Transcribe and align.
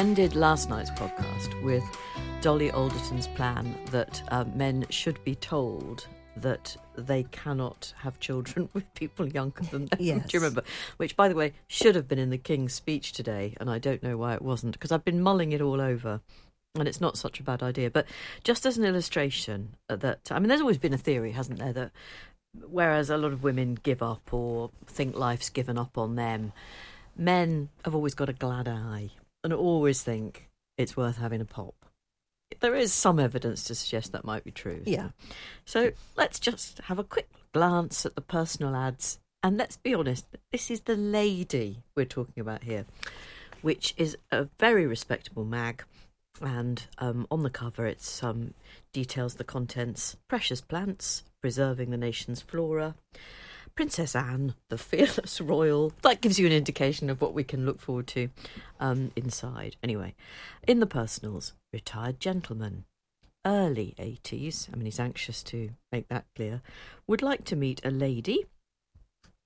Ended 0.00 0.34
last 0.34 0.70
night's 0.70 0.88
podcast 0.92 1.62
with 1.62 1.84
Dolly 2.40 2.70
Alderton's 2.70 3.26
plan 3.26 3.76
that 3.90 4.22
uh, 4.28 4.46
men 4.54 4.86
should 4.88 5.22
be 5.24 5.34
told 5.34 6.06
that 6.36 6.74
they 6.96 7.24
cannot 7.24 7.92
have 7.98 8.18
children 8.18 8.70
with 8.72 8.94
people 8.94 9.28
younger 9.28 9.62
than 9.64 9.84
them. 9.84 9.98
Yes. 10.00 10.26
Do 10.26 10.38
you 10.38 10.40
remember? 10.40 10.62
Which, 10.96 11.18
by 11.18 11.28
the 11.28 11.34
way, 11.34 11.52
should 11.68 11.96
have 11.96 12.08
been 12.08 12.18
in 12.18 12.30
the 12.30 12.38
King's 12.38 12.72
speech 12.72 13.12
today, 13.12 13.54
and 13.60 13.68
I 13.68 13.78
don't 13.78 14.02
know 14.02 14.16
why 14.16 14.32
it 14.32 14.40
wasn't, 14.40 14.72
because 14.72 14.90
I've 14.90 15.04
been 15.04 15.20
mulling 15.20 15.52
it 15.52 15.60
all 15.60 15.82
over. 15.82 16.22
And 16.76 16.88
it's 16.88 17.02
not 17.02 17.18
such 17.18 17.38
a 17.38 17.42
bad 17.42 17.62
idea. 17.62 17.90
But 17.90 18.06
just 18.42 18.64
as 18.64 18.78
an 18.78 18.86
illustration, 18.86 19.74
uh, 19.90 19.96
that 19.96 20.30
I 20.30 20.38
mean, 20.38 20.48
there's 20.48 20.62
always 20.62 20.78
been 20.78 20.94
a 20.94 20.98
theory, 20.98 21.32
hasn't 21.32 21.58
there, 21.58 21.74
that 21.74 21.90
whereas 22.70 23.10
a 23.10 23.18
lot 23.18 23.34
of 23.34 23.42
women 23.42 23.74
give 23.82 24.02
up 24.02 24.32
or 24.32 24.70
think 24.86 25.14
life's 25.14 25.50
given 25.50 25.76
up 25.76 25.98
on 25.98 26.16
them, 26.16 26.54
men 27.18 27.68
have 27.84 27.94
always 27.94 28.14
got 28.14 28.30
a 28.30 28.32
glad 28.32 28.66
eye 28.66 29.10
and 29.42 29.52
always 29.52 30.02
think 30.02 30.50
it's 30.76 30.96
worth 30.96 31.18
having 31.18 31.40
a 31.40 31.44
pop. 31.44 31.74
There 32.60 32.74
is 32.74 32.92
some 32.92 33.20
evidence 33.20 33.64
to 33.64 33.74
suggest 33.74 34.12
that 34.12 34.24
might 34.24 34.44
be 34.44 34.50
true. 34.50 34.82
Yeah. 34.84 35.10
So 35.64 35.92
let's 36.16 36.40
just 36.40 36.78
have 36.84 36.98
a 36.98 37.04
quick 37.04 37.28
glance 37.52 38.04
at 38.04 38.14
the 38.14 38.20
personal 38.20 38.74
ads. 38.74 39.20
And 39.42 39.56
let's 39.56 39.76
be 39.76 39.94
honest, 39.94 40.26
this 40.52 40.70
is 40.70 40.82
the 40.82 40.96
lady 40.96 41.82
we're 41.94 42.04
talking 42.04 42.40
about 42.40 42.64
here, 42.64 42.84
which 43.62 43.94
is 43.96 44.16
a 44.30 44.48
very 44.58 44.86
respectable 44.86 45.44
mag. 45.44 45.84
And 46.42 46.82
um, 46.98 47.26
on 47.30 47.42
the 47.42 47.50
cover, 47.50 47.86
it's 47.86 48.22
um, 48.22 48.54
details 48.92 49.34
the 49.34 49.44
contents: 49.44 50.16
precious 50.28 50.60
plants, 50.60 51.22
preserving 51.40 51.90
the 51.90 51.96
nation's 51.96 52.40
flora. 52.40 52.94
Princess 53.80 54.14
Anne, 54.14 54.52
the 54.68 54.76
fearless 54.76 55.40
royal. 55.40 55.94
That 56.02 56.20
gives 56.20 56.38
you 56.38 56.44
an 56.44 56.52
indication 56.52 57.08
of 57.08 57.22
what 57.22 57.32
we 57.32 57.42
can 57.42 57.64
look 57.64 57.80
forward 57.80 58.08
to 58.08 58.28
um, 58.78 59.10
inside. 59.16 59.76
Anyway, 59.82 60.14
in 60.68 60.80
the 60.80 60.86
personals, 60.86 61.54
retired 61.72 62.20
gentleman, 62.20 62.84
early 63.46 63.94
80s. 63.98 64.68
I 64.70 64.76
mean, 64.76 64.84
he's 64.84 65.00
anxious 65.00 65.42
to 65.44 65.70
make 65.90 66.08
that 66.08 66.26
clear. 66.36 66.60
Would 67.06 67.22
like 67.22 67.46
to 67.46 67.56
meet 67.56 67.80
a 67.82 67.90
lady. 67.90 68.44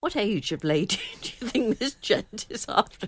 What 0.01 0.17
age 0.17 0.51
of 0.51 0.65
lady 0.65 0.99
do 1.23 1.31
you 1.39 1.47
think 1.49 1.79
this 1.79 1.95
gent 1.95 2.47
is 2.51 2.67
after? 2.69 3.07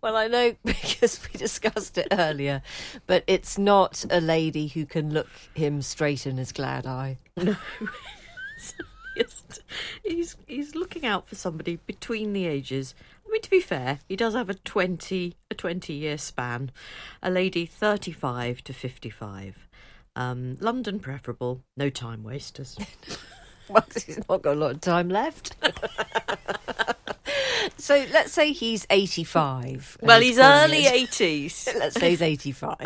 Well, 0.00 0.16
I 0.16 0.28
know 0.28 0.56
because 0.64 1.20
we 1.30 1.38
discussed 1.38 1.98
it 1.98 2.08
earlier, 2.10 2.62
but 3.06 3.22
it's 3.26 3.58
not 3.58 4.06
a 4.08 4.22
lady 4.22 4.68
who 4.68 4.86
can 4.86 5.12
look 5.12 5.28
him 5.52 5.82
straight 5.82 6.26
in 6.26 6.38
his 6.38 6.52
glad 6.52 6.86
eye. 6.86 7.18
No. 7.36 7.54
He's 10.04 10.36
he's 10.46 10.74
looking 10.74 11.04
out 11.06 11.26
for 11.28 11.34
somebody 11.34 11.76
between 11.86 12.32
the 12.32 12.46
ages. 12.46 12.94
I 13.26 13.30
mean, 13.30 13.42
to 13.42 13.50
be 13.50 13.60
fair, 13.60 14.00
he 14.08 14.16
does 14.16 14.34
have 14.34 14.50
a 14.50 14.54
twenty 14.54 15.36
a 15.50 15.54
twenty 15.54 15.94
year 15.94 16.18
span. 16.18 16.70
A 17.22 17.30
lady 17.30 17.66
thirty 17.66 18.12
five 18.12 18.62
to 18.64 18.72
fifty 18.72 19.10
five. 19.10 19.68
Um, 20.16 20.56
London 20.60 20.98
preferable. 21.00 21.62
No 21.76 21.90
time 21.90 22.22
wasters. 22.22 22.76
Well, 23.68 23.84
he's 23.94 24.18
not 24.28 24.42
got 24.42 24.56
a 24.56 24.58
lot 24.58 24.72
of 24.72 24.80
time 24.80 25.08
left. 25.08 25.54
so 27.78 28.04
let's 28.12 28.32
say 28.32 28.52
he's 28.52 28.86
85. 28.90 29.98
well, 30.02 30.20
he's 30.20 30.36
calling 30.36 30.64
early 30.64 30.84
it- 30.84 30.92
eighties. 30.92 31.68
Let's 31.78 31.98
say 31.98 32.10
he's 32.10 32.22
85. 32.22 32.76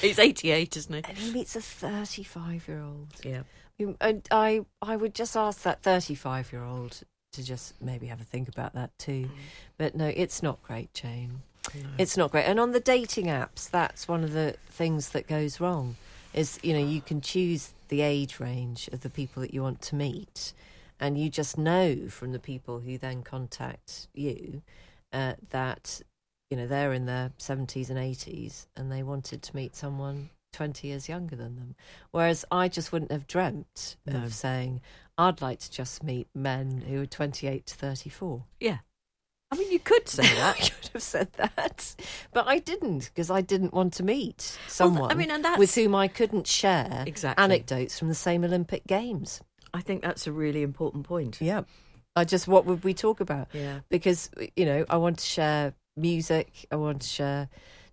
he's 0.00 0.18
eighty 0.18 0.50
eight, 0.50 0.76
isn't 0.76 0.92
he? 0.92 1.02
and 1.08 1.16
he 1.16 1.32
meets 1.32 1.56
a 1.56 1.60
35 1.60 2.68
year 2.68 2.82
old. 2.82 3.08
Yeah. 3.24 3.42
And 4.00 4.26
I, 4.30 4.64
I 4.82 4.96
would 4.96 5.14
just 5.14 5.36
ask 5.36 5.62
that 5.62 5.82
35 5.82 6.52
year 6.52 6.64
old 6.64 7.02
to 7.32 7.44
just 7.44 7.80
maybe 7.80 8.06
have 8.06 8.20
a 8.20 8.24
think 8.24 8.48
about 8.48 8.74
that 8.74 8.90
too. 8.98 9.30
But 9.78 9.94
no, 9.94 10.12
it's 10.14 10.42
not 10.42 10.62
great, 10.62 10.92
Jane. 10.94 11.42
It's 11.98 12.16
not 12.16 12.32
great. 12.32 12.44
And 12.44 12.58
on 12.58 12.72
the 12.72 12.80
dating 12.80 13.26
apps, 13.26 13.70
that's 13.70 14.08
one 14.08 14.24
of 14.24 14.32
the 14.32 14.56
things 14.68 15.10
that 15.10 15.26
goes 15.26 15.60
wrong. 15.60 15.96
Is 16.32 16.60
you 16.62 16.72
know 16.72 16.84
you 16.84 17.00
can 17.00 17.20
choose 17.20 17.74
the 17.88 18.02
age 18.02 18.38
range 18.38 18.88
of 18.92 19.00
the 19.00 19.10
people 19.10 19.40
that 19.42 19.52
you 19.52 19.62
want 19.62 19.82
to 19.82 19.96
meet, 19.96 20.52
and 21.00 21.18
you 21.18 21.28
just 21.28 21.58
know 21.58 22.08
from 22.08 22.32
the 22.32 22.38
people 22.38 22.80
who 22.80 22.98
then 22.98 23.22
contact 23.22 24.06
you 24.14 24.62
uh, 25.12 25.34
that 25.50 26.00
you 26.50 26.56
know 26.56 26.68
they're 26.68 26.92
in 26.92 27.06
their 27.06 27.32
seventies 27.38 27.90
and 27.90 27.98
eighties, 27.98 28.68
and 28.76 28.92
they 28.92 29.02
wanted 29.02 29.42
to 29.42 29.56
meet 29.56 29.74
someone 29.74 30.30
twenty 30.52 30.88
years 30.88 31.08
younger 31.08 31.36
than 31.36 31.56
them. 31.56 31.74
Whereas 32.10 32.44
I 32.50 32.68
just 32.68 32.92
wouldn't 32.92 33.12
have 33.12 33.26
dreamt 33.26 33.96
No. 34.06 34.24
of 34.24 34.34
saying 34.34 34.80
I'd 35.18 35.40
like 35.42 35.58
to 35.60 35.70
just 35.70 36.02
meet 36.02 36.28
men 36.34 36.82
who 36.88 37.02
are 37.02 37.06
twenty-eight 37.06 37.66
to 37.66 37.74
thirty-four. 37.74 38.44
Yeah. 38.58 38.78
I 39.52 39.56
mean, 39.56 39.72
you 39.72 39.80
could 39.80 40.08
say 40.08 40.22
I 40.22 40.34
that. 40.36 40.56
could 40.80 40.90
have 40.92 41.02
said 41.02 41.32
that, 41.32 41.96
but 42.32 42.46
I 42.46 42.58
didn't 42.60 43.10
because 43.12 43.30
I 43.32 43.40
didn't 43.40 43.74
want 43.74 43.92
to 43.94 44.04
meet 44.04 44.56
Well, 44.62 44.68
someone 44.70 45.10
I 45.10 45.14
mean, 45.14 45.30
and 45.30 45.44
that's- 45.44 45.58
with 45.58 45.74
whom 45.74 45.94
I 45.94 46.06
couldn't 46.06 46.46
share 46.46 47.02
Exactly. 47.06 47.42
anecdotes 47.42 47.98
from 47.98 48.08
the 48.08 48.14
same 48.14 48.44
Olympic 48.44 48.86
Games. 48.86 49.40
I 49.74 49.80
think 49.80 50.02
that's 50.02 50.26
a 50.28 50.32
really 50.32 50.62
important 50.62 51.04
point. 51.04 51.38
Yeah, 51.40 51.62
I 52.14 52.24
just 52.24 52.46
what 52.46 52.64
would 52.66 52.84
we 52.84 52.94
talk 52.94 53.20
about? 53.20 53.48
Yeah. 53.52 53.80
because 53.88 54.30
you 54.56 54.64
know 54.64 54.84
I 54.88 54.96
want 54.98 55.18
to 55.18 55.26
share 55.26 55.74
music, 55.96 56.66
I 56.70 56.76
want 56.76 57.02
to 57.02 57.08
share 57.08 57.48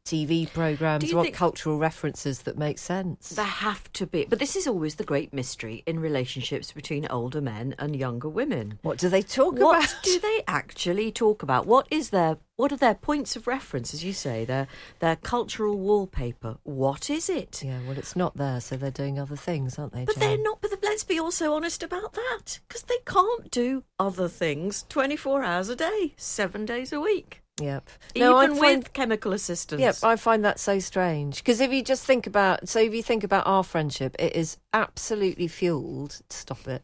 TV 0.07 0.51
programs, 0.51 1.03
Do 1.03 1.07
I 1.07 1.09
you 1.09 1.15
want 1.17 1.25
think- 1.27 1.35
cultural 1.35 1.77
references 1.77 2.43
that 2.43 2.57
make 2.57 2.77
sense. 2.79 3.29
There 3.29 3.45
have 3.45 3.91
to 3.93 4.07
be, 4.07 4.25
but 4.25 4.39
this 4.39 4.55
is 4.55 4.65
always 4.67 4.95
the 4.95 5.03
great 5.03 5.33
mystery 5.33 5.83
in 5.85 5.99
relationships 5.99 6.71
between 6.71 7.05
older 7.09 7.41
men 7.41 7.75
and 7.77 7.95
younger 7.95 8.29
women. 8.29 8.79
what 8.83 8.97
do 8.97 9.09
they 9.09 9.21
talk 9.21 9.53
What 9.55 9.77
about? 9.77 9.89
What 9.93 10.03
do 10.03 10.19
they 10.19 10.43
actually 10.47 11.11
talk 11.11 11.43
about? 11.43 11.65
What 11.67 11.87
is 11.91 12.09
their 12.11 12.37
what 12.55 12.71
are 12.71 12.77
their 12.77 12.95
points 12.95 13.35
of 13.35 13.45
reference, 13.45 13.93
as 13.93 14.03
you 14.03 14.13
say, 14.13 14.43
their 14.45 14.67
their 14.99 15.15
cultural 15.17 15.77
wallpaper? 15.77 16.57
What 16.63 17.07
is 17.09 17.29
it? 17.29 17.61
Yeah, 17.63 17.79
well, 17.87 17.97
it's 17.99 18.15
not 18.15 18.35
there, 18.37 18.59
so 18.61 18.75
they're 18.77 18.89
doing 18.89 19.19
other 19.19 19.35
things, 19.35 19.77
aren't 19.77 19.93
they? 19.93 20.05
But 20.05 20.15
they're 20.15 20.41
not. 20.41 20.59
But 20.61 20.71
let's 20.81 21.03
be 21.03 21.19
also 21.19 21.53
honest 21.53 21.83
about 21.83 22.13
that, 22.13 22.59
because 22.67 22.83
they 22.83 22.97
can't 23.05 23.51
do 23.51 23.83
other 23.99 24.27
things 24.27 24.85
twenty 24.89 25.15
four 25.17 25.43
hours 25.43 25.69
a 25.69 25.75
day, 25.75 26.13
seven 26.17 26.65
days 26.65 26.91
a 26.91 26.99
week, 26.99 27.43
Yep. 27.61 27.89
even 28.15 28.33
I 28.33 28.49
with 28.49 28.93
chemical 28.93 29.33
assistance. 29.33 29.81
Yep, 29.81 29.95
I 30.03 30.15
find 30.15 30.45
that 30.45 30.59
so 30.59 30.79
strange 30.79 31.37
because 31.37 31.59
if 31.59 31.71
you 31.71 31.83
just 31.83 32.05
think 32.05 32.27
about, 32.27 32.69
so 32.69 32.79
if 32.79 32.93
you 32.93 33.01
think 33.03 33.23
about 33.23 33.47
our 33.47 33.63
friendship, 33.63 34.15
it 34.19 34.35
is 34.35 34.57
absolutely 34.73 35.47
fueled. 35.47 36.19
Stop 36.29 36.67
it. 36.67 36.83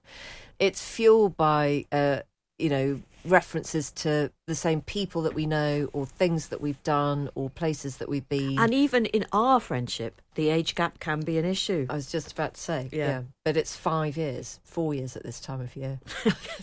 It's 0.60 0.82
fueled 0.84 1.38
by, 1.38 1.86
uh, 1.92 2.20
you 2.58 2.70
know, 2.70 3.02
references 3.26 3.90
to 3.92 4.30
the 4.48 4.56
same 4.56 4.82
people 4.82 5.22
that 5.22 5.34
we 5.34 5.46
know, 5.46 5.90
or 5.94 6.06
things 6.06 6.50
that 6.50 6.60
we've 6.60 6.82
done, 6.84 7.30
or 7.36 7.50
places 7.50 7.98
that 7.98 8.10
we've 8.10 8.28
been. 8.28 8.60
and 8.60 8.74
even 8.74 9.06
in 9.08 9.26
our 9.32 9.60
friendship, 9.62 10.22
the 10.36 10.50
age 10.50 10.76
gap 10.76 11.00
can 11.00 11.22
be 11.22 11.38
an 11.38 11.46
issue. 11.46 11.86
I 11.90 11.94
was 11.96 12.12
just 12.12 12.32
about 12.34 12.56
to 12.56 12.62
say, 12.62 12.90
Yeah. 12.92 13.08
yeah. 13.08 13.22
but 13.46 13.56
it's 13.56 13.76
five 13.78 14.18
years, 14.18 14.60
four 14.64 14.94
years 14.94 15.16
at 15.16 15.24
this 15.24 15.40
time 15.40 15.62
of 15.62 15.76
year. 15.76 16.00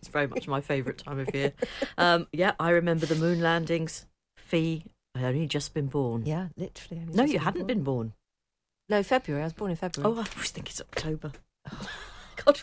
Is 0.00 0.08
very 0.08 0.26
much 0.26 0.46
my 0.46 0.60
favourite 0.60 0.98
time 0.98 1.18
of 1.18 1.34
year. 1.34 1.52
Um, 1.96 2.26
yeah, 2.32 2.52
I 2.60 2.70
remember 2.70 3.06
the 3.06 3.14
moon 3.16 3.40
landings. 3.40 4.06
Fi, 4.36 4.84
I 5.14 5.18
had 5.18 5.34
only 5.34 5.46
just 5.46 5.74
been 5.74 5.86
born. 5.86 6.24
Yeah, 6.24 6.48
literally. 6.56 7.04
No, 7.12 7.24
you 7.24 7.38
hadn't 7.38 7.54
before. 7.54 7.66
been 7.66 7.82
born. 7.82 8.12
No, 8.88 9.02
February. 9.02 9.42
I 9.42 9.46
was 9.46 9.52
born 9.52 9.70
in 9.70 9.76
February. 9.76 10.10
Oh, 10.10 10.14
I 10.14 10.26
always 10.34 10.50
think 10.50 10.70
it's 10.70 10.80
October. 10.80 11.32
God, 12.44 12.60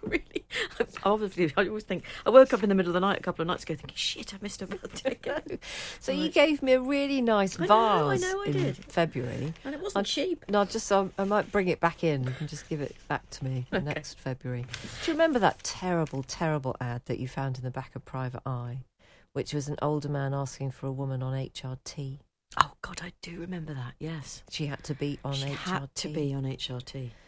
really? 0.02 0.44
I 0.78 0.84
obviously, 1.04 1.52
I 1.56 1.66
always 1.68 1.84
think. 1.84 2.04
I 2.26 2.30
woke 2.30 2.52
up 2.52 2.62
in 2.62 2.68
the 2.68 2.74
middle 2.74 2.90
of 2.90 2.94
the 2.94 3.00
night 3.00 3.18
a 3.18 3.22
couple 3.22 3.42
of 3.42 3.48
nights 3.48 3.64
ago 3.64 3.74
thinking, 3.74 3.96
shit, 3.96 4.34
I 4.34 4.38
missed 4.40 4.62
a 4.62 4.66
birthday 4.66 5.12
again. 5.12 5.58
so 6.00 6.12
you 6.12 6.30
gave 6.30 6.62
me 6.62 6.72
a 6.72 6.80
really 6.80 7.22
nice 7.22 7.56
I 7.56 7.66
vase 7.66 7.68
know, 7.68 8.10
I 8.10 8.16
know 8.16 8.42
I 8.42 8.46
in 8.46 8.52
did. 8.52 8.76
February. 8.84 9.54
And 9.64 9.74
it 9.74 9.80
wasn't 9.80 10.06
cheap. 10.06 10.44
No, 10.48 10.64
just 10.64 10.90
um, 10.90 11.12
I 11.18 11.24
might 11.24 11.50
bring 11.52 11.68
it 11.68 11.80
back 11.80 12.02
in 12.04 12.32
and 12.40 12.48
just 12.48 12.68
give 12.68 12.80
it 12.80 12.96
back 13.08 13.28
to 13.30 13.44
me 13.44 13.66
Okay. 13.72 13.84
next 13.84 14.18
February. 14.18 14.66
Do 15.04 15.10
you 15.10 15.14
remember 15.14 15.38
that 15.38 15.62
terrible, 15.62 16.22
terrible 16.22 16.76
ad 16.80 17.02
that 17.06 17.18
you 17.18 17.28
found 17.28 17.58
in 17.58 17.64
the 17.64 17.70
back 17.70 17.94
of 17.94 18.04
Private 18.04 18.42
Eye, 18.46 18.78
which 19.32 19.52
was 19.54 19.68
an 19.68 19.76
older 19.82 20.08
man 20.08 20.34
asking 20.34 20.72
for 20.72 20.86
a 20.86 20.92
woman 20.92 21.22
on 21.22 21.34
HRT? 21.34 22.18
Oh, 22.60 22.72
God, 22.82 23.00
I 23.04 23.12
do 23.22 23.38
remember 23.38 23.74
that, 23.74 23.94
yes. 24.00 24.42
She 24.50 24.66
had 24.66 24.82
to 24.84 24.94
be 24.94 25.20
on 25.24 25.34
she 25.34 25.50
HRT. 25.50 25.56
had 25.56 25.94
to 25.94 26.08
be 26.08 26.34
on 26.34 26.42
HRT. 26.44 27.10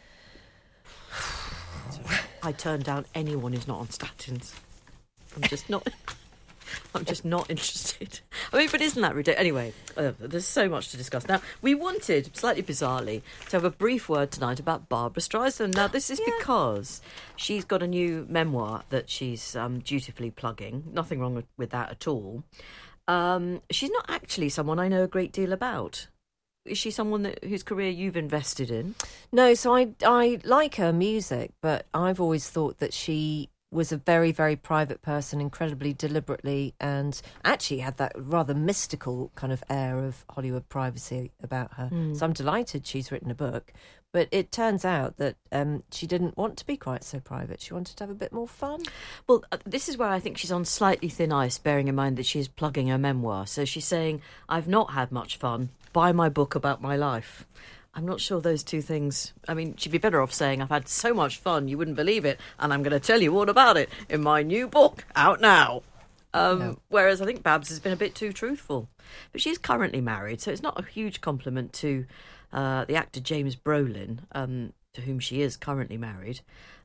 I 2.42 2.52
turn 2.52 2.80
down 2.80 3.04
anyone 3.14 3.52
who's 3.52 3.68
not 3.68 3.78
on 3.78 3.86
statins. 3.86 4.52
I'm 5.36 5.42
just 5.42 5.70
not. 5.70 5.86
I'm 6.94 7.04
just 7.04 7.24
not 7.24 7.50
interested. 7.50 8.20
I 8.52 8.58
mean, 8.58 8.68
but 8.70 8.80
isn't 8.80 9.00
that 9.00 9.14
ridiculous? 9.14 9.40
Anyway, 9.40 9.72
uh, 9.96 10.12
there's 10.18 10.46
so 10.46 10.68
much 10.68 10.90
to 10.90 10.96
discuss. 10.96 11.28
Now, 11.28 11.40
we 11.60 11.74
wanted, 11.74 12.34
slightly 12.36 12.62
bizarrely, 12.62 13.22
to 13.48 13.56
have 13.56 13.64
a 13.64 13.70
brief 13.70 14.08
word 14.08 14.30
tonight 14.30 14.58
about 14.58 14.88
Barbra 14.88 15.20
Streisand. 15.20 15.74
Now, 15.74 15.86
this 15.86 16.10
is 16.10 16.20
because 16.24 17.02
she's 17.36 17.64
got 17.64 17.82
a 17.82 17.86
new 17.86 18.26
memoir 18.28 18.84
that 18.88 19.10
she's 19.10 19.54
um, 19.54 19.80
dutifully 19.80 20.30
plugging. 20.30 20.84
Nothing 20.92 21.20
wrong 21.20 21.34
with, 21.34 21.46
with 21.56 21.70
that 21.70 21.90
at 21.90 22.08
all. 22.08 22.42
Um, 23.06 23.60
she's 23.70 23.90
not 23.90 24.06
actually 24.08 24.48
someone 24.48 24.78
I 24.78 24.88
know 24.88 25.02
a 25.02 25.08
great 25.08 25.32
deal 25.32 25.52
about. 25.52 26.06
Is 26.64 26.78
she 26.78 26.90
someone 26.90 27.22
that, 27.22 27.42
whose 27.44 27.62
career 27.62 27.90
you've 27.90 28.16
invested 28.16 28.70
in? 28.70 28.94
No, 29.32 29.54
so 29.54 29.74
I 29.74 29.88
I 30.04 30.38
like 30.44 30.76
her 30.76 30.92
music, 30.92 31.52
but 31.60 31.86
I've 31.92 32.20
always 32.20 32.48
thought 32.48 32.78
that 32.78 32.92
she 32.92 33.48
was 33.72 33.90
a 33.90 33.96
very 33.96 34.32
very 34.32 34.54
private 34.54 35.02
person, 35.02 35.40
incredibly 35.40 35.92
deliberately, 35.92 36.74
and 36.78 37.20
actually 37.44 37.80
had 37.80 37.96
that 37.96 38.12
rather 38.16 38.54
mystical 38.54 39.32
kind 39.34 39.52
of 39.52 39.64
air 39.68 39.98
of 40.04 40.24
Hollywood 40.30 40.68
privacy 40.68 41.32
about 41.42 41.74
her. 41.74 41.90
So 42.14 42.26
I'm 42.26 42.32
delighted 42.32 42.86
she's 42.86 43.10
written 43.10 43.30
a 43.30 43.34
book, 43.34 43.72
but 44.12 44.28
it 44.30 44.52
turns 44.52 44.84
out 44.84 45.16
that 45.16 45.36
um, 45.50 45.82
she 45.90 46.06
didn't 46.06 46.36
want 46.36 46.58
to 46.58 46.66
be 46.66 46.76
quite 46.76 47.02
so 47.02 47.18
private. 47.18 47.60
She 47.62 47.72
wanted 47.74 47.96
to 47.96 48.04
have 48.04 48.10
a 48.10 48.14
bit 48.14 48.32
more 48.32 48.46
fun. 48.46 48.82
Well, 49.26 49.42
uh, 49.50 49.56
this 49.64 49.88
is 49.88 49.96
where 49.96 50.10
I 50.10 50.20
think 50.20 50.36
she's 50.38 50.52
on 50.52 50.64
slightly 50.66 51.08
thin 51.08 51.32
ice, 51.32 51.58
bearing 51.58 51.88
in 51.88 51.94
mind 51.94 52.18
that 52.18 52.26
she 52.26 52.38
is 52.38 52.46
plugging 52.46 52.88
her 52.88 52.98
memoir. 52.98 53.46
So 53.46 53.64
she's 53.64 53.86
saying, 53.86 54.20
I've 54.48 54.68
not 54.68 54.92
had 54.92 55.10
much 55.10 55.38
fun. 55.38 55.70
Buy 55.92 56.12
my 56.12 56.28
book 56.28 56.54
about 56.54 56.80
my 56.82 56.96
life. 56.96 57.46
I'm 57.94 58.06
not 58.06 58.20
sure 58.20 58.40
those 58.40 58.62
two 58.62 58.80
things. 58.80 59.34
I 59.46 59.54
mean, 59.54 59.76
she'd 59.76 59.92
be 59.92 59.98
better 59.98 60.22
off 60.22 60.32
saying, 60.32 60.62
I've 60.62 60.70
had 60.70 60.88
so 60.88 61.12
much 61.12 61.36
fun, 61.36 61.68
you 61.68 61.76
wouldn't 61.76 61.96
believe 61.96 62.24
it, 62.24 62.40
and 62.58 62.72
I'm 62.72 62.82
going 62.82 62.98
to 62.98 63.00
tell 63.00 63.20
you 63.20 63.36
all 63.36 63.50
about 63.50 63.76
it 63.76 63.90
in 64.08 64.22
my 64.22 64.42
new 64.42 64.66
book 64.66 65.04
out 65.14 65.40
now. 65.42 65.82
Um, 66.32 66.58
No. 66.58 66.78
Whereas 66.88 67.20
I 67.20 67.26
think 67.26 67.42
Babs 67.42 67.68
has 67.68 67.80
been 67.80 67.92
a 67.92 67.96
bit 67.96 68.14
too 68.14 68.32
truthful. 68.32 68.88
But 69.32 69.42
she's 69.42 69.58
currently 69.58 70.00
married, 70.00 70.40
so 70.40 70.50
it's 70.50 70.62
not 70.62 70.80
a 70.80 70.84
huge 70.86 71.20
compliment 71.20 71.74
to 71.74 72.06
uh, 72.50 72.86
the 72.86 72.96
actor 72.96 73.20
James 73.20 73.56
Brolin, 73.56 74.20
um, 74.32 74.72
to 74.94 75.02
whom 75.02 75.18
she 75.18 75.42
is 75.42 75.58
currently 75.58 75.98
married, 75.98 76.40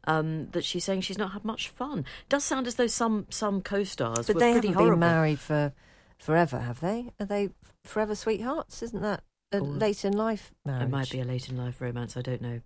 um, 0.05 0.47
that 0.51 0.65
she's 0.65 0.83
saying 0.83 1.01
she's 1.01 1.17
not 1.17 1.31
had 1.31 1.45
much 1.45 1.69
fun. 1.69 2.03
does 2.27 2.43
sound 2.43 2.67
as 2.67 2.75
though 2.75 2.87
some 2.87 3.27
some 3.29 3.61
co-stars 3.61 4.27
But 4.27 4.35
were 4.35 4.39
they 4.41 4.51
haven't 4.51 4.73
horrible. 4.73 4.91
been 4.91 4.99
married 4.99 5.39
for 5.39 5.71
forever, 6.17 6.59
have 6.59 6.81
they? 6.81 7.11
Are 7.19 7.25
they 7.25 7.49
forever 7.87 8.15
sweethearts? 8.15 8.81
Isn't 8.83 9.01
that 9.01 9.23
a 9.51 9.59
late 9.59 10.05
in 10.05 10.13
life 10.13 10.51
marriage? 10.65 10.83
It 10.83 10.89
might 10.89 11.09
be 11.09 11.19
a 11.19 11.25
late 11.25 11.49
in 11.49 11.57
life 11.57 11.81
romance. 11.81 12.17
I 12.17 12.21
don't 12.21 12.41
know. 12.41 12.61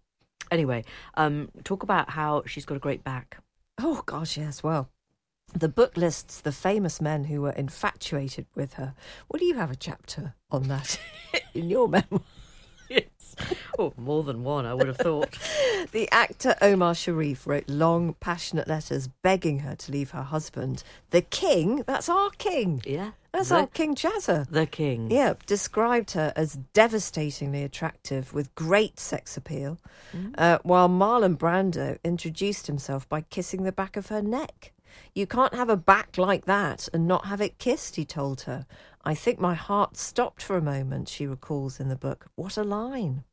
Anyway, 0.50 0.84
um, 1.16 1.50
talk 1.64 1.84
about 1.84 2.10
how 2.10 2.44
she's 2.46 2.66
got 2.66 2.76
a 2.76 2.80
great 2.80 3.04
back. 3.04 3.38
Oh 3.80 4.04
gosh, 4.06 4.38
yes. 4.38 4.64
Well, 4.64 4.90
the 5.54 5.70
book 5.70 5.98
lists 5.98 6.42
the 6.42 6.52
famous 6.52 7.02
men 7.02 7.26
who 7.26 7.42
were 7.42 7.52
infatuated 7.52 8.48
with 8.56 8.74
her. 8.74 8.94
Will 9.32 9.42
you 9.42 9.56
have 9.56 9.72
a 9.72 9.76
chapter 9.76 10.36
on 10.50 10.64
that 10.68 11.00
in 11.54 11.70
your 11.70 11.88
memoir? 11.88 12.22
Yes. 13.40 13.58
Oh, 13.80 13.94
more 13.98 14.24
than 14.24 14.44
one, 14.44 14.66
I 14.66 14.74
would 14.74 14.88
have 14.88 14.98
thought. 14.98 15.38
The 15.92 16.08
actor 16.12 16.56
Omar 16.62 16.94
Sharif 16.94 17.48
wrote 17.48 17.68
long, 17.68 18.14
passionate 18.20 18.68
letters 18.68 19.08
begging 19.08 19.60
her 19.60 19.76
to 19.76 19.92
leave 19.92 20.12
her 20.12 20.22
husband, 20.22 20.84
the 21.10 21.22
king. 21.22 21.84
That's 21.88 22.08
our 22.08 22.30
king. 22.38 22.82
Yeah. 22.86 23.12
That's 23.34 23.50
the, 23.50 23.56
our 23.56 23.68
King 23.68 23.96
Jazza. 23.96 24.48
the 24.50 24.66
king. 24.68 25.10
Yeah, 25.10 25.34
described 25.48 26.12
her 26.12 26.34
as 26.36 26.60
devastatingly 26.74 27.64
attractive 27.64 28.34
with 28.34 28.54
great 28.56 29.00
sex 29.00 29.36
appeal, 29.38 29.80
uh, 30.38 30.60
while 30.64 30.90
Marlon 30.90 31.38
Brando 31.38 31.98
introduced 32.04 32.68
himself 32.68 33.08
by 33.10 33.22
kissing 33.22 33.64
the 33.64 33.72
back 33.72 33.98
of 33.98 34.08
her 34.08 34.22
neck. 34.22 34.74
You 35.16 35.26
can't 35.26 35.54
have 35.54 35.70
a 35.70 35.78
back 35.78 36.18
like 36.18 36.46
that 36.46 36.90
and 36.94 37.08
not 37.08 37.26
have 37.26 37.42
it 37.42 37.58
kissed, 37.58 37.96
he 37.96 38.06
told 38.06 38.42
her. 38.42 38.66
I 39.04 39.16
think 39.16 39.40
my 39.40 39.54
heart 39.54 39.98
stopped 39.98 40.44
for 40.44 40.58
a 40.58 40.62
moment, 40.62 41.10
she 41.10 41.26
recalls 41.26 41.80
in 41.80 41.90
the 41.90 41.96
book. 41.96 42.28
What 42.36 42.58
a 42.58 42.64
line. 42.64 43.24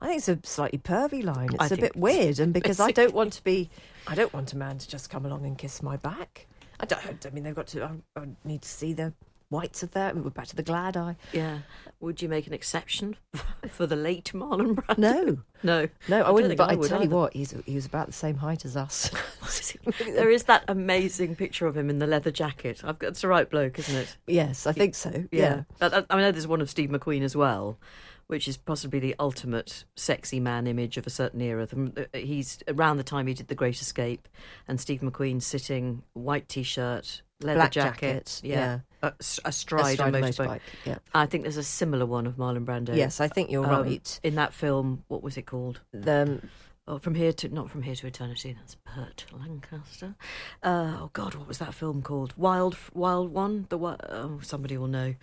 I 0.00 0.06
think 0.06 0.18
it's 0.18 0.28
a 0.28 0.38
slightly 0.42 0.78
pervy 0.78 1.22
line. 1.22 1.50
It's 1.52 1.66
a 1.66 1.68
think 1.68 1.80
bit 1.80 1.96
weird, 1.96 2.38
and 2.38 2.52
because 2.54 2.80
I 2.80 2.92
don't 2.92 3.14
want 3.14 3.34
to 3.34 3.44
be, 3.44 3.68
I 4.06 4.14
don't 4.14 4.32
want 4.32 4.52
a 4.52 4.56
man 4.56 4.78
to 4.78 4.88
just 4.88 5.10
come 5.10 5.26
along 5.26 5.44
and 5.44 5.58
kiss 5.58 5.82
my 5.82 5.96
back. 5.96 6.46
I 6.80 6.86
don't. 6.86 7.26
I 7.26 7.30
mean, 7.30 7.44
they've 7.44 7.54
got 7.54 7.66
to. 7.68 7.84
I, 7.84 8.20
I 8.20 8.26
need 8.44 8.62
to 8.62 8.68
see 8.68 8.92
the 8.92 9.12
whites 9.48 9.82
of 9.82 9.92
their. 9.92 10.14
We're 10.14 10.30
back 10.30 10.46
to 10.48 10.56
the 10.56 10.62
glad 10.62 10.96
eye. 10.96 11.16
Yeah. 11.32 11.58
Would 12.00 12.20
you 12.20 12.28
make 12.28 12.46
an 12.46 12.52
exception 12.52 13.16
for 13.68 13.86
the 13.86 13.96
late 13.96 14.32
Marlon 14.34 14.74
Brando? 14.74 14.98
No, 14.98 15.42
No. 15.62 15.88
no, 16.08 16.16
I, 16.20 16.22
don't 16.24 16.34
wouldn't. 16.34 16.56
But 16.56 16.70
I, 16.70 16.74
would 16.74 16.88
tell 16.88 17.02
you 17.02 17.08
what, 17.10 17.32
he's 17.32 17.54
he 17.64 17.74
was 17.74 17.86
about 17.86 18.06
the 18.06 18.12
same 18.12 18.36
height 18.36 18.64
as 18.64 18.76
us. 18.76 19.10
there 20.04 20.30
is 20.30 20.44
that 20.44 20.64
amazing 20.68 21.36
picture 21.36 21.66
of 21.66 21.76
him 21.76 21.88
in 21.90 21.98
the 21.98 22.06
leather 22.06 22.30
jacket. 22.30 22.82
I've 22.84 22.98
got 22.98 23.08
it's 23.08 23.22
the 23.22 23.28
right 23.28 23.48
bloke, 23.48 23.78
isn't 23.78 23.96
it? 23.96 24.16
yes, 24.26 24.66
I 24.66 24.72
think 24.72 24.94
so. 24.94 25.24
Yeah. 25.30 25.62
I, 25.80 25.86
I- 25.86 26.04
I 26.10 26.20
know 26.20 26.32
there's 26.32 26.46
one 26.46 26.60
of 26.60 26.68
Steve 26.70 26.90
McQueen 26.90 27.22
as 27.22 27.34
well, 27.36 27.78
which 28.26 28.48
is 28.48 28.56
possibly 28.56 28.98
the 28.98 29.14
ultimate 29.18 29.84
sexy 29.94 30.40
man 30.40 30.66
image 30.66 30.96
of 30.98 31.06
a 31.06 31.10
certain 31.10 31.40
era. 31.40 31.66
Uh, 31.72 32.02
he's 32.12 32.58
around 32.68 32.96
the 32.98 33.02
time 33.04 33.26
he 33.26 33.34
did 33.34 33.48
The 33.48 33.54
Great 33.54 33.80
Escape, 33.80 34.28
and 34.68 34.80
Steve 34.80 35.00
McQueen 35.00 35.40
sitting 35.40 36.02
white 36.12 36.48
t-shirt, 36.48 37.22
leather 37.40 37.58
Black 37.58 37.70
jacket, 37.72 38.00
jacket, 38.26 38.40
yeah. 38.44 38.80
A, 39.06 39.14
astride, 39.18 39.92
Astride 39.92 40.14
a 40.14 40.20
motorbike. 40.20 40.46
motorbike, 40.46 40.60
yeah. 40.84 40.98
I 41.14 41.26
think 41.26 41.44
there's 41.44 41.56
a 41.56 41.62
similar 41.62 42.06
one 42.06 42.26
of 42.26 42.36
Marlon 42.36 42.64
Brando. 42.64 42.94
Yes, 42.94 43.20
I 43.20 43.28
think 43.28 43.50
you're 43.50 43.64
um, 43.66 43.84
right. 43.84 44.20
In 44.22 44.34
that 44.36 44.52
film, 44.52 45.04
what 45.08 45.22
was 45.22 45.36
it 45.36 45.42
called? 45.42 45.80
The, 45.92 46.40
Oh, 46.88 46.98
from 46.98 47.16
here 47.16 47.32
to 47.32 47.48
not 47.48 47.68
from 47.68 47.82
here 47.82 47.96
to 47.96 48.06
eternity. 48.06 48.56
That's 48.56 48.76
Burt 48.76 49.26
Lancaster. 49.32 50.14
Uh, 50.62 50.98
oh 51.00 51.10
God, 51.12 51.34
what 51.34 51.48
was 51.48 51.58
that 51.58 51.74
film 51.74 52.00
called? 52.00 52.32
Wild, 52.36 52.76
Wild 52.94 53.32
One. 53.32 53.66
The 53.70 53.76
oh, 53.76 54.38
somebody 54.40 54.76
will 54.78 54.86
know. 54.86 55.16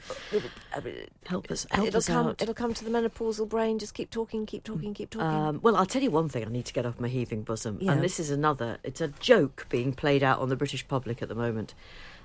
Help 1.25 1.49
us, 1.49 1.65
help 1.71 1.87
it'll 1.87 1.99
us 1.99 2.07
come. 2.07 2.27
out. 2.27 2.41
It'll 2.41 2.53
come 2.53 2.73
to 2.73 2.83
the 2.83 2.89
menopausal 2.89 3.47
brain. 3.47 3.79
Just 3.79 3.93
keep 3.93 4.09
talking, 4.09 4.45
keep 4.45 4.65
talking, 4.65 4.93
keep 4.93 5.11
talking. 5.11 5.25
Um, 5.25 5.59
well, 5.63 5.77
I'll 5.77 5.85
tell 5.85 6.01
you 6.03 6.11
one 6.11 6.27
thing 6.27 6.43
I 6.43 6.49
need 6.49 6.65
to 6.65 6.73
get 6.73 6.85
off 6.85 6.99
my 6.99 7.07
heaving 7.07 7.43
bosom. 7.43 7.77
Yeah. 7.79 7.93
And 7.93 8.03
this 8.03 8.19
is 8.19 8.29
another. 8.29 8.79
It's 8.83 8.99
a 8.99 9.07
joke 9.07 9.65
being 9.69 9.93
played 9.93 10.21
out 10.21 10.39
on 10.39 10.49
the 10.49 10.57
British 10.57 10.85
public 10.85 11.21
at 11.21 11.29
the 11.29 11.35
moment. 11.35 11.75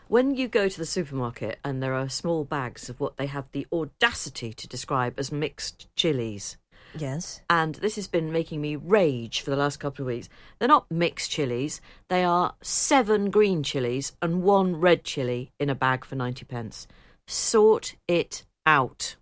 When 0.09 0.37
you 0.37 0.49
go 0.49 0.71
to 0.71 0.79
the 0.79 0.87
supermarket 0.87 1.59
and 1.63 1.83
there 1.83 1.93
are 1.93 2.09
small 2.09 2.45
bags 2.45 2.89
of 2.89 2.99
what 2.99 3.19
they 3.19 3.27
have 3.27 3.45
the 3.53 3.67
audacity 3.71 4.55
to 4.55 4.67
describe 4.67 5.19
as 5.19 5.31
mixed 5.31 5.95
chilies, 5.97 6.57
yes. 6.97 7.43
and 7.51 7.75
this 7.75 7.97
has 7.97 8.09
been 8.09 8.33
making 8.33 8.63
me 8.63 8.75
rage 8.75 9.43
for 9.43 9.51
the 9.51 9.57
last 9.57 9.77
couple 9.77 10.03
of 10.03 10.07
weeks. 10.07 10.31
They're 10.59 10.67
not 10.67 10.91
mixed 10.91 11.31
chilies, 11.31 11.83
they 12.09 12.25
are 12.25 12.55
seven 12.63 13.29
green 13.29 13.63
chilies 13.63 14.13
and 14.23 14.43
one 14.43 14.81
red 14.81 15.05
chili 15.05 15.53
in 15.61 15.69
a 15.69 15.75
bag 15.75 16.07
for 16.07 16.17
90 16.17 16.47
pence. 16.47 16.89
Sort 17.27 17.95
it 18.09 18.47
out. 18.65 19.17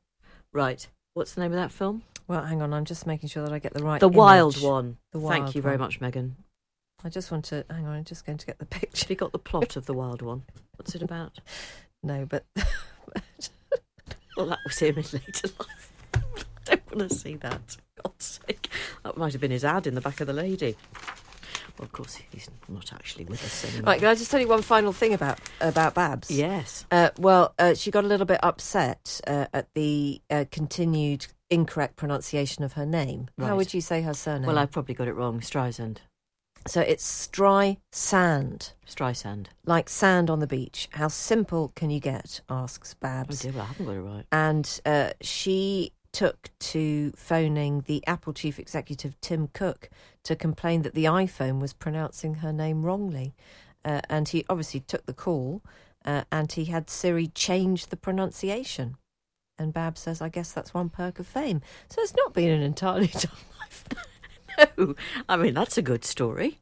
Right. 0.52 0.87
What's 1.14 1.35
the 1.35 1.40
name 1.40 1.50
of 1.50 1.57
that 1.59 1.73
film? 1.73 2.05
Well, 2.28 2.45
hang 2.45 2.62
on. 2.62 2.73
I'm 2.73 2.85
just 2.85 3.09
making 3.09 3.28
sure 3.28 3.43
that 3.43 3.52
I 3.52 3.59
get 3.59 3.75
the 3.75 3.83
right. 3.83 3.99
The 3.99 4.09
Wild. 4.09 4.62
One. 4.62 4.99
The 5.12 5.19
Thank 5.19 5.45
Wild 5.45 5.55
you 5.57 5.62
very 5.62 5.76
One. 5.76 5.87
much, 5.87 6.00
Megan. 6.00 6.37
I 7.05 7.09
just 7.09 7.31
want 7.31 7.45
to. 7.47 7.64
Hang 7.71 7.87
on. 7.87 7.97
I'm 7.97 8.05
just 8.05 8.25
going 8.25 8.38
to 8.38 8.47
get 8.47 8.59
the 8.59 8.66
picture. 8.66 9.05
Have 9.05 9.11
you 9.11 9.16
got 9.16 9.33
the 9.33 9.38
plot 9.38 9.76
of 9.76 9.87
The 9.87 9.95
Wild 9.95 10.23
One? 10.23 10.45
What's 10.76 10.95
it 10.95 11.02
about? 11.02 11.38
No, 12.02 12.26
but 12.26 12.45
Well, 14.37 14.47
that 14.47 14.59
was 14.66 14.78
him 14.78 14.99
in 14.99 15.04
later 15.04 15.49
life. 15.59 15.92
I 16.14 16.21
don't 16.66 16.95
want 16.97 17.11
to 17.11 17.16
see 17.16 17.37
that. 17.37 17.71
For 17.71 18.02
God's 18.02 18.40
sake. 18.47 18.68
That 19.02 19.16
might 19.16 19.33
have 19.33 19.40
been 19.40 19.50
his 19.50 19.64
ad 19.64 19.87
in 19.87 19.95
the 19.95 20.00
back 20.02 20.21
of 20.21 20.26
the 20.26 20.35
lady. 20.35 20.76
Well, 21.78 21.85
of 21.87 21.92
course, 21.92 22.16
he's 22.30 22.49
not 22.68 22.92
actually 22.92 23.25
with 23.25 23.42
us 23.42 23.64
anymore. 23.64 23.92
right. 23.92 23.99
Can 23.99 24.09
I 24.09 24.14
just 24.14 24.30
tell 24.30 24.40
you 24.40 24.49
one 24.49 24.62
final 24.62 24.92
thing 24.92 25.14
about 25.14 25.38
about 25.61 25.95
Babs? 25.95 26.30
Yes. 26.30 26.85
Uh, 26.90 27.11
well, 27.18 27.54
uh, 27.59 27.75
she 27.75 27.90
got 27.90 28.04
a 28.04 28.06
little 28.06 28.26
bit 28.26 28.40
upset 28.42 29.21
uh, 29.26 29.47
at 29.54 29.68
the 29.75 30.21
uh, 30.30 30.45
continued 30.50 31.26
incorrect 31.50 31.97
pronunciation 31.97 32.62
of 32.64 32.75
her 32.75 32.85
name. 32.87 33.28
How 33.38 33.56
would 33.56 33.73
you 33.73 33.80
say 33.80 34.02
her 34.02 34.14
surname? 34.14 34.47
Well, 34.47 34.59
I've 34.59 34.71
probably 34.71 34.95
got 34.95 35.09
it 35.09 35.14
wrong. 35.14 35.40
Streisand. 35.40 35.99
So 36.67 36.81
it's 36.81 37.29
dry 37.29 37.79
sand. 37.93 38.73
Stry 38.87 39.15
Sand, 39.17 39.49
Streisand. 39.51 39.69
like 39.69 39.89
sand 39.89 40.31
on 40.31 40.41
the 40.41 40.47
beach. 40.47 40.89
How 40.93 41.09
simple 41.09 41.73
can 41.75 41.91
you 41.91 42.01
get? 42.01 42.41
asks 42.49 42.95
Oh 42.95 42.99
Babs. 43.01 43.41
dear, 43.41 43.53
well, 43.53 43.63
I 43.63 43.67
haven't 43.67 43.87
got 43.87 43.95
it 43.97 44.01
right. 44.01 44.27
and 44.33 44.81
uh, 44.87 45.11
she 45.21 45.93
took 46.13 46.51
to 46.59 47.13
phoning 47.17 47.83
the 47.87 48.03
Apple 48.07 48.33
chief 48.33 48.59
executive 48.59 49.21
Tim 49.21 49.49
Cook 49.53 49.91
to 50.25 50.35
complain 50.35 50.83
that 50.83 50.95
the 50.95 51.05
iPhone 51.05 51.61
was 51.61 51.73
pronouncing 51.75 52.37
her 52.37 52.53
name 52.53 52.85
wrongly. 52.85 53.35
Uh, 53.85 54.01
and 54.09 54.29
he 54.29 54.45
obviously 54.49 54.81
took 54.81 55.05
the 55.07 55.13
call 55.13 55.63
uh, 56.05 56.23
and 56.33 56.51
he 56.53 56.65
had 56.67 56.89
Siri 56.89 57.27
change 57.29 57.87
the 57.89 57.97
pronunciation. 57.97 58.97
And 59.59 59.73
Bab 59.75 59.97
says, 59.99 60.21
I 60.23 60.29
guess 60.29 60.53
that's 60.53 60.73
one 60.75 60.89
perk 60.89 61.19
of 61.19 61.27
fame. 61.27 61.61
So 61.91 62.01
it's 62.03 62.15
not 62.17 62.33
been 62.33 62.51
an 62.51 62.63
entirely 62.63 63.07
dull 63.13 63.33
life. 63.61 63.85
no, 64.79 64.95
I 65.29 65.37
mean, 65.37 65.55
that's 65.55 65.79
a 65.79 65.83
good 65.83 66.05
story. 66.05 66.59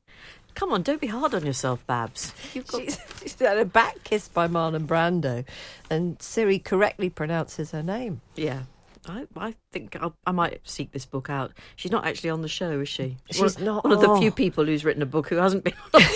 Come 0.55 0.73
on, 0.73 0.83
don't 0.83 1.01
be 1.01 1.09
hard 1.09 1.35
on 1.35 1.45
yourself, 1.45 1.85
Babs. 1.87 2.33
You've 2.55 2.67
got... 2.67 2.83
she's, 2.83 2.99
she's 3.23 3.39
had 3.39 3.59
a 3.59 3.65
back 3.65 4.05
kiss 4.05 4.29
by 4.29 4.47
Marlon 4.47 4.87
Brando, 4.87 5.45
and 5.91 6.21
Siri 6.23 6.59
correctly 6.59 7.11
pronounces 7.11 7.73
her 7.73 7.83
name. 7.83 8.21
Yeah. 8.37 8.63
I, 9.07 9.27
I 9.37 9.55
think 9.71 9.97
I'll, 10.01 10.17
i 10.27 10.33
might 10.33 10.61
seek 10.65 10.93
this 10.93 11.05
book 11.05 11.29
out. 11.29 11.53
She's 11.77 11.93
not 11.93 12.07
actually 12.07 12.31
on 12.31 12.41
the 12.41 12.49
show, 12.49 12.81
is 12.81 12.89
she? 12.89 13.19
She's 13.31 13.57
one, 13.57 13.65
not. 13.65 13.85
One 13.85 13.93
of 13.93 14.01
the 14.01 14.09
oh. 14.09 14.21
few 14.21 14.31
people 14.31 14.65
who's 14.65 14.85
written 14.85 15.03
a 15.03 15.07
book 15.07 15.29
who 15.29 15.37
hasn't 15.37 15.65
been 15.65 15.75
on 15.93 16.03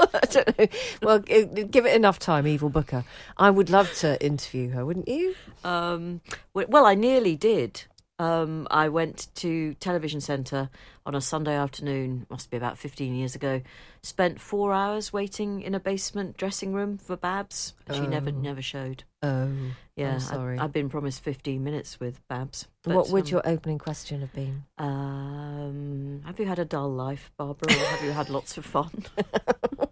I 0.00 0.20
don't 0.30 0.58
know. 0.58 0.66
Well, 1.02 1.18
give 1.18 1.86
it 1.86 1.94
enough 1.94 2.18
time, 2.18 2.46
Evil 2.46 2.68
Booker. 2.68 3.04
I 3.36 3.50
would 3.50 3.70
love 3.70 3.92
to 3.96 4.22
interview 4.24 4.70
her, 4.70 4.84
wouldn't 4.84 5.08
you? 5.08 5.34
Um, 5.64 6.20
well, 6.54 6.84
I 6.84 6.94
nearly 6.94 7.36
did. 7.36 7.84
Um, 8.20 8.66
I 8.70 8.88
went 8.88 9.28
to 9.36 9.74
Television 9.74 10.20
Centre 10.20 10.70
on 11.06 11.14
a 11.14 11.20
Sunday 11.20 11.54
afternoon, 11.54 12.26
must 12.28 12.50
be 12.50 12.56
about 12.56 12.76
15 12.76 13.14
years 13.14 13.34
ago. 13.36 13.62
Spent 14.02 14.40
four 14.40 14.72
hours 14.72 15.12
waiting 15.12 15.62
in 15.62 15.74
a 15.74 15.80
basement 15.80 16.36
dressing 16.36 16.72
room 16.72 16.98
for 16.98 17.16
Babs. 17.16 17.74
and 17.86 17.96
She 17.96 18.06
never, 18.08 18.30
Oh. 18.30 18.32
never 18.32 18.60
showed. 18.60 19.04
Oh, 19.22 19.48
Yeah, 19.96 20.14
I'm 20.14 20.20
sorry. 20.20 20.58
I, 20.58 20.62
have 20.62 20.72
been 20.72 20.88
promised 20.88 21.22
15 21.22 21.62
minutes 21.62 22.00
with 22.00 22.26
Babs. 22.28 22.66
but, 22.82 22.94
what 22.96 23.10
would 23.10 23.24
um, 23.26 23.30
your 23.30 23.42
opening 23.44 23.78
question 23.78 24.20
have 24.20 24.32
been? 24.32 24.64
Um, 24.78 26.22
have 26.26 26.38
you 26.40 26.46
had 26.46 26.58
a 26.58 26.64
dull 26.64 26.92
life, 26.92 27.30
Barbra, 27.36 27.72
or 27.72 27.78
have 27.86 28.04
you 28.04 28.10
had 28.12 28.30
lots 28.30 28.58
of 28.58 28.64
fun? 28.64 28.90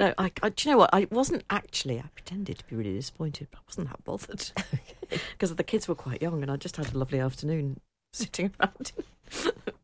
no, 0.00 0.14
I, 0.18 0.30
I. 0.42 0.48
Do 0.50 0.68
you 0.68 0.74
know 0.74 0.78
what? 0.78 0.90
I 0.92 1.06
wasn't 1.10 1.44
actually. 1.50 1.98
I 1.98 2.04
pretended 2.14 2.58
to 2.58 2.64
be 2.66 2.76
really 2.76 2.94
disappointed, 2.94 3.48
but 3.50 3.58
I 3.58 3.62
wasn't 3.68 3.88
that 3.88 4.04
bothered 4.04 4.50
because 5.32 5.54
the 5.54 5.64
kids 5.64 5.88
were 5.88 5.94
quite 5.94 6.22
young, 6.22 6.42
and 6.42 6.50
I 6.50 6.56
just 6.56 6.76
had 6.76 6.92
a 6.94 6.98
lovely 6.98 7.20
afternoon 7.20 7.80
sitting 8.12 8.52
around. 8.60 8.92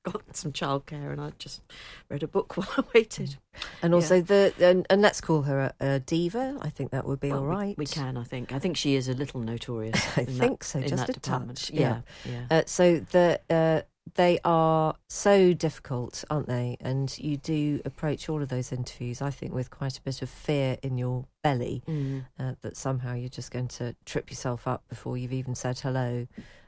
Got 0.05 0.37
some 0.37 0.53
childcare, 0.53 1.11
and 1.13 1.21
I 1.21 1.33
just 1.39 1.63
read 2.09 2.23
a 2.23 2.29
book 2.29 2.57
while 2.57 2.69
I 2.79 2.83
waited. 2.95 3.37
And 3.83 3.93
also 3.95 4.21
the 4.21 4.53
and, 4.61 4.87
and 4.89 5.03
let's 5.03 5.21
call 5.21 5.43
her 5.43 5.73
a, 5.81 5.87
a 5.95 6.01
diva. 6.01 6.59
I 6.61 6.71
think 6.71 6.91
that 6.93 7.07
would 7.07 7.21
be 7.21 7.31
Well, 7.31 7.51
all 7.51 7.59
we- 7.59 7.75
We, 7.77 7.87
can, 7.87 8.17
I 8.17 8.25
think. 8.25 8.53
I 8.53 8.59
think 8.59 8.77
she 8.77 8.95
is 8.95 9.09
a 9.09 9.15
little 9.15 9.41
notorious. 9.41 10.01
I 10.17 10.23
in 10.23 10.27
that- 10.27 10.33
think 10.35 10.65
so, 10.65 10.81
just 10.81 11.09
a 11.09 11.13
department. 11.13 11.59
touch, 11.59 11.71
Yeah, 11.71 12.01
yeah. 12.25 12.47
Uh, 12.51 12.63
so 12.67 13.01
the 13.11 13.41
uh, 13.51 13.83
they 14.15 14.39
are 14.45 14.95
so 15.09 15.53
difficult, 15.53 16.25
aren't 16.29 16.49
they? 16.49 16.77
And 16.81 17.17
you 17.19 17.37
do 17.37 17.81
approach 17.85 18.29
all 18.29 18.43
of 18.43 18.49
those 18.49 18.73
interviews, 18.73 19.23
I 19.23 19.31
think, 19.31 19.55
with 19.55 19.71
quite 19.71 19.97
a 19.97 20.03
bit 20.03 20.23
of 20.23 20.29
fear 20.29 20.77
in 20.83 20.99
your 20.99 21.27
belly 21.43 21.83
Mm. 21.87 22.25
uh, 22.39 22.55
that 22.63 22.77
somehow 22.77 23.15
you're 23.15 23.29
just 23.29 23.51
going 23.51 23.69
to 23.69 23.95
trip 24.05 24.31
yourself 24.31 24.67
up 24.67 24.83
before 24.89 25.17
you've 25.17 25.33
even 25.33 25.55
said 25.55 25.79
hello. 25.79 26.27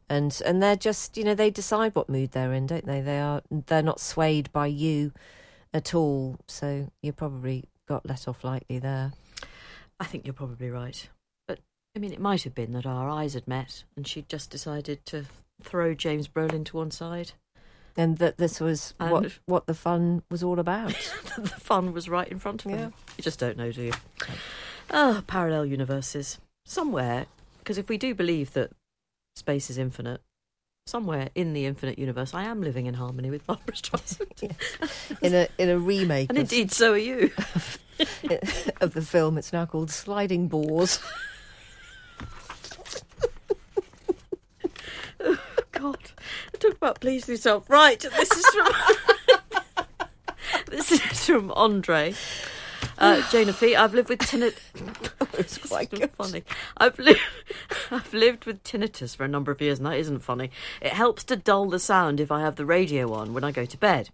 And 0.08 0.40
and 0.44 0.62
they're 0.62 0.76
just 0.76 1.16
you 1.16 1.24
know 1.24 1.34
they 1.34 1.50
decide 1.50 1.94
what 1.94 2.08
mood 2.08 2.32
they're 2.32 2.52
in, 2.52 2.66
don't 2.66 2.86
they? 2.86 3.00
They 3.00 3.20
are 3.20 3.42
they're 3.50 3.82
not 3.82 4.00
swayed 4.00 4.52
by 4.52 4.66
you 4.66 5.12
at 5.72 5.94
all. 5.94 6.36
So 6.46 6.90
you 7.02 7.12
probably 7.12 7.64
got 7.88 8.06
let 8.06 8.28
off 8.28 8.44
lightly 8.44 8.78
there. 8.78 9.12
I 9.98 10.04
think 10.04 10.24
you're 10.26 10.34
probably 10.34 10.70
right. 10.70 11.08
But 11.48 11.60
I 11.96 11.98
mean, 11.98 12.12
it 12.12 12.20
might 12.20 12.42
have 12.44 12.54
been 12.54 12.72
that 12.72 12.86
our 12.86 13.08
eyes 13.08 13.34
had 13.34 13.48
met, 13.48 13.84
and 13.96 14.06
she'd 14.06 14.28
just 14.28 14.50
decided 14.50 15.04
to 15.06 15.24
throw 15.64 15.94
James 15.94 16.28
Brolin 16.28 16.64
to 16.66 16.76
one 16.76 16.90
side. 16.90 17.32
And 17.96 18.18
that 18.18 18.38
this 18.38 18.58
was 18.60 18.94
what 18.98 19.24
And- 19.24 19.32
what 19.46 19.66
the 19.66 19.74
fun 19.74 20.22
was 20.30 20.42
all 20.42 20.58
about. 20.58 20.88
the 21.38 21.48
fun 21.48 21.92
was 21.92 22.08
right 22.08 22.26
in 22.28 22.38
front 22.40 22.64
of 22.64 22.70
Yeah. 22.72 22.76
them. 22.78 22.94
You 23.16 23.22
just 23.22 23.38
don't 23.38 23.56
know, 23.56 23.70
do 23.70 23.82
you? 23.82 23.92
Oh, 24.90 25.22
parallel 25.26 25.66
universes. 25.66 26.38
Somewhere, 26.66 27.26
because 27.58 27.78
if 27.78 27.88
we 27.88 27.96
do 27.96 28.14
believe 28.14 28.52
that 28.54 28.72
space 29.36 29.70
is 29.70 29.78
infinite, 29.78 30.20
somewhere 30.86 31.28
in 31.36 31.52
the 31.52 31.66
infinite 31.66 31.98
universe, 31.98 32.34
I 32.34 32.44
am 32.44 32.62
living 32.62 32.86
in 32.86 32.94
harmony 32.94 33.30
with 33.30 33.46
Barbra 33.46 33.74
Streisand. 33.74 34.56
in 35.22 35.34
a 35.34 35.48
in 35.56 35.68
a 35.68 35.78
remake 35.78 36.30
And 36.30 36.38
of, 36.38 36.42
indeed, 36.42 36.72
so 36.72 36.94
are 36.94 36.98
you. 36.98 37.30
of 38.80 38.92
the 38.92 39.02
film. 39.02 39.38
It's 39.38 39.52
now 39.52 39.66
called 39.66 39.90
Sliding 39.90 40.48
Boars. 40.48 40.98
God, 45.84 45.98
talk 46.58 46.76
about 46.76 47.00
please 47.00 47.28
yourself. 47.28 47.68
Right, 47.68 48.00
this 48.00 48.30
is 48.30 48.46
from 48.46 49.86
this 50.68 50.92
is 50.92 51.26
from 51.26 51.52
Andre. 51.52 52.14
Uh, 52.96 53.22
Jane 53.30 53.52
Fi, 53.52 53.76
I've 53.76 53.92
lived 53.92 54.08
with 54.08 54.20
tinnitus. 54.20 54.60
It's 55.36 55.58
quite 55.58 55.90
funny. 56.14 56.44
I've 56.76 56.96
lived, 56.96 57.20
I've 57.90 58.14
lived 58.14 58.44
with 58.44 58.62
tinnitus 58.62 59.16
for 59.16 59.24
a 59.24 59.28
number 59.28 59.50
of 59.50 59.60
years, 59.60 59.78
and 59.78 59.86
that 59.86 59.98
isn't 59.98 60.20
funny. 60.20 60.50
It 60.80 60.92
helps 60.92 61.24
to 61.24 61.34
dull 61.34 61.68
the 61.68 61.80
sound 61.80 62.20
if 62.20 62.30
I 62.30 62.40
have 62.40 62.54
the 62.54 62.64
radio 62.64 63.12
on 63.12 63.34
when 63.34 63.42
I 63.42 63.50
go 63.50 63.64
to 63.64 63.76
bed. 63.76 64.10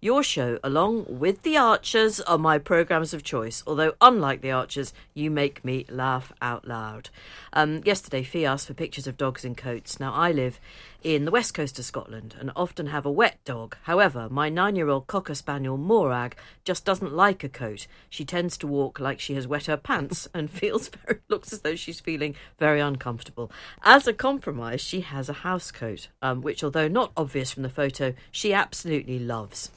Your 0.00 0.24
show, 0.24 0.58
along 0.64 1.06
with 1.08 1.42
the 1.42 1.56
Archers, 1.56 2.20
are 2.22 2.38
my 2.38 2.58
programmes 2.58 3.14
of 3.14 3.22
choice. 3.22 3.62
Although, 3.68 3.94
unlike 4.00 4.40
the 4.40 4.50
Archers, 4.50 4.92
you 5.14 5.30
make 5.30 5.64
me 5.64 5.86
laugh 5.88 6.32
out 6.42 6.66
loud. 6.66 7.08
Um, 7.52 7.82
yesterday, 7.84 8.24
Fi 8.24 8.44
asked 8.44 8.66
for 8.66 8.74
pictures 8.74 9.06
of 9.06 9.16
dogs 9.16 9.44
in 9.44 9.54
coats. 9.54 10.00
Now, 10.00 10.12
I 10.12 10.32
live 10.32 10.58
in 11.04 11.26
the 11.26 11.30
west 11.30 11.52
coast 11.52 11.78
of 11.78 11.84
Scotland 11.84 12.34
and 12.40 12.50
often 12.56 12.86
have 12.86 13.04
a 13.04 13.10
wet 13.10 13.38
dog. 13.44 13.76
However, 13.82 14.26
my 14.30 14.48
nine 14.48 14.74
year 14.74 14.88
old 14.88 15.06
Cocker 15.06 15.34
Spaniel 15.34 15.76
Morag 15.76 16.34
just 16.64 16.86
doesn't 16.86 17.12
like 17.12 17.44
a 17.44 17.48
coat. 17.48 17.86
She 18.08 18.24
tends 18.24 18.56
to 18.56 18.66
walk 18.66 18.98
like 18.98 19.20
she 19.20 19.34
has 19.34 19.46
wet 19.46 19.66
her 19.66 19.76
pants 19.76 20.26
and 20.34 20.50
feels 20.50 20.88
very, 20.88 21.20
looks 21.28 21.52
as 21.52 21.60
though 21.60 21.76
she's 21.76 22.00
feeling 22.00 22.34
very 22.58 22.80
uncomfortable. 22.80 23.52
As 23.82 24.08
a 24.08 24.14
compromise, 24.14 24.80
she 24.80 25.02
has 25.02 25.28
a 25.28 25.34
house 25.44 25.70
coat, 25.70 26.08
um, 26.22 26.40
which, 26.40 26.64
although 26.64 26.88
not 26.88 27.12
obvious 27.18 27.52
from 27.52 27.64
the 27.64 27.68
photo, 27.68 28.14
she 28.30 28.54
absolutely 28.54 29.18
loves. 29.18 29.70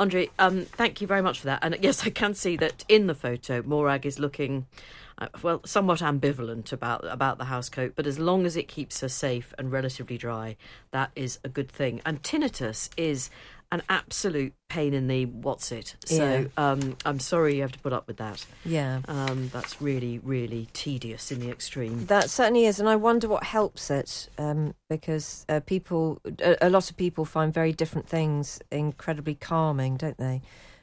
Andre, 0.00 0.30
um, 0.38 0.64
thank 0.64 1.02
you 1.02 1.06
very 1.06 1.20
much 1.20 1.40
for 1.40 1.44
that. 1.44 1.58
And 1.60 1.76
yes, 1.82 2.06
I 2.06 2.08
can 2.08 2.32
see 2.32 2.56
that 2.56 2.86
in 2.88 3.06
the 3.06 3.14
photo, 3.14 3.60
Morag 3.60 4.06
is 4.06 4.18
looking 4.18 4.64
uh, 5.18 5.28
well, 5.42 5.60
somewhat 5.66 5.98
ambivalent 5.98 6.72
about 6.72 7.04
about 7.06 7.36
the 7.36 7.44
house 7.44 7.68
coat, 7.68 7.92
but 7.96 8.06
as 8.06 8.18
long 8.18 8.46
as 8.46 8.56
it 8.56 8.66
keeps 8.66 9.02
her 9.02 9.10
safe 9.10 9.52
and 9.58 9.70
relatively 9.70 10.16
dry, 10.16 10.56
that 10.92 11.10
is 11.14 11.38
a 11.44 11.50
good 11.50 11.70
thing. 11.70 12.00
And 12.06 12.22
tinnitus 12.22 12.88
is 12.96 13.28
an 13.72 13.82
absolute 13.88 14.52
pain 14.68 14.94
in 14.94 15.06
the 15.06 15.26
what's 15.26 15.70
it. 15.70 15.94
So 16.04 16.50
um, 16.56 16.96
I'm 17.04 17.20
sorry 17.20 17.56
you 17.56 17.62
have 17.62 17.72
to 17.72 17.78
put 17.78 17.92
up 17.92 18.08
with 18.08 18.16
that. 18.16 18.44
Yeah. 18.64 19.00
Um, 19.06 19.48
that's 19.52 19.80
really, 19.80 20.18
really 20.18 20.68
tedious 20.72 21.30
in 21.30 21.38
the 21.40 21.50
extreme. 21.50 22.06
That 22.06 22.30
certainly 22.30 22.66
is, 22.66 22.80
and 22.80 22.88
I 22.88 22.96
wonder 22.96 23.28
what 23.28 23.44
helps 23.44 23.90
it, 23.90 24.28
um, 24.38 24.74
because 24.88 25.46
uh, 25.48 25.60
people, 25.60 26.20
a, 26.40 26.56
a 26.62 26.70
lot 26.70 26.90
of 26.90 26.96
people 26.96 27.24
find 27.24 27.54
very 27.54 27.72
different 27.72 28.08
things 28.08 28.60
incredibly 28.72 29.36
calming, 29.36 29.96
don't 29.96 30.18
they? 30.18 30.42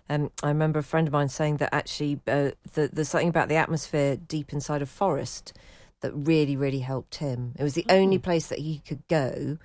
Um, 0.10 0.32
I 0.42 0.48
remember 0.48 0.80
a 0.80 0.84
friend 0.84 1.08
of 1.08 1.14
mine 1.14 1.28
saying 1.28 1.58
that 1.58 1.74
actually 1.74 2.22
uh, 2.28 2.52
the, 2.74 2.90
there's 2.94 3.10
something 3.10 3.28
about 3.28 3.50
the 3.50 3.56
atmosphere 3.56 4.16
deep 4.16 4.54
inside 4.54 4.82
a 4.82 4.86
forest 4.86 5.52
that 6.00 6.14
really, 6.14 6.56
really 6.56 6.80
helped 6.80 7.16
him. 7.16 7.54
It 7.60 7.64
was 7.64 7.74
the 7.74 7.86
only 7.90 8.18
place 8.18 8.48
that 8.48 8.60
he 8.60 8.80
could 8.80 9.06
go 9.10 9.58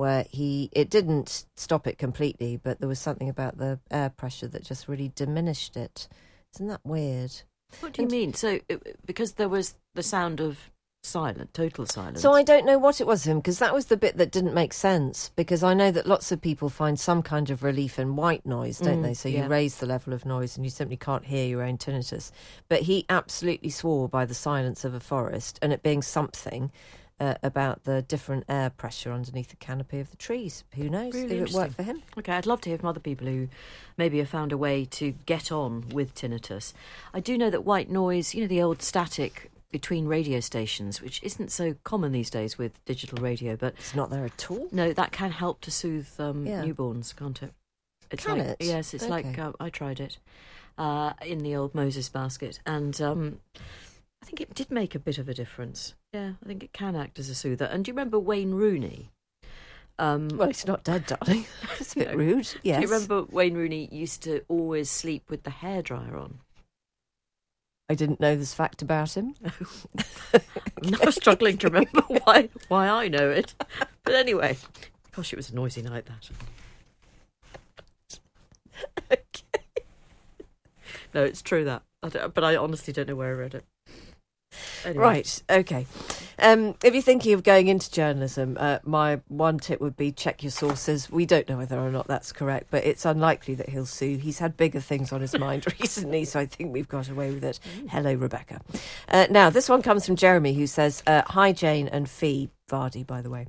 where 0.00 0.24
he 0.30 0.70
it 0.72 0.88
didn't 0.88 1.44
stop 1.56 1.86
it 1.86 1.98
completely, 1.98 2.56
but 2.56 2.80
there 2.80 2.88
was 2.88 2.98
something 2.98 3.28
about 3.28 3.58
the 3.58 3.78
air 3.90 4.08
pressure 4.08 4.48
that 4.48 4.64
just 4.64 4.88
really 4.88 5.12
diminished 5.14 5.76
it. 5.76 6.08
Isn't 6.54 6.68
that 6.68 6.80
weird? 6.84 7.42
What 7.80 7.92
do 7.92 8.02
you 8.02 8.08
mean? 8.08 8.32
So 8.32 8.58
uh, 8.70 8.76
because 9.04 9.32
there 9.32 9.48
was 9.50 9.74
the 9.94 10.02
sound 10.02 10.40
of 10.40 10.70
silent, 11.02 11.52
total 11.52 11.84
silence. 11.84 12.20
So 12.20 12.32
I 12.32 12.42
don't 12.42 12.64
know 12.64 12.78
what 12.78 13.00
it 13.00 13.06
was 13.06 13.26
him 13.26 13.38
because 13.40 13.58
that 13.58 13.74
was 13.74 13.86
the 13.86 13.96
bit 13.96 14.16
that 14.16 14.32
didn't 14.32 14.54
make 14.54 14.72
sense. 14.72 15.30
Because 15.36 15.62
I 15.62 15.74
know 15.74 15.90
that 15.90 16.06
lots 16.06 16.32
of 16.32 16.40
people 16.40 16.70
find 16.70 16.98
some 16.98 17.22
kind 17.22 17.50
of 17.50 17.62
relief 17.62 17.98
in 17.98 18.16
white 18.16 18.46
noise, 18.46 18.78
don't 18.78 19.00
Mm, 19.00 19.02
they? 19.02 19.14
So 19.14 19.28
you 19.28 19.46
raise 19.46 19.76
the 19.76 19.86
level 19.86 20.14
of 20.14 20.24
noise 20.24 20.56
and 20.56 20.64
you 20.64 20.70
simply 20.70 20.96
can't 20.96 21.24
hear 21.26 21.46
your 21.46 21.62
own 21.62 21.76
tinnitus. 21.76 22.32
But 22.68 22.82
he 22.82 23.04
absolutely 23.08 23.70
swore 23.70 24.08
by 24.08 24.24
the 24.24 24.34
silence 24.34 24.84
of 24.84 24.94
a 24.94 25.00
forest 25.00 25.58
and 25.60 25.72
it 25.74 25.82
being 25.82 26.02
something. 26.02 26.72
Uh, 27.20 27.34
about 27.42 27.84
the 27.84 28.00
different 28.00 28.44
air 28.48 28.70
pressure 28.70 29.12
underneath 29.12 29.50
the 29.50 29.56
canopy 29.56 30.00
of 30.00 30.10
the 30.10 30.16
trees. 30.16 30.64
Who 30.74 30.88
knows 30.88 31.12
Really 31.12 31.36
if 31.40 31.50
it 31.50 31.54
worked 31.54 31.74
for 31.74 31.82
him? 31.82 32.00
Okay, 32.16 32.32
I'd 32.32 32.46
love 32.46 32.62
to 32.62 32.70
hear 32.70 32.78
from 32.78 32.88
other 32.88 32.98
people 32.98 33.26
who 33.26 33.48
maybe 33.98 34.16
have 34.20 34.30
found 34.30 34.52
a 34.52 34.56
way 34.56 34.86
to 34.86 35.10
get 35.26 35.52
on 35.52 35.86
with 35.90 36.14
tinnitus. 36.14 36.72
I 37.12 37.20
do 37.20 37.36
know 37.36 37.50
that 37.50 37.62
white 37.66 37.90
noise, 37.90 38.34
you 38.34 38.40
know, 38.40 38.46
the 38.46 38.62
old 38.62 38.80
static 38.80 39.50
between 39.70 40.06
radio 40.06 40.40
stations, 40.40 41.02
which 41.02 41.22
isn't 41.22 41.52
so 41.52 41.74
common 41.84 42.12
these 42.12 42.30
days 42.30 42.56
with 42.56 42.82
digital 42.86 43.18
radio, 43.22 43.54
but 43.54 43.74
It's 43.76 43.94
not 43.94 44.08
there 44.08 44.24
at 44.24 44.50
all. 44.50 44.68
no, 44.72 44.94
that 44.94 45.12
can 45.12 45.30
help 45.30 45.60
to 45.60 45.70
soothe 45.70 46.08
um, 46.18 46.46
Yeah. 46.46 46.62
newborns, 46.64 47.14
can't 47.14 47.42
it? 47.42 47.52
It's 48.10 48.24
Can 48.24 48.38
like, 48.38 48.46
it? 48.48 48.56
Yes, 48.60 48.94
it's 48.94 49.10
like 49.10 49.38
uh, 49.38 49.52
I 49.60 49.68
tried 49.68 50.00
it 50.00 50.16
uh, 50.78 51.12
in 51.22 51.40
the 51.40 51.54
old 51.54 51.74
Moses 51.74 52.08
basket, 52.08 52.60
and 52.64 52.98
um, 53.02 53.40
I 54.22 54.26
think 54.26 54.40
it 54.40 54.54
did 54.54 54.70
make 54.70 54.94
a 54.94 54.98
bit 54.98 55.18
of 55.18 55.28
a 55.28 55.34
difference. 55.34 55.94
Yeah, 56.12 56.32
I 56.42 56.46
think 56.46 56.62
it 56.62 56.72
can 56.72 56.94
act 56.96 57.18
as 57.18 57.28
a 57.28 57.34
soother. 57.34 57.64
And 57.66 57.84
do 57.84 57.90
you 57.90 57.94
remember 57.94 58.18
Wayne 58.18 58.52
Rooney? 58.52 59.10
Um, 59.98 60.28
Well, 60.28 60.48
he's 60.48 60.66
not 60.66 60.84
dead, 60.84 61.06
darling. 61.06 61.46
It's 61.80 61.94
a 61.94 61.98
bit 62.00 62.16
rude. 62.16 62.48
Yes. 62.62 62.76
Do 62.80 62.82
you 62.86 62.92
remember 62.92 63.24
Wayne 63.30 63.54
Rooney 63.54 63.88
used 63.90 64.22
to 64.24 64.42
always 64.48 64.90
sleep 64.90 65.30
with 65.30 65.42
the 65.44 65.50
hairdryer 65.50 66.20
on? 66.20 66.40
I 67.88 67.94
didn't 67.94 68.20
know 68.20 68.36
this 68.36 68.54
fact 68.54 68.82
about 68.82 69.16
him. 69.16 69.34
I'm 70.32 70.90
now 70.90 71.10
struggling 71.10 71.58
to 71.58 71.68
remember 71.68 72.02
why 72.24 72.48
why 72.68 72.88
I 72.88 73.08
know 73.08 73.30
it. 73.30 73.52
But 74.04 74.14
anyway, 74.14 74.58
gosh, 75.10 75.32
it 75.32 75.36
was 75.36 75.50
a 75.50 75.54
noisy 75.56 75.82
night 75.82 76.06
that. 76.06 76.30
okay. 79.10 79.64
No, 81.12 81.24
it's 81.24 81.42
true 81.42 81.64
that. 81.64 81.82
I 82.04 82.08
but 82.28 82.44
I 82.44 82.54
honestly 82.54 82.92
don't 82.92 83.08
know 83.08 83.16
where 83.16 83.30
I 83.30 83.38
read 83.38 83.54
it. 83.56 83.64
Anyway. 84.84 85.02
Right. 85.02 85.42
Okay. 85.50 85.86
Um, 86.38 86.74
if 86.82 86.94
you're 86.94 87.02
thinking 87.02 87.34
of 87.34 87.42
going 87.42 87.68
into 87.68 87.90
journalism, 87.90 88.56
uh, 88.58 88.78
my 88.82 89.20
one 89.28 89.58
tip 89.58 89.80
would 89.80 89.96
be 89.96 90.10
check 90.10 90.42
your 90.42 90.50
sources. 90.50 91.10
We 91.10 91.26
don't 91.26 91.48
know 91.48 91.58
whether 91.58 91.78
or 91.78 91.90
not 91.90 92.06
that's 92.06 92.32
correct, 92.32 92.68
but 92.70 92.84
it's 92.84 93.04
unlikely 93.04 93.54
that 93.56 93.68
he'll 93.68 93.86
sue. 93.86 94.16
He's 94.16 94.38
had 94.38 94.56
bigger 94.56 94.80
things 94.80 95.12
on 95.12 95.20
his 95.20 95.38
mind 95.38 95.66
recently, 95.80 96.24
so 96.24 96.40
I 96.40 96.46
think 96.46 96.72
we've 96.72 96.88
got 96.88 97.08
away 97.08 97.30
with 97.32 97.44
it. 97.44 97.60
Hello, 97.90 98.14
Rebecca. 98.14 98.60
Uh, 99.08 99.26
now, 99.30 99.50
this 99.50 99.68
one 99.68 99.82
comes 99.82 100.06
from 100.06 100.16
Jeremy, 100.16 100.54
who 100.54 100.66
says, 100.66 101.02
uh, 101.06 101.22
"Hi, 101.26 101.52
Jane 101.52 101.88
and 101.88 102.08
Fi 102.08 102.48
Vardy, 102.70 103.06
by 103.06 103.20
the 103.20 103.30
way." 103.30 103.46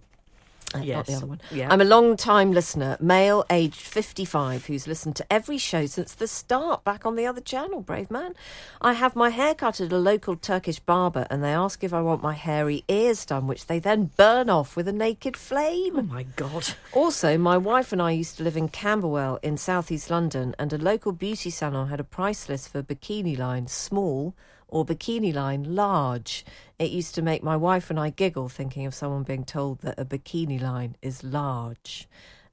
Uh, 0.73 0.77
Not 0.77 1.05
the 1.05 1.11
Yes. 1.11 1.17
other 1.17 1.25
one. 1.25 1.41
Yeah. 1.51 1.71
I'm 1.71 1.81
a 1.81 1.85
long 1.85 2.15
time 2.15 2.51
listener, 2.51 2.97
male, 3.01 3.43
aged 3.49 3.75
55, 3.81 4.65
who's 4.67 4.87
listened 4.87 5.15
to 5.17 5.25
every 5.33 5.57
show 5.57 5.85
since 5.85 6.13
the 6.13 6.27
start, 6.27 6.83
back 6.83 7.05
on 7.05 7.15
the 7.15 7.25
other 7.25 7.41
channel, 7.41 7.81
brave 7.81 8.09
man. 8.09 8.33
I 8.81 8.93
have 8.93 9.15
my 9.15 9.29
hair 9.29 9.53
cut 9.53 9.81
at 9.81 9.91
a 9.91 9.97
local 9.97 10.35
Turkish 10.35 10.79
barber, 10.79 11.27
and 11.29 11.43
they 11.43 11.53
ask 11.53 11.83
if 11.83 11.93
I 11.93 12.01
want 12.01 12.23
my 12.23 12.33
hairy 12.33 12.83
ears 12.87 13.25
done, 13.25 13.47
which 13.47 13.67
they 13.67 13.79
then 13.79 14.11
burn 14.15 14.49
off 14.49 14.75
with 14.75 14.87
a 14.87 14.93
naked 14.93 15.35
flame. 15.35 15.97
Oh 15.97 16.01
my 16.03 16.23
god. 16.35 16.69
Also, 16.93 17.37
my 17.37 17.57
wife 17.57 17.91
and 17.91 18.01
I 18.01 18.11
used 18.11 18.37
to 18.37 18.43
live 18.43 18.55
in 18.57 18.69
Camberwell 18.69 19.39
in 19.43 19.57
southeast 19.57 20.09
London, 20.09 20.55
and 20.57 20.71
a 20.71 20.77
local 20.77 21.11
beauty 21.11 21.49
salon 21.49 21.89
had 21.89 21.99
a 21.99 22.03
price 22.05 22.47
list 22.47 22.69
for 22.69 22.81
bikini 22.81 23.37
line 23.37 23.67
small 23.67 24.33
or 24.71 24.85
bikini 24.85 25.33
line 25.33 25.75
large. 25.75 26.43
It 26.79 26.89
used 26.89 27.13
to 27.15 27.21
make 27.21 27.43
my 27.43 27.55
wife 27.55 27.91
and 27.91 27.99
I 27.99 28.09
giggle 28.09 28.49
thinking 28.49 28.87
of 28.87 28.95
someone 28.95 29.23
being 29.23 29.43
told 29.43 29.79
that 29.81 29.99
a 29.99 30.05
bikini 30.05 30.59
line 30.59 30.95
is 31.01 31.23
large. 31.23 32.07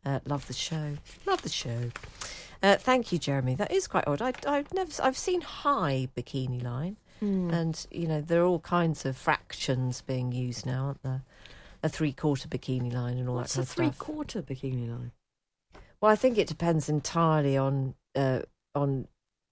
Uh, 0.05 0.21
love 0.27 0.47
the 0.47 0.53
show. 0.53 0.97
Love 1.25 1.43
the 1.43 1.49
show. 1.49 1.91
Uh, 2.63 2.77
thank 2.77 3.13
you, 3.13 3.19
Jeremy. 3.19 3.55
That 3.55 3.71
is 3.71 3.87
quite 3.87 4.07
odd. 4.07 4.21
I, 4.21 4.33
I've 4.47 4.73
never. 4.75 4.91
I've 5.03 5.19
seen 5.19 5.41
high 5.43 6.09
bikini 6.17 6.63
line, 6.63 6.97
and 7.51 7.87
you 7.91 8.09
know 8.09 8.21
there 8.21 8.43
are 8.43 8.47
all 8.47 8.59
kinds 8.59 9.07
of 9.07 9.17
fractions 9.17 10.03
being 10.03 10.33
used 10.33 10.67
now, 10.67 10.87
aren't 10.87 11.03
there? 11.03 11.23
A 11.83 11.89
three-quarter 11.89 12.49
bikini 12.49 12.93
line 12.93 13.19
and 13.19 13.29
all 13.29 13.37
What's 13.37 13.55
that 13.55 13.71
a 13.71 13.75
kind 13.77 13.89
of 13.91 13.97
three-quarter 13.97 14.43
bikini 14.43 14.89
line? 14.91 15.13
Well, 16.01 16.11
I 16.11 16.17
think 16.17 16.37
it 16.37 16.49
depends 16.49 16.89
entirely 16.89 17.57
on 17.57 17.95
uh, 18.17 18.41
on 18.75 19.07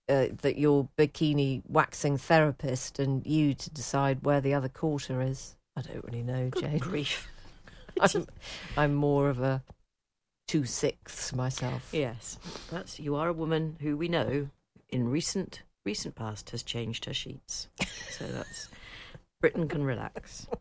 uh, 0.09 0.27
that 0.43 0.59
your 0.59 0.89
bikini 0.97 1.63
waxing 1.69 2.17
therapist 2.19 2.99
and 2.99 3.27
you 3.27 3.55
to 3.55 3.71
decide 3.71 4.25
where 4.25 4.41
the 4.41 4.55
other 4.55 4.69
quarter 4.69 5.21
is. 5.21 5.57
I 5.77 5.83
don't 5.83 6.05
really 6.05 6.23
know, 6.23 6.49
Good 6.51 6.63
Jane. 6.63 6.79
grief. 6.79 7.29
I'm, 8.01 8.27
I'm 8.77 8.95
more 8.95 9.31
of 9.31 9.41
a 9.41 9.63
two 10.49 10.65
sixths 10.65 11.35
myself. 11.35 11.89
Yes, 11.93 12.39
that's 12.71 13.01
you 13.01 13.17
are 13.17 13.29
a 13.29 13.33
woman 13.33 13.77
who 13.81 13.97
we 13.97 14.09
know 14.09 14.49
in 14.91 15.09
recent 15.09 15.63
recent 15.85 16.15
past 16.15 16.51
has 16.51 16.63
changed 16.63 17.05
her 17.07 17.15
sheets. 17.15 17.69
So 18.11 18.27
that's 18.27 18.69
Britain 19.41 19.69
can 19.69 19.85
relax. 19.85 20.47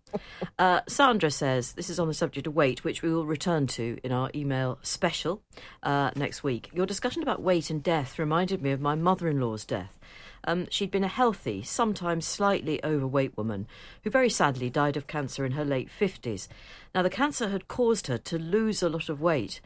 Uh, 0.57 0.79
Sandra 0.87 1.29
says 1.29 1.73
this 1.73 1.89
is 1.89 1.99
on 1.99 2.07
the 2.07 2.13
subject 2.13 2.47
of 2.47 2.55
weight, 2.55 2.85
which 2.85 3.01
we 3.01 3.13
will 3.13 3.25
return 3.25 3.67
to 3.67 3.97
in 4.01 4.13
our 4.13 4.31
email 4.33 4.79
special 4.81 5.41
uh, 5.83 6.11
next 6.15 6.41
week. 6.41 6.69
Your 6.73 6.85
discussion 6.85 7.21
about 7.21 7.41
weight 7.41 7.69
and 7.69 7.83
death 7.83 8.17
reminded 8.17 8.61
me 8.61 8.71
of 8.71 8.79
my 8.79 8.95
mother-in-law's 8.95 9.65
death. 9.65 9.99
Um, 10.45 10.67
she'd 10.69 10.91
been 10.91 11.03
a 11.03 11.09
healthy, 11.09 11.61
sometimes 11.63 12.25
slightly 12.25 12.83
overweight 12.85 13.35
woman 13.35 13.67
who 14.03 14.09
very 14.09 14.29
sadly 14.29 14.69
died 14.69 14.95
of 14.95 15.07
cancer 15.07 15.45
in 15.45 15.51
her 15.53 15.65
late 15.65 15.89
50s. 15.89 16.47
Now, 16.93 17.01
the 17.01 17.09
cancer 17.09 17.49
had 17.49 17.67
caused 17.67 18.07
her 18.07 18.17
to 18.19 18.39
lose 18.39 18.81
a 18.81 18.89
lot 18.89 19.09
of 19.09 19.19
weight. 19.19 19.59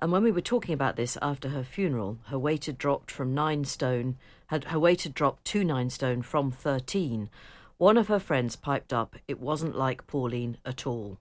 And 0.00 0.10
when 0.10 0.22
we 0.22 0.32
were 0.32 0.40
talking 0.40 0.72
about 0.72 0.96
this 0.96 1.18
after 1.20 1.50
her 1.50 1.64
funeral, 1.64 2.18
her 2.28 2.38
weight 2.38 2.64
had 2.64 2.78
dropped 2.78 3.10
from 3.10 3.34
nine 3.34 3.66
stone, 3.66 4.16
had 4.46 4.64
her 4.64 4.80
weight 4.80 5.02
had 5.02 5.12
dropped 5.12 5.44
to 5.46 5.62
nine 5.62 5.90
stone 5.90 6.22
from 6.22 6.50
13. 6.50 7.28
One 7.80 7.96
of 7.96 8.08
her 8.08 8.18
friends 8.18 8.56
piped 8.56 8.92
up, 8.92 9.16
it 9.26 9.40
wasn't 9.40 9.74
like 9.74 10.06
Pauline 10.06 10.58
at 10.66 10.86
all. 10.86 11.18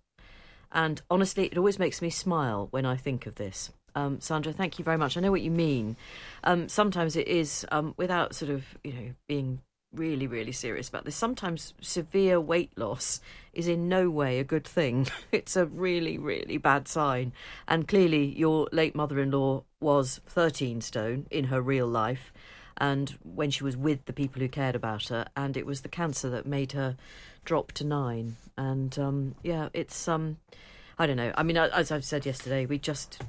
And 0.73 1.01
honestly, 1.09 1.45
it 1.45 1.57
always 1.57 1.79
makes 1.79 2.01
me 2.01 2.09
smile 2.09 2.67
when 2.71 2.85
I 2.85 2.97
think 2.97 3.25
of 3.25 3.35
this. 3.35 3.71
Um, 3.95 4.19
Sandra, 4.19 4.51
thank 4.51 4.77
you 4.77 4.83
very 4.83 4.97
much. 4.97 5.15
I 5.15 5.21
know 5.21 5.31
what 5.31 5.39
you 5.39 5.51
mean. 5.51 5.95
Um, 6.43 6.67
sometimes 6.67 7.15
it 7.15 7.29
is, 7.29 7.65
um, 7.71 7.93
without 7.95 8.35
sort 8.35 8.51
of, 8.51 8.77
you 8.83 8.91
know, 8.91 9.13
being 9.25 9.61
really, 9.93 10.27
really 10.27 10.51
serious 10.51 10.89
about 10.89 11.05
this, 11.05 11.15
sometimes 11.15 11.73
severe 11.79 12.41
weight 12.41 12.77
loss 12.77 13.21
is 13.53 13.69
in 13.69 13.87
no 13.87 14.09
way 14.09 14.37
a 14.37 14.43
good 14.43 14.67
thing. 14.67 15.07
it's 15.31 15.55
a 15.55 15.65
really, 15.65 16.17
really 16.17 16.57
bad 16.57 16.89
sign. 16.89 17.31
And 17.69 17.87
clearly, 17.87 18.37
your 18.37 18.67
late 18.73 18.95
mother 18.95 19.21
in 19.21 19.31
law 19.31 19.63
was 19.79 20.19
13 20.25 20.81
stone 20.81 21.25
in 21.31 21.45
her 21.45 21.61
real 21.61 21.87
life 21.87 22.33
and 22.79 23.17
when 23.23 23.51
she 23.51 23.63
was 23.63 23.75
with 23.77 24.05
the 24.05 24.13
people 24.13 24.41
who 24.41 24.47
cared 24.49 24.75
about 24.75 25.07
her, 25.09 25.27
and 25.35 25.55
it 25.57 25.65
was 25.65 25.81
the 25.81 25.89
cancer 25.89 26.29
that 26.29 26.45
made 26.45 26.71
her 26.73 26.95
drop 27.45 27.71
to 27.73 27.83
nine. 27.85 28.37
And 28.57 28.97
um, 28.99 29.35
yeah, 29.43 29.69
it's 29.73 30.07
um, 30.07 30.37
I 30.97 31.07
don't 31.07 31.15
know. 31.17 31.31
I 31.37 31.43
mean, 31.43 31.55
as 31.55 31.91
I've 31.91 32.03
said 32.03 32.25
yesterday, 32.25 32.65
we 32.65 32.77
just 32.77 33.21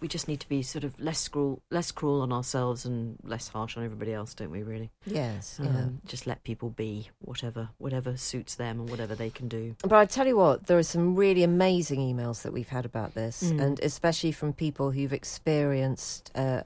we 0.00 0.08
just 0.08 0.28
need 0.28 0.40
to 0.40 0.48
be 0.48 0.62
sort 0.62 0.84
of 0.84 0.98
less 0.98 1.28
cruel, 1.28 1.60
less 1.70 1.90
cruel 1.90 2.22
on 2.22 2.32
ourselves 2.32 2.86
and 2.86 3.18
less 3.22 3.48
harsh 3.48 3.76
on 3.76 3.84
everybody 3.84 4.12
else, 4.14 4.32
don't 4.32 4.50
we? 4.50 4.62
Really, 4.62 4.90
Yes. 5.04 5.58
Yeah. 5.62 5.68
um, 5.68 6.00
just 6.06 6.26
let 6.26 6.42
people 6.44 6.70
be 6.70 7.10
whatever 7.20 7.68
whatever 7.78 8.16
suits 8.16 8.54
them 8.54 8.80
and 8.80 8.88
whatever 8.88 9.14
they 9.14 9.28
can 9.30 9.48
do. 9.48 9.76
But 9.82 9.92
I 9.92 10.06
tell 10.06 10.26
you 10.26 10.36
what, 10.36 10.66
there 10.66 10.78
are 10.78 10.82
some 10.82 11.14
really 11.14 11.42
amazing 11.42 12.00
emails 12.00 12.42
that 12.42 12.52
we've 12.52 12.68
had 12.68 12.86
about 12.86 13.14
this, 13.14 13.42
Mm. 13.42 13.60
and 13.62 13.80
especially 13.80 14.32
from 14.32 14.52
people 14.54 14.92
who've 14.92 15.12
experienced 15.12 16.30
uh, 16.34 16.62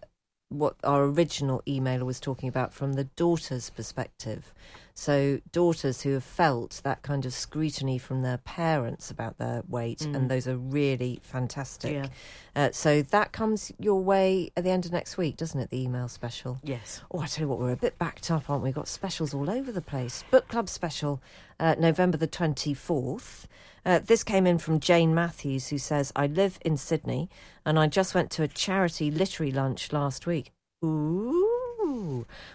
what 0.48 0.76
our 0.84 1.04
original 1.04 1.62
emailer 1.66 2.04
was 2.04 2.20
talking 2.20 2.48
about 2.48 2.72
from 2.72 2.92
the 2.94 3.04
daughter's 3.04 3.70
perspective. 3.70 4.54
So, 4.94 5.40
daughters 5.52 6.02
who 6.02 6.12
have 6.14 6.24
felt 6.24 6.80
that 6.82 7.02
kind 7.02 7.26
of 7.26 7.34
scrutiny 7.34 7.98
from 7.98 8.22
their 8.22 8.38
parents 8.38 9.10
about 9.10 9.36
their 9.36 9.62
weight, 9.68 9.98
Mm. 9.98 10.16
and 10.16 10.30
those 10.30 10.48
are 10.48 10.56
really 10.56 11.20
fantastic. 11.22 11.92
Yeah. 11.92 12.06
Uh, 12.54 12.70
so, 12.72 13.02
that 13.02 13.32
comes 13.32 13.72
your 13.78 14.00
way 14.00 14.50
at 14.56 14.64
the 14.64 14.70
end 14.70 14.86
of 14.86 14.92
next 14.92 15.18
week, 15.18 15.36
doesn't 15.36 15.60
it? 15.60 15.68
The 15.68 15.82
email 15.82 16.08
special. 16.08 16.58
Yes. 16.62 17.02
Oh, 17.10 17.18
I 17.18 17.26
tell 17.26 17.42
you 17.42 17.48
what, 17.48 17.58
we're 17.58 17.72
a 17.72 17.76
bit 17.76 17.98
backed 17.98 18.30
up, 18.30 18.48
aren't 18.48 18.62
we? 18.62 18.68
We've 18.68 18.74
got 18.74 18.88
specials 18.88 19.34
all 19.34 19.50
over 19.50 19.70
the 19.70 19.82
place. 19.82 20.24
Book 20.30 20.48
club 20.48 20.68
special, 20.70 21.20
uh, 21.60 21.74
November 21.78 22.16
the 22.16 22.28
24th. 22.28 23.46
Uh, 23.86 24.00
this 24.00 24.24
came 24.24 24.48
in 24.48 24.58
from 24.58 24.80
Jane 24.80 25.14
Matthews, 25.14 25.68
who 25.68 25.78
says, 25.78 26.12
I 26.16 26.26
live 26.26 26.58
in 26.64 26.76
Sydney 26.76 27.30
and 27.64 27.78
I 27.78 27.86
just 27.86 28.16
went 28.16 28.32
to 28.32 28.42
a 28.42 28.48
charity 28.48 29.12
literary 29.12 29.52
lunch 29.52 29.92
last 29.92 30.26
week. 30.26 30.52
Ooh, 30.84 31.55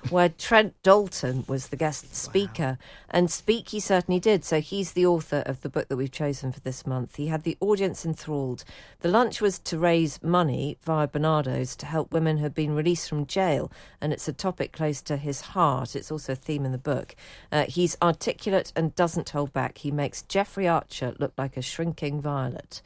where 0.10 0.30
Trent 0.30 0.74
Dalton 0.84 1.46
was 1.48 1.68
the 1.68 1.76
guest 1.76 2.16
speaker. 2.16 2.78
And 3.10 3.30
speak 3.30 3.70
he 3.70 3.80
certainly 3.80 4.20
did. 4.20 4.46
So 4.46 4.62
he's 4.62 4.94
the 4.94 5.06
author 5.06 5.44
of 5.46 5.62
the 5.62 5.70
book 5.70 5.90
that 5.90 5.98
we've 5.98 6.12
chosen 6.12 6.52
for 6.52 6.62
this 6.62 6.88
month. 6.88 7.18
He 7.18 7.28
had 7.28 7.44
the 7.44 7.58
audience 7.60 8.06
enthralled. 8.06 8.64
The 9.02 9.10
lunch 9.10 9.42
was 9.42 9.60
to 9.60 9.78
raise 9.78 10.22
money 10.24 10.78
via 10.84 11.08
Barnardo's 11.08 11.76
to 11.78 11.86
help 11.86 12.14
women 12.14 12.38
who 12.38 12.44
have 12.44 12.56
been 12.56 12.76
released 12.76 13.10
from 13.10 13.26
jail. 13.26 13.72
And 14.00 14.14
it's 14.14 14.28
a 14.28 14.34
topic 14.34 14.72
close 14.72 15.02
to 15.04 15.18
his 15.18 15.42
heart. 15.42 15.96
It's 15.96 16.12
also 16.12 16.34
a 16.34 16.36
theme 16.36 16.66
in 16.66 16.72
the 16.72 16.78
book. 16.78 17.16
Uh, 17.52 17.66
he's 17.68 17.98
articulate 18.02 18.72
and 18.76 18.96
doesn't 18.96 19.30
hold 19.30 19.52
back. 19.52 19.80
He 19.80 19.92
makes 19.92 20.22
Jeffrey 20.24 20.68
Archer 20.68 21.14
look 21.20 21.34
like 21.38 21.58
a 21.58 21.62
shrinking 21.62 22.22
violet. 22.22 22.82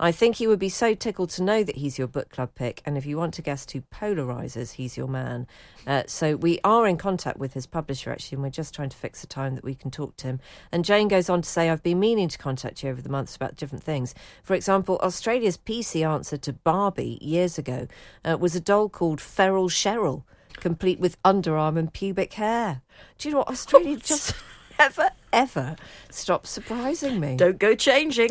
I 0.00 0.12
think 0.12 0.36
he 0.36 0.46
would 0.46 0.58
be 0.58 0.68
so 0.68 0.94
tickled 0.94 1.30
to 1.30 1.42
know 1.42 1.62
that 1.62 1.76
he's 1.76 1.98
your 1.98 2.08
book 2.08 2.30
club 2.30 2.50
pick. 2.54 2.82
And 2.84 2.96
if 2.96 3.06
you 3.06 3.16
want 3.16 3.34
to 3.34 3.42
guess 3.42 3.66
who 3.70 3.82
polarises, 3.82 4.72
he's 4.72 4.96
your 4.96 5.08
man. 5.08 5.46
Uh, 5.88 6.02
so 6.06 6.36
we 6.36 6.60
are 6.64 6.86
in 6.86 6.98
contact 6.98 7.38
with 7.38 7.54
his 7.54 7.66
publisher 7.66 8.12
actually, 8.12 8.36
and 8.36 8.42
we're 8.42 8.50
just 8.50 8.74
trying 8.74 8.90
to 8.90 8.96
fix 8.96 9.24
a 9.24 9.26
time 9.26 9.54
that 9.54 9.64
we 9.64 9.74
can 9.74 9.90
talk 9.90 10.14
to 10.18 10.26
him. 10.26 10.40
And 10.70 10.84
Jane 10.84 11.08
goes 11.08 11.30
on 11.30 11.40
to 11.40 11.48
say, 11.48 11.70
I've 11.70 11.82
been 11.82 11.98
meaning 11.98 12.28
to 12.28 12.36
contact 12.36 12.82
you 12.82 12.90
over 12.90 13.00
the 13.00 13.08
months 13.08 13.34
about 13.34 13.56
different 13.56 13.82
things. 13.82 14.14
For 14.42 14.52
example, 14.52 14.98
Australia's 14.98 15.56
PC 15.56 16.06
answer 16.06 16.36
to 16.36 16.52
Barbie 16.52 17.18
years 17.22 17.56
ago 17.56 17.88
uh, 18.22 18.36
was 18.38 18.54
a 18.54 18.60
doll 18.60 18.90
called 18.90 19.18
Feral 19.18 19.70
Cheryl, 19.70 20.24
complete 20.56 21.00
with 21.00 21.20
underarm 21.22 21.78
and 21.78 21.90
pubic 21.90 22.34
hair. 22.34 22.82
Do 23.16 23.28
you 23.28 23.32
know 23.32 23.38
what? 23.38 23.48
Australia 23.48 23.96
just 23.96 24.34
never, 24.78 25.10
ever 25.32 25.76
stops 26.10 26.50
surprising 26.50 27.18
me. 27.18 27.36
Don't 27.36 27.58
go 27.58 27.74
changing. 27.74 28.30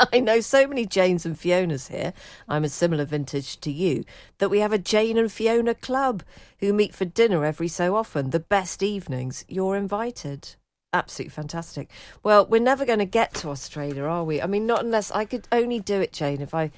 I 0.12 0.20
know 0.20 0.40
so 0.40 0.66
many 0.66 0.86
Janes 0.86 1.26
and 1.26 1.36
Fionas 1.36 1.88
here. 1.88 2.12
I'm 2.48 2.64
a 2.64 2.68
similar 2.68 3.04
vintage 3.04 3.60
to 3.60 3.70
you. 3.70 4.04
That 4.38 4.48
we 4.48 4.60
have 4.60 4.72
a 4.72 4.78
Jane 4.78 5.18
and 5.18 5.30
Fiona 5.30 5.74
club 5.74 6.22
who 6.58 6.72
meet 6.72 6.94
for 6.94 7.04
dinner 7.04 7.44
every 7.44 7.68
so 7.68 7.96
often. 7.96 8.30
The 8.30 8.40
best 8.40 8.82
evenings. 8.82 9.44
You're 9.48 9.76
invited. 9.76 10.56
absolutely 10.92 11.30
fantastic. 11.30 11.90
Well, 12.22 12.46
we're 12.46 12.60
never 12.60 12.84
going 12.84 12.98
to 12.98 13.04
get 13.04 13.34
to 13.34 13.50
Australia, 13.50 14.04
are 14.04 14.24
we? 14.24 14.42
I 14.42 14.46
mean, 14.46 14.66
not 14.66 14.84
unless 14.84 15.10
I 15.10 15.24
could 15.24 15.46
only 15.52 15.80
do 15.80 16.00
it, 16.00 16.12
Jane, 16.12 16.40
if 16.40 16.54
I 16.54 16.70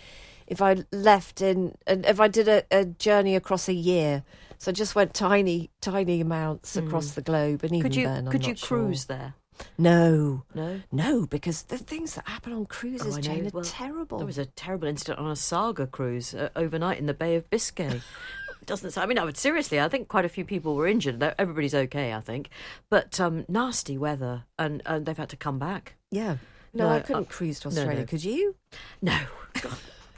if 0.47 0.61
I 0.61 0.85
left 0.93 1.41
in 1.41 1.77
and 1.87 2.05
if 2.05 2.21
I 2.21 2.29
did 2.29 2.49
a, 2.49 2.65
a 2.71 2.85
journey 2.85 3.37
across 3.37 3.69
a 3.69 3.73
year. 3.73 4.25
So 4.59 4.71
I 4.71 4.75
just 4.75 4.95
went 4.95 5.13
tiny, 5.13 5.71
tiny 5.81 6.21
amounts 6.21 6.77
hmm. 6.77 6.87
across 6.87 7.13
the 7.13 7.23
globe, 7.23 7.65
and 7.65 7.73
even 7.73 7.83
Could 7.83 7.97
you 7.97 8.07
then, 8.07 8.27
I'm 8.27 8.33
could 8.33 8.47
you 8.47 8.55
sure. 8.55 8.69
cruise 8.69 9.07
there? 9.07 9.35
No, 9.79 10.45
No. 10.55 10.81
no, 10.91 11.27
because 11.27 11.63
the 11.63 11.79
things 11.79 12.15
that 12.15 12.27
happen 12.29 12.53
on 12.53 12.63
Oh, 12.63 12.67
cruises, 12.67 13.17
know. 13.17 13.21
Jane, 13.23 13.47
are 13.47 13.51
Well, 13.53 13.65
terrible. 13.65 14.19
There 14.19 14.27
was 14.27 14.39
a 14.39 14.47
terrible 14.47 14.89
incident 14.89 15.19
on 15.19 15.31
a 15.31 15.37
Saga 15.37 15.87
cruise 15.87 16.35
uh, 16.35 16.51
overnight 16.57 16.99
in 16.99 17.07
the 17.07 17.15
Bay 17.15 17.37
of 17.37 17.49
Biscay. 17.51 18.01
Doesn't 18.67 18.97
I 18.97 19.07
mean? 19.07 19.19
I 19.19 19.25
would 19.25 19.37
seriously. 19.37 19.81
I 19.81 19.89
think 19.89 20.07
quite 20.07 20.25
a 20.25 20.29
few 20.29 20.45
people 20.45 20.77
were 20.77 20.87
injured. 20.87 21.21
Everybody's 21.39 21.75
okay, 21.75 22.13
I 22.15 22.21
think, 22.21 22.49
but 22.91 23.19
um, 23.19 23.45
nasty 23.49 23.99
weather, 23.99 24.45
and, 24.59 24.83
and 24.87 25.05
they've 25.05 25.17
had 25.17 25.31
to 25.31 25.37
come 25.37 25.59
back. 25.59 25.95
yeah. 26.11 26.37
No, 26.75 26.89
No, 26.89 26.95
I 26.95 27.01
couldn't 27.01 27.25
uh, 27.25 27.29
cruise 27.31 27.61
to 27.61 27.69
Australia. 27.69 27.99
no. 28.01 28.05
Could 28.07 28.25
you? 28.25 28.55
No, 29.03 29.19
God, 29.61 29.73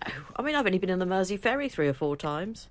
no. 0.06 0.12
I 0.36 0.42
mean, 0.42 0.54
I've 0.54 0.66
only 0.66 0.78
been 0.78 0.90
on 0.90 1.00
the 1.00 1.06
Mersey 1.06 1.36
ferry 1.36 1.68
three 1.68 1.88
or 1.88 1.92
four 1.94 2.16
times. 2.16 2.68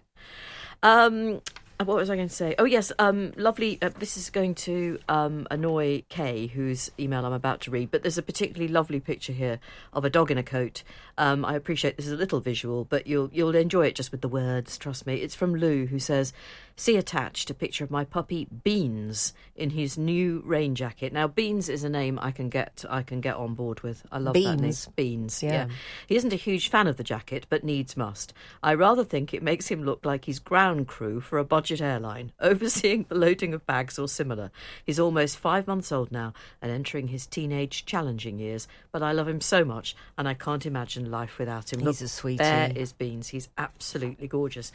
Um, 0.82 1.42
what 1.84 1.98
was 1.98 2.10
I 2.10 2.16
going 2.16 2.28
to 2.28 2.34
say? 2.34 2.56
Oh 2.58 2.66
yes, 2.66 2.92
um, 3.00 3.34
lovely. 3.36 3.78
Uh, 3.82 3.90
this 3.98 4.18
is 4.18 4.30
going 4.30 4.56
to 4.56 5.00
um, 5.10 5.48
annoy 5.52 6.04
Kay, 6.10 6.48
whose 6.48 6.92
email 7.00 7.26
I'm 7.26 7.34
about 7.34 7.62
to 7.62 7.72
read. 7.72 7.92
But 7.92 8.04
there's 8.04 8.18
a 8.18 8.24
particularly 8.24 8.72
lovely 8.72 9.00
picture 9.00 9.34
here 9.34 9.60
of 9.94 10.06
a 10.06 10.10
dog 10.10 10.32
in 10.32 10.38
a 10.38 10.44
coat. 10.44 10.84
Um, 11.18 11.46
I 11.46 11.56
appreciate 11.56 11.96
this 11.96 12.08
is 12.08 12.12
a 12.12 12.18
little 12.18 12.40
visual, 12.40 12.86
but 12.86 13.06
you'll 13.06 13.30
you'll 13.32 13.56
enjoy 13.56 13.88
it 13.88 13.96
just 13.96 14.12
with 14.12 14.22
the 14.22 14.28
words. 14.28 14.78
Trust 14.78 15.06
me. 15.06 15.16
It's 15.16 15.36
from 15.36 15.56
Lou, 15.56 15.86
who 15.86 16.00
says, 16.00 16.34
"See 16.76 16.98
attached 16.98 17.50
a 17.52 17.54
picture 17.54 17.84
of 17.84 17.92
my 17.92 18.04
puppy 18.04 18.48
Beans 18.64 19.34
in 19.56 19.72
his 19.72 19.98
new 19.98 20.42
rain 20.44 20.74
jacket." 20.74 21.14
Now, 21.14 21.28
Beans 21.28 21.70
is 21.70 21.84
a 21.84 21.90
name 21.90 22.18
I 22.20 22.32
can 22.32 22.50
get 22.50 22.84
I 22.90 23.04
can 23.04 23.22
get 23.22 23.36
on 23.36 23.54
board 23.54 23.82
with. 23.82 24.04
I 24.12 24.18
love 24.18 24.34
that 24.34 24.40
name. 24.40 24.58
Beans? 24.58 24.90
Beans. 24.96 25.44
Yeah. 25.44 25.52
yeah. 25.52 25.68
He 26.08 26.16
isn't 26.16 26.34
a 26.34 26.38
huge 26.38 26.70
fan 26.70 26.88
of 26.88 26.98
the 26.98 27.04
jacket, 27.04 27.46
but 27.48 27.64
needs 27.64 27.96
must. 27.96 28.34
I 28.64 28.74
rather 28.74 29.04
think 29.04 29.34
it 29.34 29.44
makes 29.44 29.68
him 29.68 29.84
look 29.84 30.06
like 30.06 30.26
he's 30.26 30.40
ground 30.40 30.88
crew 30.88 31.22
for 31.22 31.38
a 31.38 31.46
budget 31.46 31.80
airline, 31.80 32.32
overseeing 32.40 33.06
the 33.08 33.16
loading 33.16 33.54
of 33.54 33.68
bags 33.68 34.00
or 34.00 34.08
similar. 34.08 34.50
He's 34.84 35.00
almost 35.00 35.38
five 35.38 35.68
months 35.68 35.92
old 35.92 36.12
now 36.12 36.34
and 36.60 36.72
entering 36.72 37.10
his 37.10 37.28
teenage 37.28 37.86
challenging 37.86 38.40
years, 38.40 38.68
but 38.92 39.04
I 39.04 39.12
love 39.12 39.28
him 39.28 39.42
so 39.42 39.64
much 39.64 39.96
and 40.18 40.28
I 40.28 40.34
can't 40.34 40.66
imagine 40.66 41.03
life 41.12 41.40
without 41.40 41.72
him. 41.72 41.80
He's 41.80 42.02
Look, 42.02 42.02
a 42.02 42.08
sweetie. 42.08 42.38
There 42.38 42.72
is 42.76 42.94
Beans. 42.94 43.30
He's 43.30 43.50
absolutely 43.58 44.28
gorgeous. 44.28 44.72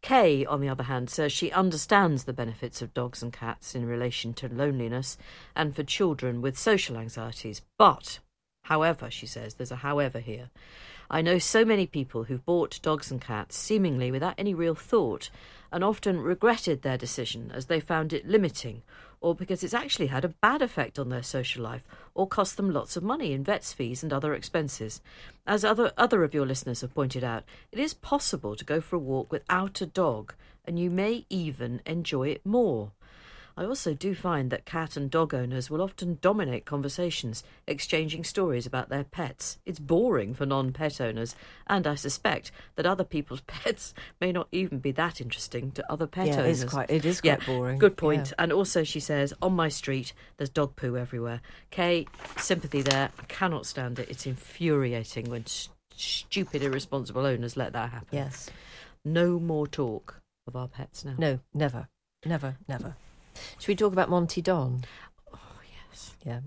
Kay, 0.00 0.44
on 0.44 0.60
the 0.60 0.68
other 0.68 0.84
hand, 0.84 1.10
says 1.10 1.32
she 1.32 1.52
understands 1.52 2.24
the 2.24 2.32
benefits 2.32 2.82
of 2.82 2.94
dogs 2.94 3.22
and 3.22 3.32
cats 3.32 3.74
in 3.74 3.86
relation 3.86 4.34
to 4.34 4.48
loneliness 4.48 5.18
and 5.54 5.74
for 5.74 5.82
children 5.82 6.42
with 6.42 6.58
social 6.58 6.96
anxieties, 6.96 7.62
but 7.78 8.18
However, 8.66 9.10
she 9.10 9.26
says, 9.26 9.54
there's 9.54 9.72
a 9.72 9.76
however 9.76 10.20
here. 10.20 10.50
I 11.10 11.20
know 11.20 11.38
so 11.38 11.64
many 11.64 11.86
people 11.86 12.24
who've 12.24 12.44
bought 12.44 12.80
dogs 12.80 13.10
and 13.10 13.20
cats 13.20 13.56
seemingly 13.56 14.10
without 14.10 14.34
any 14.38 14.54
real 14.54 14.74
thought 14.74 15.30
and 15.70 15.82
often 15.82 16.20
regretted 16.20 16.82
their 16.82 16.96
decision 16.96 17.50
as 17.52 17.66
they 17.66 17.80
found 17.80 18.12
it 18.12 18.26
limiting 18.26 18.82
or 19.22 19.34
because 19.34 19.64
it's 19.64 19.72
actually 19.72 20.08
had 20.08 20.24
a 20.24 20.28
bad 20.28 20.60
effect 20.60 20.98
on 20.98 21.08
their 21.08 21.22
social 21.22 21.62
life 21.62 21.82
or 22.14 22.26
cost 22.26 22.56
them 22.56 22.70
lots 22.70 22.96
of 22.96 23.02
money 23.02 23.32
in 23.32 23.44
vets 23.44 23.72
fees 23.72 24.02
and 24.02 24.12
other 24.12 24.34
expenses. 24.34 25.00
As 25.46 25.64
other 25.64 25.92
other 25.96 26.24
of 26.24 26.34
your 26.34 26.44
listeners 26.44 26.82
have 26.82 26.94
pointed 26.94 27.24
out, 27.24 27.44
it 27.70 27.78
is 27.78 27.94
possible 27.94 28.56
to 28.56 28.64
go 28.64 28.80
for 28.80 28.96
a 28.96 28.98
walk 28.98 29.32
without 29.32 29.80
a 29.80 29.86
dog 29.86 30.34
and 30.64 30.78
you 30.78 30.90
may 30.90 31.24
even 31.30 31.80
enjoy 31.86 32.28
it 32.28 32.44
more. 32.44 32.92
I 33.56 33.64
also 33.64 33.94
do 33.94 34.14
find 34.14 34.50
that 34.50 34.64
cat 34.64 34.96
and 34.96 35.10
dog 35.10 35.34
owners 35.34 35.68
will 35.70 35.82
often 35.82 36.18
dominate 36.20 36.64
conversations, 36.64 37.44
exchanging 37.66 38.24
stories 38.24 38.66
about 38.66 38.88
their 38.88 39.04
pets. 39.04 39.58
It's 39.66 39.78
boring 39.78 40.34
for 40.34 40.46
non 40.46 40.72
pet 40.72 41.00
owners, 41.00 41.34
and 41.66 41.86
I 41.86 41.94
suspect 41.94 42.50
that 42.76 42.86
other 42.86 43.04
people's 43.04 43.40
pets 43.46 43.92
may 44.20 44.32
not 44.32 44.48
even 44.52 44.78
be 44.78 44.92
that 44.92 45.20
interesting 45.20 45.70
to 45.72 45.92
other 45.92 46.06
pet 46.06 46.28
Yeah, 46.28 46.34
it 46.36 46.40
owners. 46.40 46.62
is 46.62 46.70
quite- 46.70 46.90
it 46.90 47.04
is 47.04 47.20
Yeah, 47.22 47.36
quite 47.36 47.46
boring. 47.46 47.78
Good 47.78 47.96
point. 47.96 48.28
Yeah. 48.28 48.34
And 48.38 48.52
also, 48.52 48.84
she 48.84 49.00
says, 49.00 49.34
on 49.42 49.52
my 49.54 49.68
street, 49.68 50.12
there's 50.38 50.50
dog 50.50 50.76
poo 50.76 50.96
everywhere. 50.96 51.40
Kay, 51.70 52.06
sympathy 52.38 52.82
there. 52.82 53.10
I 53.18 53.24
cannot 53.24 53.66
stand 53.66 53.98
it. 53.98 54.08
It's 54.08 54.26
infuriating 54.26 55.28
when 55.30 55.44
stupid, 55.94 56.62
irresponsible 56.62 57.26
owners 57.26 57.56
let 57.56 57.72
that 57.74 57.90
happen. 57.90 58.08
Yes. 58.12 58.48
No 59.04 59.38
more 59.38 59.66
talk 59.66 60.20
of 60.46 60.56
our 60.56 60.68
pets 60.68 61.04
now. 61.04 61.14
No, 61.18 61.38
never. 61.52 61.88
Never, 62.24 62.56
never. 62.68 62.96
Should 63.58 63.68
we 63.68 63.76
talk 63.76 63.92
about 63.92 64.10
Monty 64.10 64.42
Don? 64.42 64.84
Yes. 65.92 66.16
Yeah. 66.24 66.40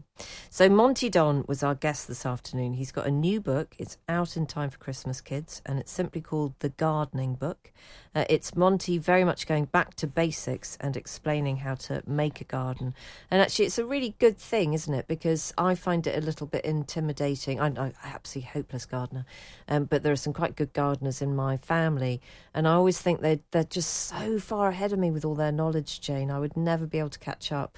So 0.50 0.70
Monty 0.70 1.10
Don 1.10 1.46
was 1.48 1.62
our 1.62 1.76
guest 1.76 2.08
this 2.08 2.26
afternoon. 2.26 2.74
He's 2.74 2.92
got 2.92 3.06
a 3.06 3.12
new 3.12 3.40
book. 3.40 3.76
It's 3.78 3.98
out 4.10 4.36
in 4.36 4.48
time 4.48 4.72
for 4.72 4.80
Christmas, 4.80 5.22
kids, 5.22 5.62
and 5.66 5.78
it's 5.78 5.92
simply 5.92 6.22
called 6.22 6.54
The 6.60 6.70
Gardening 6.70 7.36
Book. 7.36 7.72
Uh, 8.16 8.26
it's 8.28 8.56
Monty 8.56 8.98
very 8.98 9.24
much 9.24 9.46
going 9.46 9.66
back 9.66 9.94
to 9.96 10.08
basics 10.08 10.78
and 10.82 10.98
explaining 10.98 11.58
how 11.58 11.76
to 11.76 12.02
make 12.08 12.42
a 12.42 12.46
garden. 12.46 12.96
And 13.30 13.40
actually, 13.40 13.66
it's 13.66 13.78
a 13.78 13.86
really 13.86 14.16
good 14.18 14.38
thing, 14.38 14.74
isn't 14.74 14.94
it? 14.94 15.08
Because 15.08 15.54
I 15.58 15.76
find 15.76 16.08
it 16.08 16.18
a 16.18 16.26
little 16.26 16.48
bit 16.48 16.66
intimidating. 16.66 17.62
I'm, 17.62 17.78
I'm 17.78 17.94
a 18.04 18.08
absolutely 18.08 18.50
hopeless 18.52 18.86
gardener, 18.86 19.26
um, 19.68 19.86
but 19.86 20.02
there 20.02 20.14
are 20.14 20.18
some 20.18 20.34
quite 20.34 20.56
good 20.56 20.74
gardeners 20.74 21.22
in 21.22 21.36
my 21.36 21.58
family, 21.58 22.20
and 22.54 22.68
I 22.68 22.72
always 22.72 23.00
think 23.00 23.22
they 23.22 23.42
they're 23.52 23.64
just 23.64 23.94
so 23.94 24.40
far 24.40 24.70
ahead 24.70 24.94
of 24.94 24.98
me 24.98 25.12
with 25.12 25.26
all 25.26 25.36
their 25.36 25.52
knowledge, 25.52 26.02
Jane. 26.02 26.32
I 26.32 26.40
would 26.40 26.58
never 26.58 26.88
be 26.88 26.98
able 26.98 27.10
to 27.10 27.20
catch 27.20 27.52
up 27.52 27.78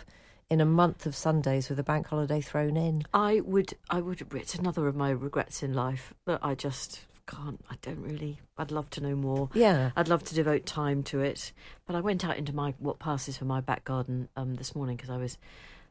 in 0.49 0.61
a 0.61 0.65
month 0.65 1.05
of 1.05 1.15
Sundays 1.15 1.69
with 1.69 1.79
a 1.79 1.83
bank 1.83 2.07
holiday 2.07 2.41
thrown 2.41 2.77
in. 2.77 3.03
I 3.13 3.41
would, 3.41 3.73
I 3.89 3.99
would. 3.99 4.33
It's 4.33 4.55
another 4.55 4.87
of 4.87 4.95
my 4.95 5.09
regrets 5.09 5.61
in 5.61 5.73
life 5.73 6.13
that 6.25 6.39
I 6.41 6.55
just 6.55 7.05
can't. 7.27 7.59
I 7.69 7.75
don't 7.81 8.01
really. 8.01 8.39
I'd 8.57 8.71
love 8.71 8.89
to 8.91 9.01
know 9.01 9.15
more. 9.15 9.49
Yeah. 9.53 9.91
I'd 9.95 10.07
love 10.07 10.23
to 10.25 10.35
devote 10.35 10.65
time 10.65 11.03
to 11.03 11.19
it, 11.19 11.51
but 11.85 11.95
I 11.95 11.99
went 11.99 12.23
out 12.25 12.37
into 12.37 12.53
my 12.55 12.73
what 12.79 12.99
passes 12.99 13.37
for 13.37 13.45
my 13.45 13.59
back 13.59 13.83
garden 13.83 14.29
um, 14.35 14.55
this 14.55 14.75
morning 14.75 14.95
because 14.95 15.09
I 15.09 15.17
was, 15.17 15.37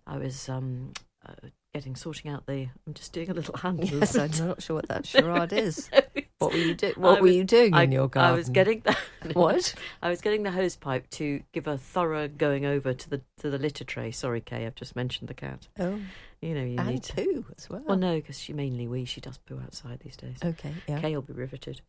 I 0.07 0.17
was 0.17 0.49
um, 0.49 0.93
uh, 1.27 1.49
getting 1.75 1.95
sorting 1.95 2.31
out 2.31 2.47
the. 2.47 2.69
I'm 2.87 2.95
just 2.95 3.13
doing 3.13 3.31
a 3.31 3.35
little 3.35 3.57
hand. 3.57 3.91
Yes, 3.91 4.17
I'm 4.17 4.31
not 4.47 4.63
sure 4.63 4.77
what 4.77 4.89
that 4.89 5.07
charade 5.07 5.53
is. 5.53 5.91
What 6.39 6.53
were 6.53 6.59
you 6.59 6.75
doing? 6.75 6.95
I 6.97 7.01
What 7.01 7.21
were 7.21 7.29
was- 7.29 7.35
you 7.37 7.45
doing 7.45 7.73
I, 7.75 7.85
in 7.85 7.93
your 7.93 8.09
garden? 8.09 8.35
I 8.35 8.37
was 8.37 8.51
getting 8.51 8.81
the, 8.85 8.97
What? 9.33 9.75
I 10.03 10.11
was 10.11 10.21
getting 10.21 10.43
the 10.43 10.51
hose 10.51 10.77
pipe 10.77 11.09
to 11.13 11.43
give 11.53 11.67
a 11.67 11.79
thorough 11.79 12.29
going 12.29 12.67
over 12.67 12.93
to 12.93 13.11
the 13.11 13.23
to 13.39 13.49
the 13.49 13.59
litter 13.59 13.85
tray. 13.85 14.11
Sorry, 14.11 14.41
Kay, 14.43 14.67
I've 14.67 14.75
just 14.75 14.95
mentioned 14.95 15.29
the 15.29 15.35
cat. 15.35 15.69
Oh, 15.79 15.99
You 16.43 16.55
know 16.55 16.65
you 16.65 16.79
and 16.79 16.89
need 16.89 17.03
to. 17.03 17.45
as 17.57 17.69
well. 17.71 17.83
Well, 17.87 17.97
no, 17.97 18.17
because 18.17 18.39
she 18.39 18.53
mainly 18.53 18.87
we 18.87 19.05
She 19.05 19.21
does 19.21 19.39
poo 19.39 19.59
outside 19.63 20.01
these 20.01 20.17
days. 20.17 20.37
Okay, 20.45 20.73
yeah. 20.87 21.01
Kay 21.01 21.15
will 21.15 21.23
be 21.23 21.33
riveted. 21.33 21.81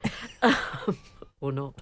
Um, 0.41 0.55
or 1.41 1.51
not. 1.51 1.75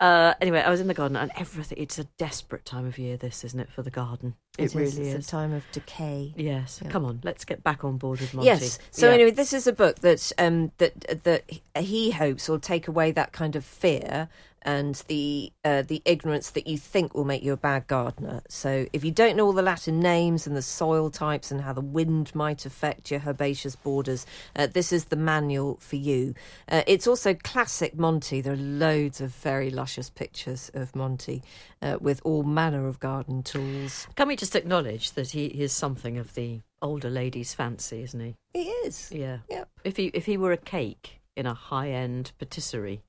Uh, 0.00 0.34
anyway, 0.40 0.60
I 0.60 0.68
was 0.70 0.80
in 0.80 0.86
the 0.88 0.94
garden 0.94 1.16
and 1.16 1.30
everything. 1.36 1.78
It's 1.78 1.98
a 1.98 2.04
desperate 2.18 2.64
time 2.64 2.86
of 2.86 2.98
year, 2.98 3.16
this, 3.16 3.44
isn't 3.44 3.58
it, 3.60 3.70
for 3.70 3.82
the 3.82 3.90
garden? 3.90 4.34
It, 4.58 4.64
is. 4.64 4.74
really 4.74 5.08
It's 5.10 5.18
is. 5.20 5.26
a 5.26 5.30
time 5.30 5.52
of 5.52 5.64
decay. 5.72 6.34
Yes. 6.36 6.80
Yeah. 6.82 6.90
Come 6.90 7.04
on, 7.04 7.20
let's 7.22 7.44
get 7.44 7.62
back 7.62 7.84
on 7.84 7.96
board 7.96 8.20
with 8.20 8.34
Monty. 8.34 8.46
Yes. 8.48 8.78
So 8.90 9.08
Yeah. 9.08 9.14
anyway, 9.14 9.30
this 9.30 9.52
is 9.52 9.66
a 9.66 9.72
book 9.72 10.00
that 10.00 10.32
um 10.38 10.72
that 10.78 11.22
that 11.24 11.44
he 11.78 12.10
hopes 12.10 12.48
will 12.48 12.58
take 12.58 12.88
away 12.88 13.12
that 13.12 13.32
kind 13.32 13.54
of 13.56 13.64
fear 13.64 14.28
and 14.62 14.96
the 15.08 15.52
uh, 15.64 15.82
the 15.82 16.02
ignorance 16.04 16.50
that 16.50 16.66
you 16.66 16.78
think 16.78 17.14
will 17.14 17.24
make 17.24 17.42
you 17.42 17.52
a 17.52 17.56
bad 17.56 17.86
gardener. 17.86 18.42
So 18.48 18.86
if 18.92 19.04
you 19.04 19.10
don't 19.10 19.36
know 19.36 19.46
all 19.46 19.52
the 19.52 19.62
Latin 19.62 20.00
names 20.00 20.46
and 20.46 20.56
the 20.56 20.62
soil 20.62 21.10
types 21.10 21.50
and 21.50 21.60
how 21.60 21.72
the 21.72 21.80
wind 21.80 22.34
might 22.34 22.66
affect 22.66 23.10
your 23.10 23.20
herbaceous 23.20 23.76
borders, 23.76 24.26
uh, 24.56 24.66
this 24.66 24.92
is 24.92 25.06
the 25.06 25.16
manual 25.16 25.76
for 25.80 25.96
you. 25.96 26.34
Uh, 26.68 26.82
it's 26.86 27.06
also 27.06 27.34
classic 27.34 27.96
Monty. 27.98 28.40
There 28.40 28.54
are 28.54 28.56
loads 28.56 29.20
of 29.20 29.34
very 29.34 29.70
luscious 29.70 30.10
pictures 30.10 30.70
of 30.74 30.94
Monty 30.94 31.42
uh, 31.82 31.98
with 32.00 32.20
all 32.24 32.42
manner 32.42 32.86
of 32.86 33.00
garden 33.00 33.42
tools. 33.42 34.06
Can 34.16 34.28
we 34.28 34.36
just 34.36 34.56
acknowledge 34.56 35.12
that 35.12 35.30
he 35.30 35.46
is 35.46 35.72
something 35.72 36.18
of 36.18 36.34
the 36.34 36.60
older 36.82 37.10
lady's 37.10 37.54
fancy, 37.54 38.02
isn't 38.02 38.20
he? 38.20 38.34
He 38.54 38.64
is. 38.64 39.10
Yeah. 39.12 39.38
Yep. 39.48 39.68
If 39.84 39.96
he 39.96 40.06
if 40.08 40.26
he 40.26 40.36
were 40.36 40.52
a 40.52 40.56
cake 40.56 41.20
in 41.36 41.46
a 41.46 41.54
high 41.54 41.90
end 41.90 42.32
patisserie, 42.38 43.02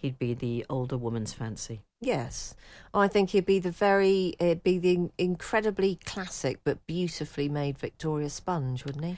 he'd 0.00 0.18
be 0.18 0.34
the 0.34 0.64
older 0.68 0.96
woman's 0.96 1.32
fancy. 1.32 1.82
Yes, 2.00 2.54
I 2.94 3.08
think 3.08 3.30
he'd 3.30 3.46
be 3.46 3.58
the 3.58 3.70
very, 3.70 4.34
it'd 4.38 4.62
be 4.62 4.78
the 4.78 5.10
incredibly 5.18 5.98
classic 6.04 6.60
but 6.64 6.86
beautifully 6.86 7.48
made 7.48 7.78
Victoria 7.78 8.30
sponge, 8.30 8.84
wouldn't 8.84 9.04
he? 9.04 9.16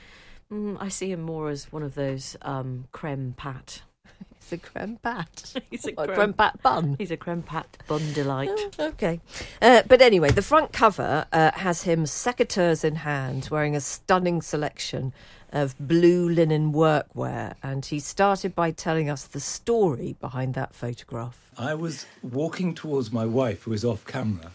Mm, 0.51 0.77
I 0.79 0.89
see 0.89 1.11
him 1.11 1.21
more 1.21 1.49
as 1.49 1.71
one 1.71 1.83
of 1.83 1.95
those 1.95 2.35
um, 2.41 2.85
creme 2.91 3.33
pat. 3.37 3.81
It's 4.43 4.51
a 4.51 4.57
creme 4.57 4.97
pat. 5.01 5.53
He's 5.71 5.85
a 5.85 5.93
creme- 5.93 6.13
creme 6.13 6.33
pat 6.33 6.61
bun. 6.61 6.95
He's 6.97 7.11
a 7.11 7.15
creme 7.17 7.43
pat 7.43 7.77
bun 7.87 8.11
delight. 8.11 8.49
Okay. 8.77 9.21
Uh, 9.61 9.83
but 9.87 10.01
anyway, 10.01 10.31
the 10.31 10.41
front 10.41 10.73
cover 10.73 11.25
uh, 11.31 11.51
has 11.53 11.83
him 11.83 12.03
secateurs 12.03 12.83
in 12.83 12.95
hand, 12.95 13.47
wearing 13.49 13.73
a 13.73 13.79
stunning 13.79 14.41
selection 14.41 15.13
of 15.53 15.75
blue 15.79 16.27
linen 16.27 16.73
workwear. 16.73 17.53
And 17.63 17.85
he 17.85 17.99
started 17.99 18.53
by 18.55 18.71
telling 18.71 19.09
us 19.09 19.23
the 19.23 19.39
story 19.39 20.17
behind 20.19 20.55
that 20.55 20.73
photograph. 20.75 21.39
I 21.57 21.75
was 21.75 22.05
walking 22.21 22.73
towards 22.73 23.13
my 23.13 23.25
wife, 23.25 23.63
who 23.63 23.71
was 23.71 23.85
off 23.85 24.05
camera, 24.05 24.51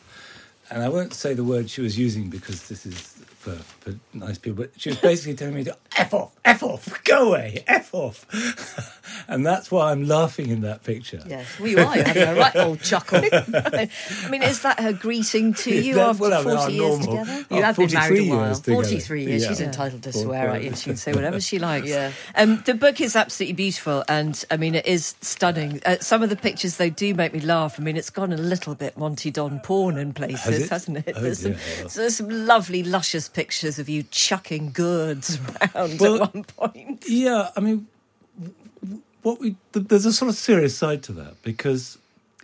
and 0.70 0.82
I 0.82 0.88
won't 0.88 1.14
say 1.14 1.32
the 1.32 1.44
word 1.44 1.70
she 1.70 1.80
was 1.80 1.96
using 1.96 2.28
because 2.28 2.68
this 2.68 2.84
is 2.84 3.14
for, 3.38 3.52
for 3.54 3.94
nice 4.12 4.36
people, 4.38 4.64
but 4.64 4.72
she 4.80 4.88
was 4.90 4.98
basically 4.98 5.34
telling 5.34 5.54
me 5.54 5.64
to 5.64 5.76
F 5.96 6.12
off, 6.12 6.32
F 6.44 6.62
off, 6.62 7.02
go 7.04 7.28
away, 7.28 7.62
F 7.66 7.94
off. 7.94 8.26
and 9.28 9.46
that's 9.46 9.70
why 9.70 9.90
I'm 9.92 10.04
laughing 10.06 10.48
in 10.50 10.62
that 10.62 10.82
picture. 10.82 11.22
Yes, 11.26 11.46
well, 11.58 11.68
you 11.68 11.78
are. 11.78 11.94
You're 11.96 12.04
having 12.04 12.22
a 12.28 12.34
right 12.34 12.56
old 12.56 12.80
chuckle. 12.80 13.18
I 13.32 13.88
mean, 14.30 14.42
is 14.42 14.62
that 14.62 14.80
her 14.80 14.92
greeting 14.92 15.54
to 15.54 15.74
you 15.74 15.94
That- 15.94 16.08
after 16.10 16.22
well, 16.22 16.42
40 16.42 16.72
years 16.72 16.98
normal- 16.98 17.06
together? 17.24 17.46
Oh, 17.50 17.56
You 17.56 17.62
have 17.62 17.76
been 17.76 17.92
married 17.92 18.28
a 18.28 18.30
while. 18.34 18.46
years 18.46 18.60
43 18.60 19.24
years. 19.24 19.46
She's 19.46 19.60
Yeah. 19.60 19.66
entitled 19.66 20.02
to 20.02 20.12
swear 20.12 20.50
at 20.50 20.64
you. 20.64 20.74
She 20.74 20.84
can 20.90 20.96
say 20.96 21.12
whatever 21.12 21.40
she 21.40 21.58
likes. 21.60 21.86
Yeah. 21.88 22.12
Um, 22.34 22.62
the 22.66 22.74
book 22.74 23.00
is 23.00 23.14
absolutely 23.16 23.54
beautiful, 23.54 24.04
and 24.08 24.44
I 24.50 24.56
mean, 24.56 24.74
it 24.74 24.86
is 24.86 25.14
stunning. 25.20 25.80
Uh, 25.86 25.96
some 26.00 26.22
of 26.22 26.30
the 26.30 26.36
pictures, 26.36 26.76
though, 26.76 26.90
do 26.90 27.14
make 27.14 27.32
me 27.32 27.40
laugh. 27.40 27.78
I 27.78 27.82
mean, 27.82 27.96
it's 27.96 28.10
gone 28.10 28.32
a 28.32 28.36
little 28.36 28.74
bit 28.74 28.96
Monty 28.98 29.30
Don 29.30 29.60
porn 29.60 29.96
in 29.96 30.12
places, 30.12 30.40
Has 30.44 30.58
it? 30.62 30.70
hasn't 30.70 30.96
it? 31.08 31.14
Oh, 31.16 31.20
there's, 31.20 31.38
some, 31.40 31.54
there's 31.94 32.16
some 32.16 32.28
lovely, 32.46 32.82
luscious 32.82 33.27
pictures 33.28 33.78
of 33.78 33.88
you 33.88 34.04
chucking 34.04 34.72
gourds 34.72 35.36
mm. 35.36 35.74
around 35.74 36.00
Well, 36.00 36.22
at 36.22 36.34
one 36.34 36.44
point. 36.44 37.04
Yeah, 37.06 37.50
I 37.56 37.60
mean, 37.60 37.86
what 39.22 39.40
we 39.40 39.56
th- 39.72 39.86
there's 39.86 40.06
a 40.06 40.12
sort 40.12 40.30
of 40.30 40.36
serious 40.36 40.76
side 40.76 41.02
to 41.04 41.12
that 41.12 41.42
because 41.42 41.98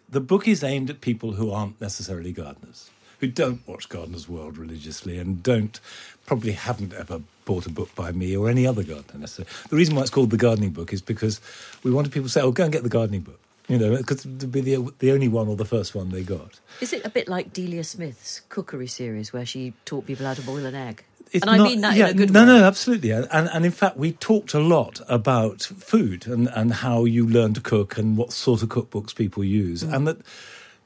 the 0.09 0.21
book 0.21 0.47
is 0.47 0.63
aimed 0.63 0.91
at 0.91 1.01
people 1.01 1.33
who 1.33 1.51
aren't 1.51 1.81
necessarily 1.81 2.33
gardeners, 2.33 2.91
who 3.21 3.27
don't 3.27 3.67
watch 3.67 3.89
Gardener's 3.89 4.29
World 4.29 4.59
religiously, 4.59 5.19
and 5.19 5.43
don't 5.43 5.81
probably 6.27 6.53
haven't 6.53 6.93
ever 6.95 7.21
bought 7.45 7.67
a 7.67 7.71
book 7.71 7.95
by 7.95 8.13
me 8.13 8.37
or 8.37 8.49
any 8.49 8.67
other 8.67 8.83
gardener. 8.83 9.21
necessarily. 9.21 9.51
The 9.69 9.77
reason 9.77 9.95
why 9.95 10.03
it's 10.03 10.11
called 10.11 10.31
the 10.31 10.37
gardening 10.37 10.71
book 10.71 10.93
is 10.93 11.03
because 11.03 11.41
we 11.83 11.91
wanted 11.91 12.13
people 12.13 12.29
to 12.29 12.33
say, 12.33 12.41
"Oh, 12.41 12.53
go 12.53 12.65
and 12.65 12.73
get 12.73 12.83
the 12.83 12.89
gardening 12.89 13.23
book." 13.23 13.41
You 13.69 13.79
know, 13.79 13.97
because 13.97 14.23
to 14.23 14.47
be 14.47 14.61
the 14.61 14.93
the 14.99 15.11
only 15.13 15.29
one 15.29 15.49
or 15.49 15.57
the 15.57 15.65
first 15.65 15.95
one 15.95 16.11
they 16.11 16.23
got. 16.23 16.61
Is 16.81 16.93
it 16.93 17.05
a 17.05 17.09
bit 17.09 17.29
like 17.29 17.53
Delia 17.53 17.83
Smith's 17.83 18.43
cookery 18.51 18.87
series 18.87 19.33
where 19.33 19.47
she 19.47 19.73
taught 19.87 20.07
people 20.07 20.27
how 20.27 20.35
to 20.35 20.43
boil 20.43 20.67
an 20.67 20.75
egg? 20.75 21.03
It's 21.33 21.43
and 21.43 21.51
I 21.51 21.57
not- 21.57 21.65
mean 21.65 21.81
that 21.81 21.97
yeah, 21.97 22.09
in 22.09 22.11
a 22.11 22.15
good 22.15 22.33
no, 22.33 22.41
way. 22.41 22.47
No, 22.47 22.65
absolutely. 22.65 23.11
And, 23.11 23.27
and, 23.33 23.49
and 23.53 23.65
in 23.65 23.73
fact, 23.73 23.97
we 23.97 24.13
talked 24.13 24.55
a 24.55 24.61
lot 24.61 25.01
about 25.09 25.63
food 25.63 26.27
and, 26.29 26.49
and 26.49 26.73
how 26.73 27.05
you 27.07 27.27
learn 27.27 27.55
to 27.55 27.61
cook 27.61 27.99
and 27.99 28.17
what 28.17 28.33
sort 28.33 28.63
of 28.63 28.69
cookbooks 28.69 29.15
people 29.15 29.43
use. 29.43 29.83
Mm. 29.83 29.95
And 29.95 30.07
that 30.07 30.19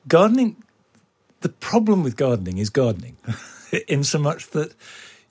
gardening, 0.06 0.56
the 1.40 1.50
problem 1.50 2.02
with 2.02 2.16
gardening 2.16 2.56
is 2.56 2.70
gardening, 2.70 3.18
in 3.88 4.04
so 4.04 4.18
much 4.18 4.48
that 4.50 4.72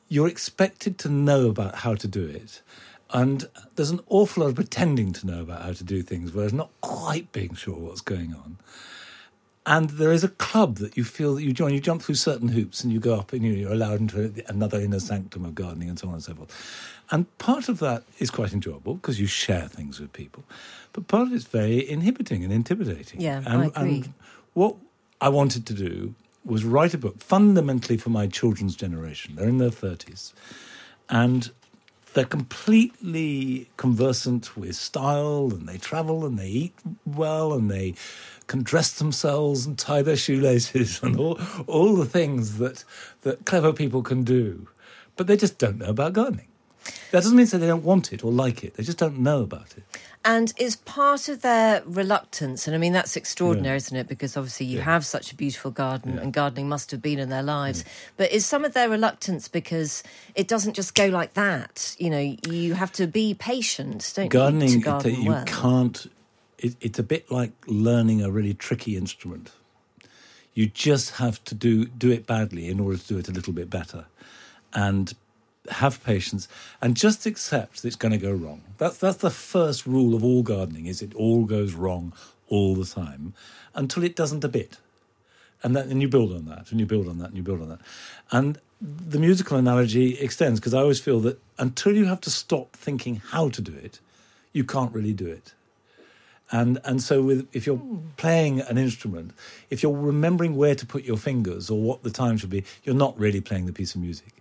you're 0.07 0.27
expected 0.27 0.99
to 0.99 1.09
know 1.09 1.47
about 1.47 1.75
how 1.75 1.95
to 1.95 2.07
do 2.07 2.25
it. 2.25 2.61
And 3.11 3.47
there's 3.75 3.89
an 3.89 4.01
awful 4.07 4.43
lot 4.43 4.49
of 4.49 4.55
pretending 4.55 5.13
to 5.13 5.25
know 5.27 5.41
about 5.41 5.61
how 5.61 5.73
to 5.73 5.83
do 5.83 6.01
things, 6.01 6.33
whereas 6.33 6.53
not 6.53 6.69
quite 6.81 7.31
being 7.31 7.55
sure 7.55 7.75
what's 7.75 8.01
going 8.01 8.33
on. 8.33 8.57
And 9.65 9.89
there 9.91 10.13
is 10.13 10.23
a 10.23 10.29
club 10.29 10.77
that 10.77 10.95
you 10.95 11.03
feel 11.03 11.35
that 11.35 11.43
you 11.43 11.51
join. 11.51 11.73
You 11.73 11.81
jump 11.81 12.01
through 12.01 12.15
certain 12.15 12.47
hoops 12.49 12.83
and 12.83 12.93
you 12.93 12.99
go 12.99 13.15
up 13.15 13.33
and 13.33 13.43
you- 13.43 13.53
you're 13.53 13.73
allowed 13.73 13.99
into 13.99 14.33
another 14.47 14.79
inner 14.79 14.99
sanctum 14.99 15.43
of 15.43 15.55
gardening 15.55 15.89
and 15.89 15.99
so 15.99 16.07
on 16.07 16.13
and 16.15 16.23
so 16.23 16.33
forth. 16.35 16.49
And 17.11 17.37
part 17.37 17.67
of 17.67 17.79
that 17.79 18.03
is 18.19 18.29
quite 18.29 18.53
enjoyable 18.53 18.95
because 18.95 19.19
you 19.19 19.27
share 19.27 19.67
things 19.67 19.99
with 19.99 20.13
people. 20.13 20.43
But 20.93 21.07
part 21.07 21.27
of 21.27 21.33
it's 21.33 21.45
very 21.45 21.87
inhibiting 21.89 22.43
and 22.45 22.53
intimidating. 22.53 23.19
Yeah, 23.19 23.39
and, 23.45 23.63
I 23.63 23.65
agree. 23.65 23.81
And 23.95 24.13
what 24.53 24.75
I 25.19 25.29
wanted 25.29 25.65
to 25.67 25.73
do 25.73 26.15
was 26.45 26.63
write 26.63 26.93
a 26.93 26.97
book 26.97 27.21
fundamentally 27.21 27.97
for 27.97 28.09
my 28.09 28.27
children's 28.27 28.75
generation. 28.75 29.35
They're 29.35 29.49
in 29.49 29.57
their 29.57 29.69
30s. 29.69 30.33
And 31.09 31.51
they're 32.17 32.25
completely 32.25 33.69
conversant 33.77 34.57
with 34.57 34.75
style 34.75 35.51
and 35.51 35.69
they 35.69 35.77
travel 35.77 36.25
and 36.25 36.39
they 36.39 36.47
eat 36.47 36.73
well 37.05 37.53
and 37.53 37.69
they 37.69 37.93
can 38.47 38.63
dress 38.63 38.97
themselves 38.97 39.67
and 39.67 39.77
tie 39.77 40.01
their 40.01 40.15
shoelaces 40.15 40.99
and 41.03 41.19
all, 41.19 41.39
all 41.67 41.95
the 41.95 42.07
things 42.07 42.57
that, 42.57 42.83
that 43.21 43.45
clever 43.45 43.71
people 43.71 44.01
can 44.01 44.23
do. 44.23 44.67
But 45.15 45.27
they 45.27 45.37
just 45.37 45.59
don't 45.59 45.77
know 45.77 45.89
about 45.89 46.13
gardening. 46.13 46.47
That 47.11 47.21
doesn't 47.21 47.37
mean 47.37 47.45
that 47.45 47.59
they 47.59 47.67
don't 47.67 47.83
want 47.83 48.11
it 48.11 48.23
or 48.23 48.31
like 48.31 48.63
it. 48.63 48.73
They 48.73 48.83
just 48.83 48.97
don't 48.97 49.19
know 49.19 49.43
about 49.43 49.75
it. 49.77 49.83
And 50.29 50.53
is 50.57 50.75
part 50.75 51.29
of 51.29 51.41
their 51.41 51.81
reluctance, 51.85 52.67
and 52.67 52.75
I 52.75 52.79
mean, 52.79 52.91
that's 52.91 53.15
extraordinary, 53.15 53.75
Yeah. 53.75 53.77
isn't 53.77 53.97
it? 53.97 54.07
Because 54.09 54.35
obviously 54.35 54.65
you 54.65 54.79
Yeah. 54.79 54.83
have 54.83 55.05
such 55.05 55.31
a 55.31 55.35
beautiful 55.35 55.71
garden 55.71 56.15
Yeah. 56.15 56.21
and 56.21 56.33
gardening 56.33 56.67
must 56.67 56.91
have 56.91 57.01
been 57.01 57.17
in 57.17 57.29
their 57.29 57.41
lives. 57.41 57.85
But 58.17 58.33
is 58.33 58.45
some 58.45 58.65
of 58.65 58.73
their 58.73 58.89
reluctance 58.89 59.47
because 59.47 60.03
it 60.35 60.49
doesn't 60.49 60.73
just 60.73 60.95
go 60.95 61.05
like 61.07 61.33
that? 61.35 61.95
You 61.97 62.09
know, 62.09 62.35
you 62.49 62.73
have 62.73 62.91
to 62.93 63.07
be 63.07 63.35
patient, 63.35 64.11
don't 64.17 64.25
you? 64.25 64.29
gardening, 64.29 64.81
you 65.23 65.29
well. 65.31 65.45
can't. 65.45 66.11
It, 66.57 66.75
it's 66.81 66.99
a 66.99 67.03
bit 67.03 67.31
like 67.31 67.53
learning 67.65 68.21
a 68.21 68.29
really 68.29 68.53
tricky 68.53 68.97
instrument. 68.97 69.51
You 70.53 70.65
just 70.67 71.11
have 71.11 71.41
to 71.45 71.55
do 71.55 71.85
do 71.85 72.11
it 72.11 72.27
badly 72.27 72.67
in 72.67 72.81
order 72.81 72.97
to 72.97 73.07
do 73.07 73.17
it 73.17 73.29
a 73.29 73.31
little 73.31 73.53
bit 73.53 73.69
better, 73.69 74.07
and 74.73 75.13
have 75.69 76.03
patience 76.03 76.47
and 76.81 76.95
just 76.95 77.25
accept 77.25 77.81
that 77.81 77.87
it's 77.87 77.95
going 77.95 78.11
to 78.11 78.17
go 78.17 78.31
wrong. 78.31 78.61
That's 78.77 78.97
that's 78.97 79.17
the 79.17 79.29
first 79.29 79.85
rule 79.85 80.15
of 80.15 80.23
all 80.23 80.43
gardening: 80.43 80.85
is 80.85 81.01
it 81.01 81.13
all 81.15 81.45
goes 81.45 81.73
wrong 81.73 82.13
all 82.49 82.75
the 82.75 82.85
time 82.85 83.33
until 83.75 84.03
it 84.03 84.15
doesn't 84.15 84.43
a 84.43 84.49
bit. 84.49 84.77
And 85.63 85.75
then 85.75 85.89
and 85.89 86.01
you 86.01 86.07
build 86.07 86.31
on 86.31 86.45
that 86.45 86.71
and 86.71 86.79
you 86.79 86.85
build 86.85 87.07
on 87.07 87.17
that 87.19 87.29
and 87.29 87.37
you 87.37 87.43
build 87.43 87.61
on 87.61 87.69
that. 87.69 87.81
And 88.31 88.59
the 88.81 89.19
musical 89.19 89.57
analogy 89.57 90.19
extends 90.19 90.59
because 90.59 90.75
i 90.75 90.79
always 90.79 90.99
feel 90.99 91.19
that 91.19 91.41
until 91.57 91.95
you 91.95 92.05
have 92.05 92.21
to 92.21 92.29
stop 92.29 92.75
thinking 92.75 93.15
how 93.15 93.49
to 93.49 93.59
do 93.59 93.73
it 93.73 93.99
you 94.53 94.63
can't 94.63 94.93
really 94.93 95.13
do 95.13 95.27
it. 95.27 95.53
And 96.51 96.79
and 96.85 97.01
so 97.01 97.21
with 97.21 97.47
if 97.53 97.65
you're 97.67 97.81
playing 98.15 98.61
an 98.61 98.77
instrument 98.77 99.31
if 99.69 99.83
you're 99.83 99.91
remembering 99.91 100.55
where 100.55 100.75
to 100.75 100.85
put 100.85 101.03
your 101.03 101.17
fingers 101.17 101.69
or 101.69 101.81
what 101.81 102.03
the 102.03 102.09
time 102.09 102.37
should 102.37 102.49
be 102.49 102.63
you're 102.83 102.95
not 102.95 103.19
really 103.19 103.41
playing 103.41 103.65
the 103.65 103.73
piece 103.73 103.95
of 103.95 104.01
music 104.01 104.36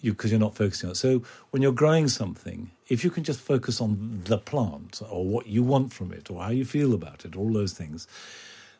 you 0.00 0.12
because 0.12 0.30
you're 0.30 0.40
not 0.40 0.54
focusing 0.54 0.88
on 0.88 0.92
it. 0.92 0.96
So 0.96 1.22
when 1.50 1.62
you're 1.62 1.72
growing 1.72 2.08
something, 2.08 2.70
if 2.88 3.04
you 3.04 3.10
can 3.10 3.24
just 3.24 3.40
focus 3.40 3.80
on 3.80 4.22
the 4.24 4.38
plant 4.38 5.02
or 5.08 5.24
what 5.24 5.46
you 5.46 5.62
want 5.62 5.92
from 5.92 6.12
it 6.12 6.30
or 6.30 6.42
how 6.42 6.50
you 6.50 6.64
feel 6.64 6.94
about 6.94 7.24
it, 7.24 7.36
all 7.36 7.52
those 7.52 7.72
things, 7.72 8.06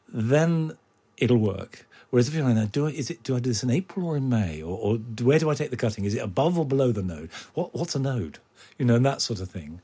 then 0.09 0.77
it'll 1.17 1.39
work. 1.39 1.87
Whereas 2.11 2.29
if 2.29 2.35
you're 2.35 2.49
like, 2.49 2.73
do 2.73 2.87
I, 2.87 2.91
is 2.91 3.11
it, 3.11 3.23
do 3.23 3.37
I 3.37 3.41
do 3.41 3.51
this 3.51 3.63
in 3.63 3.71
April 3.71 4.07
or 4.07 4.17
in 4.17 4.29
May? 4.29 4.63
Or, 4.63 4.79
or 4.79 4.97
where 4.97 5.39
do 5.39 5.51
I 5.51 5.55
take 5.55 5.71
the 5.71 5.77
cutting? 5.77 6.05
Is 6.05 6.15
it 6.15 6.21
above 6.21 6.59
or 6.59 6.65
below 6.65 6.91
the 6.91 7.03
node? 7.03 7.31
What, 7.55 7.75
what's 7.75 7.95
a 7.95 7.99
node? 7.99 8.39
You 8.79 8.87
know, 8.87 8.95
and 8.95 9.05
that 9.05 9.21
sort 9.21 9.41
of 9.41 9.51
thing. 9.51 9.83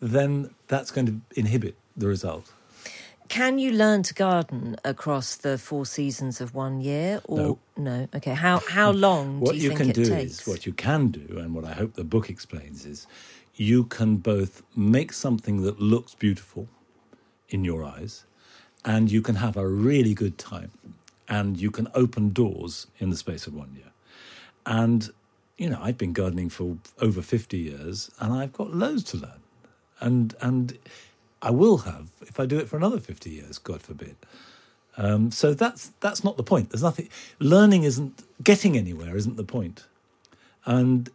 Then 0.00 0.50
that's 0.68 0.90
going 0.90 1.06
to 1.06 1.20
inhibit 1.38 1.76
the 1.96 2.08
result. 2.08 2.52
Can 3.32 3.58
you 3.58 3.72
learn 3.72 4.02
to 4.02 4.12
garden 4.12 4.76
across 4.84 5.36
the 5.36 5.56
four 5.56 5.86
seasons 5.86 6.42
of 6.42 6.54
one 6.54 6.82
year? 6.82 7.22
Or 7.24 7.38
No. 7.38 7.58
no? 7.78 8.08
Okay. 8.14 8.34
How 8.34 8.58
how 8.58 8.90
long 9.06 9.40
what 9.40 9.52
do 9.52 9.56
you, 9.56 9.62
you, 9.62 9.68
think 9.70 9.80
can 9.80 9.88
it 9.88 9.94
do 9.94 10.04
takes? 10.04 10.40
is 10.40 10.46
what 10.46 10.66
you 10.66 10.74
can 10.74 11.08
do 11.08 11.38
and 11.38 11.54
what 11.54 11.64
i 11.64 11.72
hope 11.72 11.94
the 11.94 12.04
book 12.04 12.28
explains 12.28 12.84
is 12.84 13.06
you 13.54 13.84
can 13.84 14.16
both 14.18 14.62
make 14.76 15.14
something 15.14 15.62
that 15.62 15.80
looks 15.80 16.14
beautiful 16.14 16.68
in 17.48 17.64
your 17.64 17.82
eyes 17.82 18.26
and 18.84 19.10
you 19.10 19.22
can 19.22 19.36
have 19.36 19.56
a 19.56 19.66
really 19.66 20.12
good 20.12 20.36
time 20.36 20.70
and 21.26 21.56
you 21.56 21.70
can 21.70 21.88
open 21.94 22.34
doors 22.34 22.86
in 22.98 23.08
the 23.08 23.16
space 23.16 23.46
of 23.46 23.54
one 23.54 23.72
year 23.74 23.92
and 24.66 25.10
you 25.56 25.70
know 25.70 25.78
i've 25.80 25.96
been 25.96 26.12
gardening 26.12 26.50
for 26.50 26.76
over 27.00 27.22
50 27.22 27.56
years 27.56 28.10
and 28.20 28.34
i've 28.34 28.52
got 28.52 28.74
loads 28.74 29.04
to 29.04 29.16
learn 29.16 29.40
and 30.00 30.34
and 30.42 30.76
i 31.42 31.50
will 31.50 31.78
have 31.78 32.08
if 32.22 32.40
i 32.40 32.46
do 32.46 32.58
it 32.58 32.68
for 32.68 32.76
another 32.76 32.98
50 32.98 33.30
years 33.30 33.58
god 33.58 33.82
forbid 33.82 34.16
um, 34.96 35.30
so 35.30 35.54
that's 35.54 35.92
that's 36.00 36.22
not 36.22 36.36
the 36.36 36.42
point. 36.42 36.70
There's 36.70 36.82
nothing. 36.82 37.08
Learning 37.38 37.84
isn't 37.84 38.22
getting 38.42 38.76
anywhere. 38.76 39.16
Isn't 39.16 39.36
the 39.36 39.44
point? 39.44 39.86
And 40.66 41.10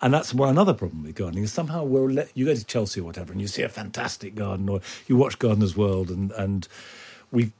and 0.00 0.14
that's 0.14 0.32
why 0.32 0.48
another 0.48 0.74
problem 0.74 1.02
with 1.02 1.16
gardening 1.16 1.44
is 1.44 1.52
somehow 1.52 1.84
we're 1.84 2.08
let, 2.08 2.30
you 2.34 2.46
go 2.46 2.54
to 2.54 2.64
Chelsea 2.64 3.00
or 3.00 3.04
whatever 3.04 3.32
and 3.32 3.40
you 3.40 3.48
see 3.48 3.62
a 3.62 3.68
fantastic 3.68 4.34
garden 4.34 4.68
or 4.68 4.80
you 5.08 5.16
watch 5.16 5.38
Gardener's 5.38 5.76
World 5.76 6.10
and 6.10 6.32
and 6.32 6.68
we've 7.30 7.52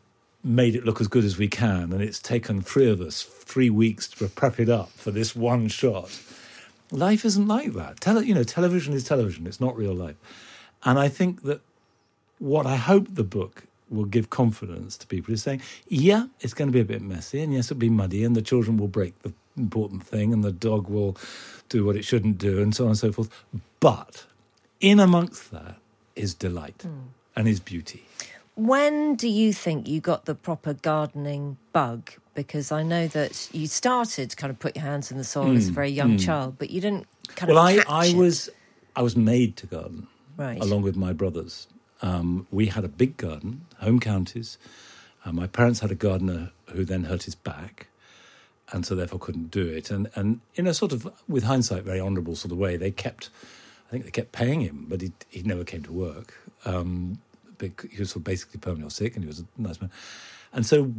made 0.45 0.77
it 0.77 0.85
look 0.85 1.01
as 1.01 1.09
good 1.09 1.25
as 1.25 1.37
we 1.37 1.49
can 1.49 1.93
and 1.93 2.01
it's 2.01 2.21
taken 2.21 2.63
three 2.63 2.89
of 2.89 3.01
us 3.01 3.23
three 3.23 3.69
weeks 3.69 4.07
to 4.09 4.29
prep 4.29 4.61
it 4.61 4.69
up 4.69 4.91
for 4.91 5.11
this 5.11 5.35
one 5.37 5.69
shot. 5.69 6.19
Life 6.91 7.25
isn't 7.25 7.47
like 7.47 7.75
that. 7.75 8.01
Tele, 8.01 8.25
you 8.25 8.35
know, 8.35 8.45
television 8.45 8.95
is 8.95 9.05
television. 9.05 9.47
It's 9.47 9.61
not 9.61 9.77
real 9.77 9.95
life. 9.95 10.17
And 10.85 10.99
I 10.99 11.09
think 11.09 11.43
that 11.43 11.61
what 12.39 12.67
I 12.67 12.77
hope 12.77 13.07
the 13.11 13.25
book 13.25 13.65
will 13.91 14.05
give 14.05 14.31
confidence 14.31 14.97
to 14.99 15.07
people 15.07 15.33
is 15.35 15.43
saying, 15.43 15.63
yeah, 15.89 16.27
it's 16.41 16.55
going 16.55 16.69
to 16.69 16.73
be 16.73 16.81
a 16.81 16.85
bit 16.85 17.03
messy, 17.03 17.41
and 17.43 17.55
yes, 17.55 17.67
it'll 17.71 17.79
be 17.81 17.89
muddy, 17.91 18.25
and 18.25 18.37
the 18.37 18.43
children 18.43 18.77
will 18.77 18.89
break 18.89 19.21
the 19.23 19.33
important 19.57 20.05
thing, 20.05 20.33
and 20.33 20.45
the 20.45 20.53
dog 20.53 20.89
will 20.89 21.17
do 21.69 21.85
what 21.85 21.97
it 21.97 22.05
shouldn't 22.05 22.39
do, 22.39 22.61
and 22.63 22.75
so 22.75 22.85
on 22.85 22.91
and 22.91 22.99
so 22.99 23.13
forth. 23.13 23.31
But 23.81 24.27
in 24.81 25.01
amongst 25.01 25.51
that 25.53 25.77
is 26.17 26.35
delight 26.35 26.87
and 27.37 27.49
is 27.49 27.61
beauty. 27.61 28.05
When 28.57 29.15
do 29.15 29.29
you 29.29 29.53
think 29.53 29.89
you 29.89 30.01
got 30.01 30.25
the 30.27 30.35
proper 30.35 30.75
gardening 30.75 31.57
bug? 31.73 32.11
Because 32.35 32.73
I 32.73 32.83
know 32.83 33.07
that 33.09 33.49
you 33.53 33.67
started 33.69 34.31
to 34.31 34.37
kind 34.37 34.51
of 34.51 34.59
put 34.59 34.77
your 34.77 34.85
hands 34.85 35.11
in 35.11 35.19
the 35.19 35.25
soil 35.25 35.57
as 35.57 35.69
a 35.69 35.73
very 35.73 35.91
young 35.91 36.17
child, 36.19 36.57
but 36.59 36.71
you 36.71 36.81
didn't 36.81 37.07
kind 37.37 37.51
Hmm, 37.51 37.57
well, 37.57 37.67
of. 37.79 37.87
I, 37.89 38.07
I 38.11 38.15
was 38.15 38.51
I 38.97 39.03
was 39.03 39.17
made 39.17 39.57
to 39.59 39.67
garden 39.67 40.09
Right. 40.37 40.61
along 40.63 40.83
with 40.83 40.97
my 40.97 41.13
brothers. 41.13 41.67
Um, 42.03 42.47
we 42.51 42.67
had 42.67 42.85
a 42.85 42.89
big 42.89 43.17
garden, 43.17 43.67
home 43.79 44.01
counties. 44.01 44.59
Uh, 45.25 45.33
my 45.33 45.47
parents 45.47 45.81
had 45.81 45.91
a 45.91 45.97
gardener 45.97 46.53
who 46.73 46.85
then 46.85 47.05
hurt 47.05 47.25
his 47.25 47.35
back, 47.35 47.89
and 48.73 48.87
so 48.87 48.95
therefore 48.95 49.19
couldn't 49.19 49.51
do 49.51 49.67
it. 49.67 49.91
And 49.91 50.09
and 50.15 50.41
in 50.55 50.67
a 50.67 50.75
sort 50.75 50.93
of, 50.93 51.09
with 51.29 51.45
hindsight, 51.45 51.85
very 51.85 52.01
honourable 52.01 52.37
sort 52.37 52.53
of 52.53 52.59
way, 52.59 52.77
they 52.77 52.91
kept, 52.91 53.31
I 53.89 53.91
think 53.91 54.05
they 54.05 54.11
kept 54.11 54.33
paying 54.33 54.61
him, 54.61 54.87
but 54.89 55.01
he 55.01 55.13
he 55.29 55.43
never 55.43 55.65
came 55.65 55.83
to 55.83 55.93
work. 55.93 56.35
Um, 56.65 57.19
he 57.61 57.99
was 57.99 58.11
sort 58.11 58.17
of 58.17 58.25
basically 58.25 58.61
permanently 58.61 58.91
sick, 58.91 59.15
and 59.15 59.25
he 59.25 59.29
was 59.29 59.41
a 59.41 59.47
nice 59.57 59.81
man. 59.81 59.91
And 60.53 60.65
so 60.65 60.93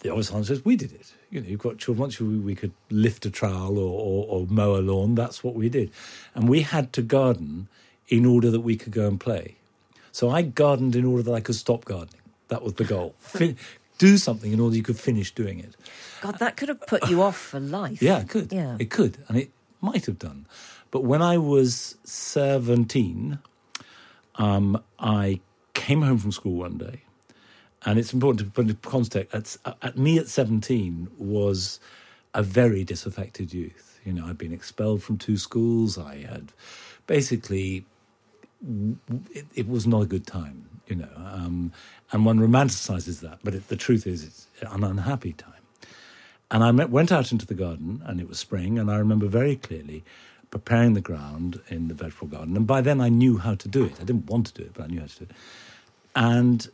the 0.00 0.10
obvious 0.10 0.32
answer 0.32 0.52
is 0.52 0.64
we 0.64 0.76
did 0.76 0.92
it. 0.92 1.12
You 1.30 1.40
know, 1.40 1.48
you've 1.48 1.60
got 1.60 1.78
children. 1.78 2.00
Once 2.00 2.20
we, 2.20 2.38
we 2.38 2.54
could 2.54 2.72
lift 2.90 3.26
a 3.26 3.30
trowel 3.30 3.78
or, 3.78 4.00
or, 4.00 4.26
or 4.28 4.46
mow 4.48 4.76
a 4.76 4.82
lawn, 4.82 5.14
that's 5.14 5.44
what 5.44 5.54
we 5.54 5.68
did. 5.68 5.90
And 6.34 6.48
we 6.48 6.62
had 6.62 6.92
to 6.94 7.02
garden 7.02 7.68
in 8.08 8.26
order 8.26 8.50
that 8.50 8.60
we 8.60 8.76
could 8.76 8.92
go 8.92 9.06
and 9.06 9.20
play. 9.20 9.56
So 10.12 10.30
I 10.30 10.42
gardened 10.42 10.94
in 10.94 11.04
order 11.04 11.22
that 11.24 11.32
I 11.32 11.40
could 11.40 11.54
stop 11.54 11.84
gardening. 11.84 12.20
That 12.48 12.62
was 12.62 12.74
the 12.74 12.84
goal. 12.84 13.14
Fin- 13.18 13.56
do 13.98 14.18
something 14.18 14.52
in 14.52 14.60
order 14.60 14.76
you 14.76 14.82
could 14.82 14.98
finish 14.98 15.32
doing 15.32 15.60
it. 15.60 15.76
God, 16.20 16.38
that 16.38 16.56
could 16.56 16.68
have 16.68 16.80
put 16.86 17.08
you 17.08 17.22
off 17.22 17.36
for 17.36 17.60
life. 17.60 18.02
Yeah, 18.02 18.20
it 18.20 18.28
could. 18.28 18.52
Yeah. 18.52 18.76
It 18.78 18.90
could. 18.90 19.18
And 19.28 19.38
it 19.38 19.50
might 19.80 20.06
have 20.06 20.18
done. 20.18 20.46
But 20.90 21.04
when 21.04 21.22
I 21.22 21.38
was 21.38 21.96
17, 22.04 23.38
um, 24.36 24.82
I 24.98 25.40
came 25.74 26.02
home 26.02 26.18
from 26.18 26.32
school 26.32 26.56
one 26.56 26.78
day. 26.78 27.02
And 27.84 27.98
it's 27.98 28.12
important 28.12 28.40
to 28.40 28.52
put 28.52 28.62
into 28.68 28.74
context. 28.88 29.34
At, 29.64 29.74
at 29.82 29.96
me 29.96 30.18
at 30.18 30.28
17 30.28 31.08
was 31.18 31.80
a 32.34 32.42
very 32.42 32.84
disaffected 32.84 33.52
youth. 33.52 34.00
You 34.04 34.12
know, 34.12 34.26
I'd 34.26 34.38
been 34.38 34.52
expelled 34.52 35.02
from 35.02 35.18
two 35.18 35.36
schools. 35.36 35.98
I 35.98 36.18
had 36.28 36.52
basically, 37.06 37.84
it, 39.34 39.46
it 39.54 39.68
was 39.68 39.86
not 39.86 40.02
a 40.02 40.06
good 40.06 40.26
time, 40.26 40.68
you 40.86 40.96
know. 40.96 41.08
Um, 41.16 41.72
and 42.10 42.24
one 42.24 42.38
romanticizes 42.38 43.20
that. 43.20 43.38
But 43.42 43.54
it, 43.54 43.68
the 43.68 43.76
truth 43.76 44.06
is, 44.06 44.24
it's 44.24 44.46
an 44.60 44.84
unhappy 44.84 45.32
time. 45.32 45.52
And 46.50 46.62
I 46.62 46.70
met, 46.70 46.90
went 46.90 47.10
out 47.10 47.32
into 47.32 47.46
the 47.46 47.54
garden, 47.54 48.02
and 48.04 48.20
it 48.20 48.28
was 48.28 48.38
spring, 48.38 48.78
and 48.78 48.90
I 48.90 48.96
remember 48.96 49.26
very 49.26 49.56
clearly 49.56 50.04
preparing 50.50 50.92
the 50.92 51.00
ground 51.00 51.60
in 51.68 51.88
the 51.88 51.94
vegetable 51.94 52.28
garden. 52.28 52.56
And 52.56 52.66
by 52.66 52.82
then 52.82 53.00
I 53.00 53.08
knew 53.08 53.38
how 53.38 53.54
to 53.54 53.68
do 53.68 53.86
it. 53.86 53.94
I 54.00 54.04
didn't 54.04 54.26
want 54.26 54.48
to 54.48 54.52
do 54.52 54.62
it, 54.62 54.74
but 54.74 54.84
I 54.84 54.86
knew 54.88 55.00
how 55.00 55.06
to 55.06 55.18
do 55.20 55.24
it. 55.24 55.30
And 56.14 56.68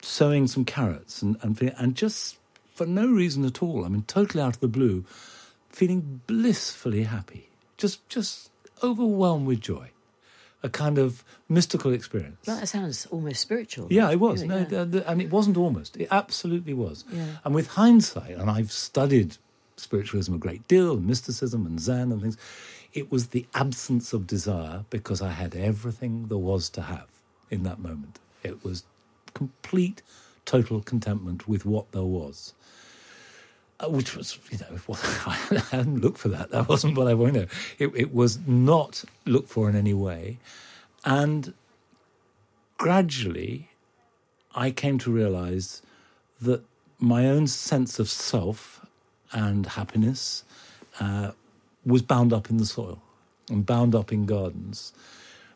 sowing 0.00 0.46
some 0.46 0.64
carrots 0.64 1.20
and, 1.20 1.36
and, 1.42 1.60
and 1.76 1.94
just 1.94 2.38
for 2.74 2.86
no 2.86 3.06
reason 3.06 3.44
at 3.44 3.62
all, 3.62 3.84
I 3.84 3.88
mean, 3.88 4.04
totally 4.06 4.42
out 4.42 4.54
of 4.54 4.60
the 4.60 4.68
blue, 4.68 5.04
feeling 5.68 6.22
blissfully 6.26 7.02
happy, 7.02 7.50
just, 7.76 8.08
just 8.08 8.50
overwhelmed 8.82 9.46
with 9.46 9.60
joy. 9.60 9.90
A 10.62 10.68
kind 10.68 10.98
of 10.98 11.24
mystical 11.48 11.92
experience. 11.92 12.44
That 12.44 12.68
sounds 12.68 13.06
almost 13.06 13.40
spiritual. 13.40 13.86
Yeah, 13.90 14.10
it 14.10 14.20
was. 14.20 14.42
Yeah, 14.42 14.66
No, 14.70 14.88
yeah. 14.92 15.02
and 15.06 15.22
it 15.22 15.30
wasn't 15.30 15.56
almost. 15.56 15.96
It 15.96 16.08
absolutely 16.10 16.74
was. 16.74 17.04
Yeah. 17.10 17.24
And 17.44 17.54
with 17.54 17.68
hindsight, 17.68 18.36
and 18.36 18.50
I've 18.50 18.70
studied 18.70 19.38
spiritualism 19.76 20.34
a 20.34 20.38
great 20.38 20.68
deal, 20.68 20.92
and 20.92 21.06
mysticism 21.06 21.64
and 21.64 21.80
Zen 21.80 22.12
and 22.12 22.20
things, 22.20 22.36
it 22.92 23.10
was 23.10 23.28
the 23.28 23.46
absence 23.54 24.12
of 24.12 24.26
desire 24.26 24.84
because 24.90 25.22
I 25.22 25.30
had 25.30 25.54
everything 25.54 26.26
there 26.28 26.38
was 26.38 26.68
to 26.70 26.82
have 26.82 27.06
in 27.50 27.62
that 27.62 27.78
moment. 27.78 28.18
It 28.42 28.62
was 28.64 28.84
complete, 29.32 30.02
total 30.44 30.80
contentment 30.82 31.48
with 31.48 31.64
what 31.64 31.90
there 31.92 32.02
was. 32.02 32.52
Uh, 33.82 33.88
which 33.88 34.14
was, 34.14 34.38
you 34.50 34.58
know, 34.58 34.94
I 35.26 35.34
hadn't 35.70 36.00
looked 36.00 36.18
for 36.18 36.28
that. 36.28 36.50
That 36.50 36.68
wasn't 36.68 36.98
what 36.98 37.06
I 37.06 37.14
wanted. 37.14 37.48
It, 37.78 37.90
it 37.94 38.14
was 38.14 38.38
not 38.46 39.04
looked 39.24 39.48
for 39.48 39.70
in 39.70 39.76
any 39.76 39.94
way. 39.94 40.38
And 41.04 41.54
gradually, 42.76 43.70
I 44.54 44.70
came 44.70 44.98
to 44.98 45.10
realize 45.10 45.80
that 46.42 46.62
my 46.98 47.26
own 47.26 47.46
sense 47.46 47.98
of 47.98 48.10
self 48.10 48.84
and 49.32 49.64
happiness 49.64 50.44
uh, 50.98 51.30
was 51.86 52.02
bound 52.02 52.32
up 52.32 52.50
in 52.50 52.58
the 52.58 52.66
soil 52.66 53.00
and 53.48 53.64
bound 53.64 53.94
up 53.94 54.12
in 54.12 54.26
gardens. 54.26 54.92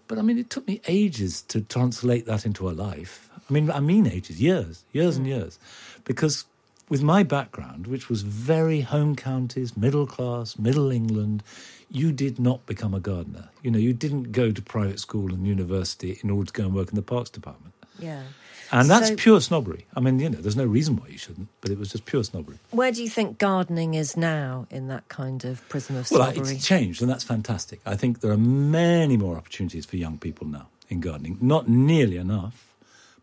But 0.08 0.18
I 0.18 0.22
mean, 0.22 0.38
it 0.38 0.48
took 0.48 0.66
me 0.66 0.80
ages 0.86 1.42
to 1.42 1.60
translate 1.60 2.24
that 2.26 2.46
into 2.46 2.68
a 2.68 2.72
life. 2.72 3.28
I 3.36 3.52
mean, 3.52 3.70
I 3.70 3.80
mean 3.80 4.06
ages, 4.06 4.40
years, 4.40 4.84
years 4.92 5.18
and 5.18 5.26
years. 5.26 5.58
Because 6.04 6.46
with 6.94 7.02
my 7.02 7.24
background, 7.24 7.88
which 7.88 8.08
was 8.08 8.22
very 8.22 8.82
home 8.82 9.16
counties, 9.16 9.76
middle 9.76 10.06
class, 10.06 10.56
middle 10.56 10.92
England, 10.92 11.42
you 11.90 12.12
did 12.12 12.38
not 12.38 12.64
become 12.66 12.94
a 12.94 13.00
gardener. 13.00 13.48
You 13.64 13.72
know, 13.72 13.80
you 13.80 13.92
didn't 13.92 14.30
go 14.30 14.52
to 14.52 14.62
private 14.62 15.00
school 15.00 15.34
and 15.34 15.44
university 15.44 16.20
in 16.22 16.30
order 16.30 16.46
to 16.46 16.52
go 16.52 16.66
and 16.66 16.72
work 16.72 16.90
in 16.90 16.94
the 16.94 17.02
parks 17.02 17.30
department. 17.30 17.74
Yeah. 17.98 18.22
And 18.70 18.88
that's 18.88 19.08
So- 19.08 19.16
pure 19.16 19.40
snobbery. 19.40 19.86
I 19.96 19.98
mean, 19.98 20.20
you 20.20 20.30
know, 20.30 20.38
there's 20.40 20.54
no 20.54 20.64
reason 20.66 20.94
why 20.94 21.08
you 21.08 21.18
shouldn't, 21.18 21.48
but 21.60 21.72
it 21.72 21.80
was 21.80 21.90
just 21.90 22.04
pure 22.04 22.22
snobbery. 22.22 22.58
Where 22.70 22.92
do 22.92 23.02
you 23.02 23.10
think 23.10 23.38
gardening 23.38 23.94
is 23.94 24.16
now 24.16 24.68
in 24.70 24.86
that 24.86 25.08
kind 25.08 25.44
of 25.44 25.68
prism 25.68 25.96
of 25.96 26.06
snobbery? 26.06 26.38
Well, 26.42 26.48
it's 26.50 26.64
changed, 26.64 27.02
and 27.02 27.10
that's 27.10 27.24
fantastic. 27.24 27.80
I 27.84 27.96
think 27.96 28.20
there 28.20 28.30
are 28.30 28.36
many 28.36 29.16
more 29.16 29.36
opportunities 29.36 29.84
for 29.84 29.96
young 29.96 30.16
people 30.16 30.46
now 30.46 30.68
in 30.88 31.00
gardening. 31.00 31.38
Not 31.40 31.68
nearly 31.68 32.18
enough, 32.18 32.72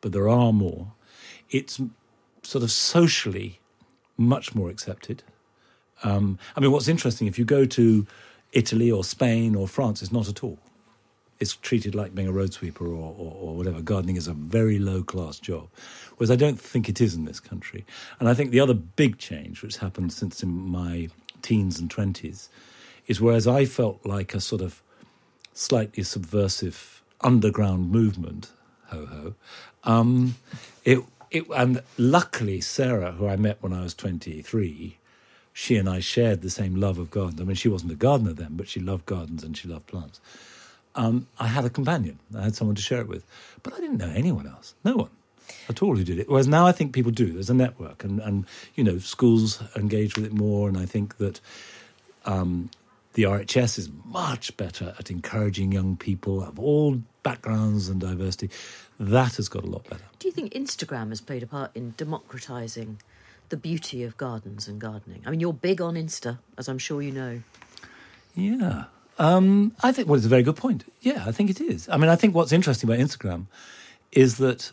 but 0.01 0.11
there 0.11 0.27
are 0.27 0.51
more. 0.51 0.87
It's 1.49 1.79
sort 2.43 2.63
of 2.65 2.71
socially 2.71 3.59
much 4.21 4.55
more 4.55 4.69
accepted. 4.69 5.23
Um, 6.03 6.39
I 6.55 6.59
mean, 6.59 6.71
what's 6.71 6.87
interesting, 6.87 7.27
if 7.27 7.37
you 7.37 7.45
go 7.45 7.65
to 7.65 8.07
Italy 8.53 8.91
or 8.91 9.03
Spain 9.03 9.55
or 9.55 9.67
France, 9.67 10.01
it's 10.01 10.11
not 10.11 10.27
at 10.27 10.43
all. 10.43 10.57
It's 11.39 11.55
treated 11.55 11.95
like 11.95 12.13
being 12.13 12.27
a 12.27 12.31
road 12.31 12.53
sweeper 12.53 12.85
or, 12.85 13.15
or, 13.17 13.35
or 13.39 13.55
whatever. 13.55 13.81
Gardening 13.81 14.15
is 14.15 14.27
a 14.27 14.33
very 14.33 14.77
low 14.77 15.03
class 15.03 15.39
job, 15.39 15.69
whereas 16.17 16.29
I 16.29 16.35
don't 16.35 16.59
think 16.59 16.87
it 16.87 17.01
is 17.01 17.15
in 17.15 17.25
this 17.25 17.39
country. 17.39 17.85
And 18.19 18.29
I 18.29 18.33
think 18.33 18.51
the 18.51 18.59
other 18.59 18.75
big 18.75 19.17
change, 19.17 19.63
which 19.63 19.77
happened 19.77 20.13
since 20.13 20.43
in 20.43 20.49
my 20.49 21.09
teens 21.41 21.79
and 21.79 21.89
20s, 21.89 22.49
is 23.07 23.19
whereas 23.19 23.47
I 23.47 23.65
felt 23.65 24.05
like 24.05 24.35
a 24.35 24.39
sort 24.39 24.61
of 24.61 24.83
slightly 25.53 26.03
subversive 26.03 27.01
underground 27.21 27.91
movement, 27.91 28.51
ho 28.87 29.05
ho, 29.05 29.35
um, 29.83 30.35
it, 30.85 30.99
it, 31.31 31.45
and 31.55 31.81
luckily 31.97 32.61
Sarah, 32.61 33.13
who 33.13 33.27
I 33.27 33.35
met 33.35 33.57
when 33.61 33.73
I 33.73 33.81
was 33.81 33.93
23, 33.93 34.97
she 35.53 35.77
and 35.77 35.89
I 35.89 35.99
shared 35.99 36.41
the 36.41 36.49
same 36.49 36.75
love 36.75 36.97
of 36.97 37.11
gardens. 37.11 37.41
I 37.41 37.43
mean, 37.43 37.55
she 37.55 37.69
wasn't 37.69 37.91
a 37.91 37.95
gardener 37.95 38.33
then, 38.33 38.51
but 38.51 38.67
she 38.67 38.79
loved 38.79 39.05
gardens 39.05 39.43
and 39.43 39.55
she 39.57 39.67
loved 39.67 39.87
plants. 39.87 40.19
Um, 40.95 41.27
I 41.39 41.47
had 41.47 41.65
a 41.65 41.69
companion. 41.69 42.19
I 42.37 42.43
had 42.43 42.55
someone 42.55 42.75
to 42.75 42.81
share 42.81 43.01
it 43.01 43.07
with, 43.07 43.25
but 43.63 43.73
I 43.73 43.79
didn't 43.79 43.97
know 43.97 44.11
anyone 44.13 44.47
else. 44.47 44.75
No 44.83 44.95
one 44.95 45.09
at 45.69 45.81
all 45.81 45.95
who 45.95 46.03
did 46.03 46.19
it. 46.19 46.29
Whereas 46.29 46.47
now 46.47 46.67
I 46.67 46.71
think 46.71 46.93
people 46.93 47.11
do. 47.11 47.31
There's 47.31 47.49
a 47.49 47.53
network, 47.53 48.03
and, 48.03 48.19
and 48.19 48.45
you 48.75 48.83
know, 48.83 48.97
schools 48.97 49.61
engage 49.75 50.15
with 50.15 50.25
it 50.25 50.33
more. 50.33 50.67
And 50.67 50.77
I 50.77 50.85
think 50.85 51.17
that 51.17 51.39
um, 52.25 52.69
the 53.13 53.23
RHS 53.23 53.77
is 53.77 53.89
much 54.05 54.55
better 54.57 54.95
at 54.97 55.11
encouraging 55.11 55.71
young 55.71 55.97
people 55.97 56.41
of 56.41 56.59
all 56.59 57.01
backgrounds 57.23 57.89
and 57.89 57.99
diversity. 57.99 58.49
That 58.99 59.35
has 59.35 59.49
got 59.49 59.63
a 59.63 59.67
lot 59.67 59.89
better. 59.89 60.03
Do 60.19 60.27
you 60.27 60.31
think 60.31 60.53
Instagram 60.53 61.09
has 61.09 61.21
played 61.21 61.43
a 61.43 61.47
part 61.47 61.71
in 61.75 61.93
democratising 61.93 62.97
the 63.49 63.57
beauty 63.57 64.03
of 64.03 64.17
gardens 64.17 64.67
and 64.67 64.79
gardening? 64.79 65.23
I 65.25 65.31
mean, 65.31 65.39
you're 65.39 65.53
big 65.53 65.81
on 65.81 65.95
Insta, 65.95 66.39
as 66.57 66.69
I'm 66.69 66.77
sure 66.77 67.01
you 67.01 67.11
know. 67.11 67.41
Yeah. 68.35 68.85
Um, 69.19 69.75
I 69.83 69.91
think, 69.91 70.07
well, 70.07 70.15
it's 70.15 70.25
a 70.25 70.29
very 70.29 70.43
good 70.43 70.55
point. 70.55 70.85
Yeah, 71.01 71.23
I 71.27 71.31
think 71.31 71.49
it 71.49 71.59
is. 71.59 71.89
I 71.89 71.97
mean, 71.97 72.09
I 72.09 72.15
think 72.15 72.33
what's 72.33 72.51
interesting 72.51 72.89
about 72.89 72.99
Instagram 72.99 73.47
is 74.11 74.37
that, 74.37 74.71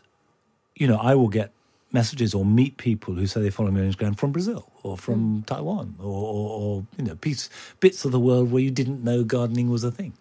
you 0.74 0.87
know, 0.87 0.96
I 0.96 1.14
will 1.14 1.29
get 1.29 1.53
messages 1.92 2.35
or 2.35 2.44
meet 2.44 2.77
people 2.77 3.14
who 3.14 3.27
say 3.27 3.40
they 3.40 3.51
follow 3.51 3.70
me 3.70 3.81
on 3.81 3.92
Instagram 3.92 4.16
from 4.16 4.33
Brazil 4.33 4.70
or 4.83 4.96
from 4.96 5.38
hmm. 5.38 5.40
Taiwan 5.42 5.94
or, 5.98 6.05
or, 6.05 6.61
or 6.61 6.87
you 6.98 7.05
know, 7.05 7.14
piece, 7.14 7.48
bits 7.81 8.05
of 8.05 8.12
the 8.12 8.20
world 8.20 8.51
where 8.51 8.62
you 8.62 8.70
didn't 8.70 9.03
know 9.03 9.24
gardening 9.24 9.70
was 9.70 9.85
a 9.85 9.90
thing. 9.90 10.12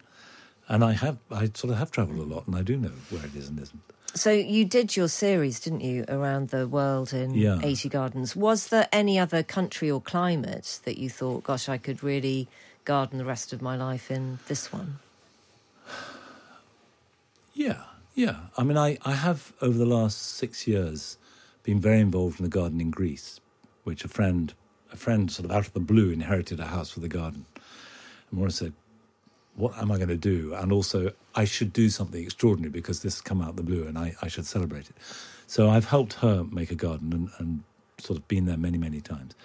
And 0.69 0.84
I 0.84 0.93
have, 0.93 1.17
I 1.32 1.49
sort 1.53 1.71
of 1.71 1.77
have 1.77 1.91
travelled 1.91 2.19
a 2.19 2.23
lot 2.23 2.47
and 2.47 2.56
I 2.56 2.62
do 2.62 2.77
know 2.77 2.91
where 3.10 3.25
it 3.25 3.36
is 3.36 3.49
and 3.49 3.60
isn't. 3.60 3.82
So 4.15 4.32
you 4.32 4.65
did 4.65 4.95
your 4.95 5.10
series, 5.10 5.60
didn't 5.60 5.82
you, 5.82 6.06
around 6.08 6.49
the 6.49 6.67
world 6.67 7.13
in 7.13 7.36
Yeah. 7.36 7.60
80 7.62 7.89
gardens. 7.89 8.36
Was 8.36 8.67
there 8.67 8.88
any 8.91 9.19
other 9.19 9.43
country 9.43 9.91
or 9.91 10.01
climate 10.01 10.80
that 10.86 10.97
you 10.97 11.10
thought, 11.10 11.43
gosh, 11.43 11.69
I 11.69 11.77
could 11.77 12.01
really 12.01 12.47
garden 12.84 13.19
the 13.19 13.25
rest 13.25 13.53
of 13.53 13.62
my 13.62 13.75
life 13.75 14.10
in 14.10 14.39
this 14.47 14.71
one? 14.73 14.99
Yeah, 17.53 17.84
yeah. 18.15 18.38
I 18.57 18.63
mean, 18.63 18.78
I, 18.78 18.97
I 19.03 19.13
have 19.13 19.53
over 19.61 19.78
the 19.78 19.86
last 19.86 20.36
six 20.38 20.68
years 20.68 21.18
been 21.68 21.82
very 21.82 21.99
involved 21.99 22.39
in 22.39 22.45
the 22.45 22.49
garden 22.49 22.80
in 22.80 22.89
Greece, 22.89 23.41
which 23.84 24.05
a 24.05 24.07
friend, 24.07 24.53
a 24.93 24.95
friend 24.95 25.30
sort 25.30 25.43
of 25.43 25.51
out 25.51 25.68
of 25.68 25.74
the 25.74 25.82
blue 25.82 26.11
inherited 26.11 26.61
a 26.61 26.65
house 26.65 26.95
with 26.95 27.03
a 27.03 27.09
garden. 27.09 27.45
And 27.55 28.39
Maura 28.39 28.51
said, 28.51 28.72
what 29.57 29.78
am 29.78 29.91
I 29.91 29.97
going 29.97 30.07
to 30.07 30.15
do? 30.15 30.53
And 30.53 30.72
also, 30.72 31.11
I 31.36 31.43
should 31.43 31.74
do 31.74 31.89
something 31.89 32.24
extraordinary 32.24 32.72
because 32.72 33.01
this 33.01 33.15
has 33.15 33.22
come 33.22 33.41
out 33.41 33.49
of 33.49 33.55
the 33.57 33.63
blue 33.63 33.86
and 33.86 33.97
I, 33.97 34.15
I 34.22 34.30
should 34.30 34.45
celebrate 34.45 34.89
it. 34.89 34.95
So 35.45 35.70
I've 35.70 35.84
helped 35.84 36.13
her 36.13 36.45
make 36.45 36.72
a 36.72 36.76
garden 36.76 37.11
and, 37.11 37.30
and 37.38 37.63
sort 37.97 38.18
of 38.18 38.26
been 38.30 38.45
there 38.45 38.55
many, 38.55 38.78
many 38.78 39.01
times. 39.01 39.36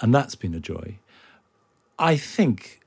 And 0.00 0.14
that's 0.14 0.34
been 0.34 0.54
a 0.54 0.60
joy. 0.60 0.98
I 1.98 2.16
think 2.16 2.80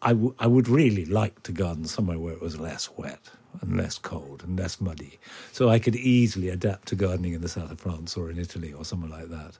I, 0.00 0.08
w- 0.08 0.34
I 0.40 0.48
would 0.48 0.68
really 0.68 1.04
like 1.04 1.44
to 1.44 1.52
garden 1.52 1.84
somewhere 1.84 2.18
where 2.18 2.32
it 2.32 2.40
was 2.40 2.58
less 2.58 2.90
wet 2.96 3.30
and 3.60 3.76
less 3.76 3.98
cold 3.98 4.42
and 4.44 4.58
less 4.58 4.80
muddy. 4.80 5.18
So 5.52 5.68
I 5.68 5.78
could 5.78 5.96
easily 5.96 6.48
adapt 6.48 6.88
to 6.88 6.96
gardening 6.96 7.34
in 7.34 7.40
the 7.40 7.48
south 7.48 7.70
of 7.70 7.80
France 7.80 8.16
or 8.16 8.30
in 8.30 8.38
Italy 8.38 8.72
or 8.72 8.84
somewhere 8.84 9.10
like 9.10 9.28
that. 9.28 9.58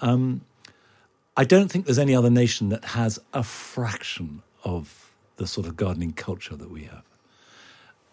Um, 0.00 0.42
I 1.36 1.44
don't 1.44 1.70
think 1.70 1.86
there's 1.86 1.98
any 1.98 2.14
other 2.14 2.30
nation 2.30 2.68
that 2.68 2.84
has 2.84 3.18
a 3.32 3.42
fraction 3.42 4.42
of 4.62 5.12
the 5.36 5.46
sort 5.46 5.66
of 5.66 5.76
gardening 5.76 6.12
culture 6.12 6.56
that 6.56 6.70
we 6.70 6.84
have. 6.84 7.02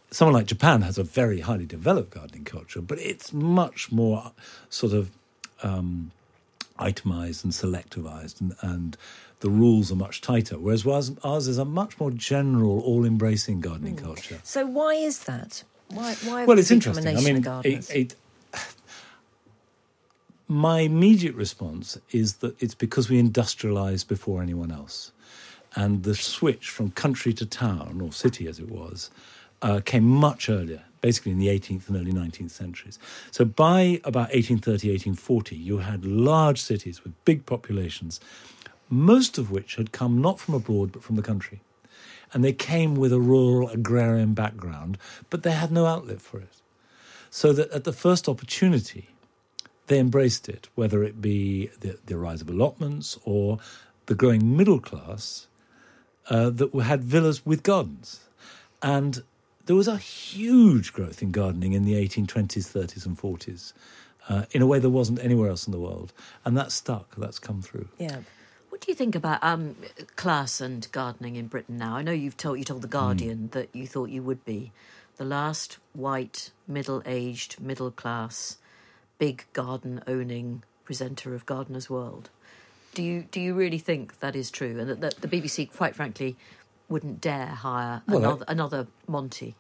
Someone 0.10 0.34
like 0.34 0.48
Japan 0.48 0.82
has 0.82 0.98
a 0.98 1.04
very 1.04 1.40
highly 1.40 1.66
developed 1.66 2.12
gardening 2.12 2.44
culture, 2.44 2.82
but 2.82 3.00
it's 3.00 3.32
much 3.32 3.92
more 3.92 4.34
sort 4.70 4.92
of 4.94 5.12
um, 5.64 6.12
itemized 6.82 7.46
and 7.46 7.54
selectivized, 7.54 8.42
and, 8.42 8.56
and 8.62 8.98
the 9.40 9.50
rules 9.50 9.92
are 9.92 9.96
much 9.96 10.22
tighter. 10.22 10.58
Whereas 10.58 10.86
ours, 10.86 11.12
ours 11.24 11.48
is 11.48 11.58
a 11.58 11.66
much 11.66 12.00
more 12.00 12.12
general, 12.12 12.80
all 12.82 13.06
embracing 13.06 13.62
gardening 13.62 13.96
culture. 13.96 14.40
So 14.44 14.66
why 14.66 14.96
is 14.96 15.20
that? 15.26 15.64
Why? 15.90 16.16
Why? 16.26 16.46
Well, 16.46 16.60
it's 16.60 16.72
interesting. 16.72 17.18
I 17.18 17.22
mean, 17.22 17.46
it, 17.64 17.90
it, 17.90 18.16
my 20.48 20.82
immediate 20.82 21.36
response 21.36 21.98
is 22.12 22.36
that 22.38 22.62
it's 22.62 22.76
because 22.76 23.10
we 23.10 23.20
industrialized 23.20 24.08
before 24.08 24.42
anyone 24.42 24.72
else. 24.72 25.12
And 25.76 26.04
the 26.04 26.16
switch 26.16 26.70
from 26.70 26.92
country 26.92 27.32
to 27.34 27.46
town, 27.46 28.02
or 28.04 28.12
city 28.12 28.48
as 28.48 28.60
it 28.60 28.70
was, 28.70 29.10
uh, 29.62 29.80
came 29.84 30.04
much 30.04 30.50
earlier, 30.50 30.84
basically 31.02 31.32
in 31.32 31.40
the 31.40 31.48
18th 31.48 31.88
and 31.88 31.98
early 31.98 32.14
19th 32.14 32.52
centuries. 32.52 33.00
So 33.32 33.44
by 33.44 34.00
about 34.04 34.30
1830, 34.34 34.90
1840, 34.90 35.56
you 35.56 35.80
had 35.80 36.06
large 36.06 36.62
cities 36.62 37.04
with 37.04 37.14
big 37.26 37.46
populations, 37.46 38.20
most 38.90 39.38
of 39.38 39.52
which 39.52 39.76
had 39.76 39.92
come 39.92 40.22
not 40.22 40.40
from 40.40 40.54
abroad 40.54 40.92
but 40.92 41.04
from 41.04 41.16
the 41.16 41.22
country. 41.22 41.62
And 42.34 42.44
they 42.44 42.54
came 42.54 42.96
with 42.96 43.12
a 43.12 43.20
rural 43.20 43.70
agrarian 43.70 44.34
background, 44.34 44.98
but 45.30 45.44
they 45.44 45.52
had 45.52 45.72
no 45.72 45.86
outlet 45.86 46.22
for 46.22 46.40
it. 46.40 46.62
So 47.30 47.52
that 47.54 47.72
at 47.72 47.84
the 47.84 47.94
first 47.94 48.30
opportunity, 48.30 49.10
they 49.88 50.00
embraced 50.00 50.48
it, 50.48 50.70
whether 50.76 51.04
it 51.04 51.22
be 51.22 51.68
the, 51.80 51.98
the 52.06 52.18
rise 52.18 52.42
of 52.42 52.50
allotments 52.50 53.18
or 53.26 53.60
the 54.06 54.16
growing 54.16 54.56
middle 54.56 54.80
class 54.80 55.48
uh, 56.30 56.50
that 56.50 56.74
had 56.76 57.04
villas 57.04 57.46
with 57.46 57.64
gardens. 57.64 58.22
And 58.82 59.24
there 59.72 59.78
was 59.78 59.88
a 59.88 59.96
huge 59.96 60.92
growth 60.92 61.22
in 61.22 61.32
gardening 61.32 61.72
in 61.72 61.86
the 61.86 61.94
1820s, 61.94 62.68
30s, 62.68 63.06
and 63.06 63.18
40s 63.18 63.72
uh, 64.28 64.44
in 64.52 64.62
a 64.62 64.68
way 64.68 64.80
there 64.80 64.90
wasn't 64.90 65.18
anywhere 65.24 65.50
else 65.50 65.66
in 65.66 65.72
the 65.72 65.80
world. 65.80 66.12
And 66.44 66.58
that 66.58 66.74
stuck, 66.74 67.16
that's 67.16 67.40
come 67.40 67.62
through. 67.62 67.88
yeah. 67.98 68.18
What 68.68 68.82
do 68.82 68.92
you 68.92 68.96
think 68.96 69.16
about 69.16 69.42
um, 69.42 69.78
class 70.18 70.60
and 70.60 70.92
gardening 70.92 71.38
in 71.38 71.48
Britain 71.48 71.78
now? 71.78 71.96
I 71.96 72.02
know 72.02 72.12
you've 72.12 72.36
told 72.36 72.58
you 72.58 72.66
told 72.66 72.82
the 72.82 72.90
Guardian 72.90 73.48
that 73.54 73.74
you 73.74 73.88
thought 73.88 74.10
you 74.10 74.22
would 74.24 74.44
be 74.44 74.74
the 75.16 75.24
last 75.24 75.78
white, 75.94 76.52
middle-aged, 76.68 77.62
middle-class, 77.62 78.58
big 79.20 79.46
garden-owning 79.54 80.64
presenter 80.84 81.34
of 81.34 81.46
Gardener's 81.46 81.90
World. 81.90 82.30
Do 82.94 83.04
you 83.04 83.26
do 83.32 83.40
you 83.40 83.54
really 83.54 83.78
think 83.78 84.20
that 84.20 84.36
is 84.36 84.52
true, 84.52 84.78
and 84.80 84.90
that, 84.90 85.00
that 85.00 85.22
the 85.22 85.30
BBC, 85.30 85.72
quite 85.72 85.96
frankly, 85.96 86.36
wouldn't 86.92 87.22
dare 87.22 87.48
hire 87.48 88.02
Well, 88.08 88.18
I- 88.18 88.28
another, 88.28 88.46
another 88.48 88.88
Monty? 89.08 89.56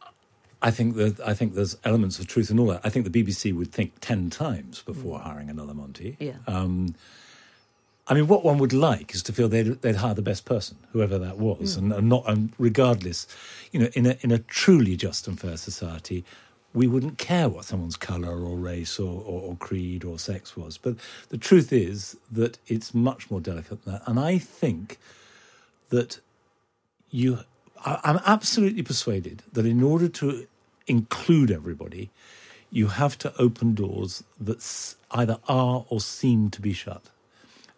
I 0.62 0.70
think 0.70 0.96
that 0.98 1.20
I 1.22 1.34
think 1.34 1.56
there's 1.56 1.76
elements 1.84 2.20
of 2.20 2.28
truth 2.28 2.52
in 2.52 2.60
all 2.60 2.68
that. 2.68 2.82
I 2.84 2.90
think 2.90 3.12
the 3.12 3.24
BBC 3.24 3.52
would 3.56 3.72
think 3.72 3.94
ten 4.00 4.30
times 4.30 4.84
before 4.84 5.18
hiring 5.20 5.50
another 5.50 5.74
Monty. 5.74 6.18
Yeah. 6.20 6.34
Um, 6.46 6.94
I 8.08 8.14
mean, 8.14 8.28
what 8.28 8.44
one 8.44 8.58
would 8.60 8.74
like 8.74 9.16
is 9.16 9.24
to 9.24 9.34
feel 9.34 9.48
they'd, 9.48 9.82
they'd 9.82 9.96
hire 9.96 10.14
the 10.14 10.22
best 10.22 10.44
person, 10.46 10.78
whoever 10.92 11.18
that 11.18 11.38
was, 11.38 11.78
and, 11.78 11.92
and 11.94 12.10
not 12.10 12.26
and 12.28 12.52
regardless, 12.60 13.26
you 13.72 13.80
know, 13.80 13.90
in 13.94 14.06
a 14.06 14.18
in 14.22 14.32
a 14.32 14.38
truly 14.38 14.96
just 14.96 15.28
and 15.28 15.40
fair 15.40 15.58
society, 15.58 16.24
we 16.76 16.86
wouldn't 16.86 17.18
care 17.18 17.50
what 17.50 17.66
someone's 17.66 17.96
colour 17.98 18.38
or 18.44 18.56
race 18.56 19.00
or, 19.00 19.22
or, 19.24 19.42
or 19.42 19.56
creed 19.56 20.04
or 20.04 20.20
sex 20.20 20.56
was. 20.56 20.78
But 20.78 20.96
the 21.30 21.38
truth 21.38 21.74
is 21.74 22.18
that 22.32 22.60
it's 22.68 22.94
much 22.94 23.32
more 23.32 23.40
delicate 23.42 23.84
than 23.84 23.94
that, 23.94 24.04
and 24.06 24.20
I 24.20 24.38
think 24.38 25.00
that 25.90 26.20
you 27.12 27.40
I'm 27.84 28.20
absolutely 28.26 28.84
persuaded 28.84 29.44
that 29.54 29.66
in 29.66 29.82
order 29.82 30.08
to 30.08 30.48
include 30.88 31.50
everybody, 31.50 32.12
you 32.70 32.88
have 32.88 33.18
to 33.20 33.34
open 33.40 33.74
doors 33.74 34.24
that 34.40 34.96
either 35.12 35.40
are 35.48 35.86
or 35.90 36.00
seem 36.00 36.50
to 36.52 36.62
be 36.62 36.74
shut. 36.74 37.10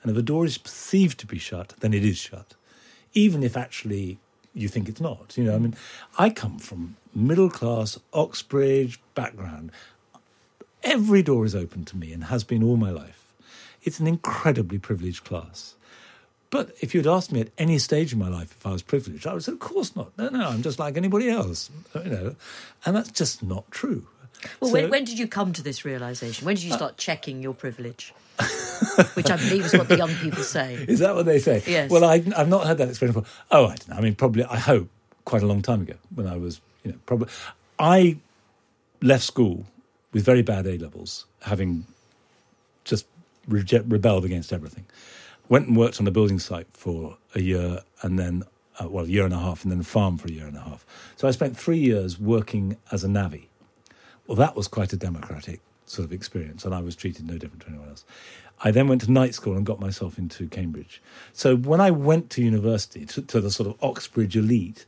And 0.01 0.11
if 0.11 0.17
a 0.17 0.21
door 0.21 0.45
is 0.45 0.57
perceived 0.57 1.19
to 1.19 1.25
be 1.25 1.37
shut, 1.37 1.73
then 1.79 1.93
it 1.93 2.03
is 2.03 2.17
shut, 2.17 2.53
even 3.13 3.43
if 3.43 3.55
actually 3.55 4.19
you 4.53 4.67
think 4.67 4.89
it's 4.89 4.99
not. 4.99 5.37
You 5.37 5.45
know, 5.45 5.55
I 5.55 5.59
mean, 5.59 5.75
I 6.17 6.29
come 6.29 6.59
from 6.59 6.97
middle 7.15 7.49
class 7.49 7.97
Oxbridge 8.13 8.99
background. 9.15 9.71
Every 10.83 11.23
door 11.23 11.45
is 11.45 11.55
open 11.55 11.85
to 11.85 11.97
me 11.97 12.11
and 12.11 12.25
has 12.25 12.43
been 12.43 12.61
all 12.61 12.75
my 12.75 12.91
life. 12.91 13.31
It's 13.83 14.01
an 14.01 14.07
incredibly 14.07 14.79
privileged 14.79 15.23
class. 15.23 15.75
But 16.53 16.69
if 16.81 16.93
you'd 16.93 17.07
asked 17.07 17.31
me 17.31 17.41
at 17.41 17.49
any 17.57 17.79
stage 17.79 18.13
in 18.13 18.19
my 18.19 18.27
life 18.29 18.51
if 18.51 18.63
I 18.63 18.71
was 18.71 18.83
privileged, 18.83 19.25
I 19.25 19.33
would 19.33 19.43
say, 19.43 19.53
of 19.53 19.57
course 19.57 19.95
not. 19.95 20.15
No, 20.19 20.29
no, 20.29 20.47
I'm 20.49 20.61
just 20.61 20.77
like 20.77 20.97
anybody 20.97 21.27
else. 21.27 21.71
You 21.95 22.03
know, 22.11 22.35
and 22.85 22.95
that's 22.95 23.09
just 23.09 23.41
not 23.41 23.69
true. 23.71 24.05
Well, 24.59 24.69
So- 24.69 24.73
when, 24.73 24.91
when 24.91 25.03
did 25.03 25.17
you 25.17 25.27
come 25.27 25.51
to 25.53 25.63
this 25.63 25.83
realization? 25.83 26.45
When 26.45 26.53
did 26.53 26.63
you 26.65 26.73
uh, 26.73 26.77
start 26.77 26.97
checking 26.97 27.41
your 27.41 27.55
privilege? 27.55 28.13
Which 29.15 29.31
I 29.31 29.37
believe 29.37 29.65
is 29.65 29.73
what 29.73 29.87
the 29.89 29.97
young 29.97 30.13
people 30.13 30.43
say. 30.43 30.75
Is 30.87 30.99
that 30.99 31.15
what 31.15 31.25
they 31.25 31.39
say? 31.39 31.63
Yes. 31.65 31.89
Well, 31.89 32.03
I, 32.05 32.23
I've 32.37 32.49
not 32.49 32.67
had 32.67 32.77
that 32.77 32.89
experience 32.89 33.15
before. 33.15 33.31
Oh, 33.49 33.65
I 33.65 33.75
don't 33.75 33.89
know. 33.89 33.95
I 33.95 34.01
mean, 34.01 34.13
probably, 34.13 34.43
I 34.43 34.57
hope, 34.57 34.89
quite 35.25 35.41
a 35.41 35.47
long 35.47 35.63
time 35.63 35.81
ago 35.81 35.95
when 36.13 36.27
I 36.27 36.37
was, 36.37 36.61
you 36.83 36.91
know, 36.91 36.97
probably. 37.07 37.29
I 37.79 38.17
left 39.01 39.23
school 39.23 39.65
with 40.11 40.23
very 40.23 40.43
bad 40.43 40.67
A 40.67 40.77
levels, 40.77 41.25
having 41.41 41.85
just 42.83 43.07
reject, 43.47 43.85
rebelled 43.87 44.23
against 44.23 44.53
everything. 44.53 44.85
Went 45.49 45.67
and 45.67 45.77
worked 45.77 45.99
on 45.99 46.07
a 46.07 46.11
building 46.11 46.39
site 46.39 46.67
for 46.73 47.17
a 47.35 47.41
year 47.41 47.81
and 48.01 48.17
then, 48.17 48.43
uh, 48.79 48.87
well, 48.89 49.05
a 49.05 49.07
year 49.07 49.25
and 49.25 49.33
a 49.33 49.39
half, 49.39 49.63
and 49.63 49.71
then 49.71 49.83
farm 49.83 50.17
for 50.17 50.27
a 50.27 50.31
year 50.31 50.47
and 50.47 50.57
a 50.57 50.61
half. 50.61 50.85
So 51.15 51.27
I 51.27 51.31
spent 51.31 51.57
three 51.57 51.79
years 51.79 52.19
working 52.19 52.77
as 52.91 53.03
a 53.03 53.07
navvy. 53.07 53.49
Well, 54.27 54.37
that 54.37 54.55
was 54.55 54.67
quite 54.67 54.93
a 54.93 54.97
democratic 54.97 55.59
sort 55.85 56.05
of 56.05 56.13
experience, 56.13 56.63
and 56.65 56.73
I 56.73 56.81
was 56.81 56.95
treated 56.95 57.27
no 57.27 57.37
different 57.37 57.63
to 57.63 57.69
anyone 57.69 57.89
else. 57.89 58.05
I 58.61 58.71
then 58.71 58.87
went 58.87 59.01
to 59.01 59.11
night 59.11 59.35
school 59.35 59.57
and 59.57 59.65
got 59.65 59.79
myself 59.81 60.17
into 60.17 60.47
Cambridge. 60.47 61.01
So 61.33 61.57
when 61.57 61.81
I 61.81 61.91
went 61.91 62.29
to 62.31 62.41
university, 62.41 63.05
to, 63.07 63.21
to 63.23 63.41
the 63.41 63.51
sort 63.51 63.67
of 63.67 63.75
Oxbridge 63.83 64.37
elite, 64.37 64.85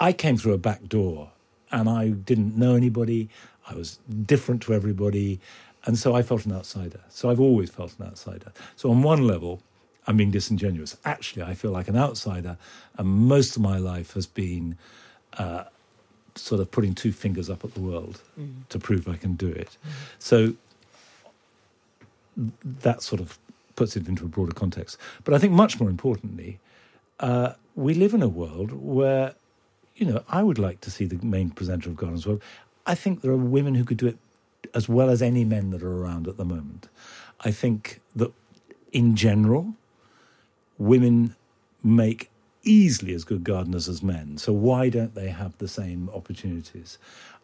I 0.00 0.12
came 0.12 0.36
through 0.36 0.54
a 0.54 0.58
back 0.58 0.88
door 0.88 1.30
and 1.70 1.88
I 1.88 2.10
didn't 2.10 2.56
know 2.56 2.74
anybody. 2.74 3.28
I 3.68 3.74
was 3.74 3.98
different 4.24 4.62
to 4.62 4.74
everybody. 4.74 5.40
And 5.84 5.96
so 5.96 6.16
I 6.16 6.22
felt 6.22 6.46
an 6.46 6.52
outsider. 6.52 7.00
So 7.08 7.30
I've 7.30 7.40
always 7.40 7.70
felt 7.70 7.96
an 7.98 8.06
outsider. 8.06 8.52
So 8.74 8.90
on 8.90 9.02
one 9.02 9.26
level, 9.26 9.62
I'm 10.06 10.16
being 10.16 10.30
disingenuous. 10.30 10.96
Actually, 11.04 11.42
I 11.42 11.54
feel 11.54 11.70
like 11.70 11.88
an 11.88 11.96
outsider. 11.96 12.56
And 12.96 13.08
most 13.08 13.56
of 13.56 13.62
my 13.62 13.78
life 13.78 14.14
has 14.14 14.26
been 14.26 14.76
uh, 15.38 15.64
sort 16.34 16.60
of 16.60 16.70
putting 16.70 16.94
two 16.94 17.12
fingers 17.12 17.50
up 17.50 17.64
at 17.64 17.74
the 17.74 17.80
world 17.80 18.20
to 18.68 18.78
prove 18.78 19.08
I 19.08 19.16
can 19.16 19.34
do 19.34 19.48
it. 19.48 19.76
So 20.18 20.54
that 22.62 23.02
sort 23.02 23.20
of 23.20 23.38
puts 23.74 23.96
it 23.96 24.08
into 24.08 24.24
a 24.24 24.28
broader 24.28 24.52
context. 24.52 24.98
But 25.24 25.34
I 25.34 25.38
think 25.38 25.52
much 25.52 25.80
more 25.80 25.90
importantly, 25.90 26.58
uh, 27.20 27.54
we 27.74 27.94
live 27.94 28.14
in 28.14 28.22
a 28.22 28.28
world 28.28 28.72
where, 28.72 29.34
you 29.96 30.06
know, 30.06 30.22
I 30.28 30.42
would 30.42 30.58
like 30.58 30.80
to 30.82 30.90
see 30.90 31.06
the 31.06 31.24
main 31.24 31.50
presenter 31.50 31.90
of 31.90 31.96
Gardeners 31.96 32.26
World. 32.26 32.42
I 32.86 32.94
think 32.94 33.20
there 33.20 33.32
are 33.32 33.36
women 33.36 33.74
who 33.74 33.84
could 33.84 33.96
do 33.96 34.06
it 34.06 34.18
as 34.74 34.88
well 34.88 35.10
as 35.10 35.22
any 35.22 35.44
men 35.44 35.70
that 35.70 35.82
are 35.82 36.02
around 36.02 36.28
at 36.28 36.36
the 36.36 36.44
moment. 36.44 36.88
I 37.40 37.50
think 37.50 38.00
that 38.14 38.32
in 38.92 39.16
general, 39.16 39.74
women 40.78 41.34
make 41.82 42.30
easily 42.62 43.14
as 43.14 43.24
good 43.24 43.44
gardeners 43.44 43.88
as 43.88 44.02
men. 44.02 44.38
So 44.38 44.52
why 44.52 44.88
don't 44.88 45.14
they 45.14 45.28
have 45.28 45.56
the 45.58 45.68
same 45.68 46.10
opportunities? 46.10 46.98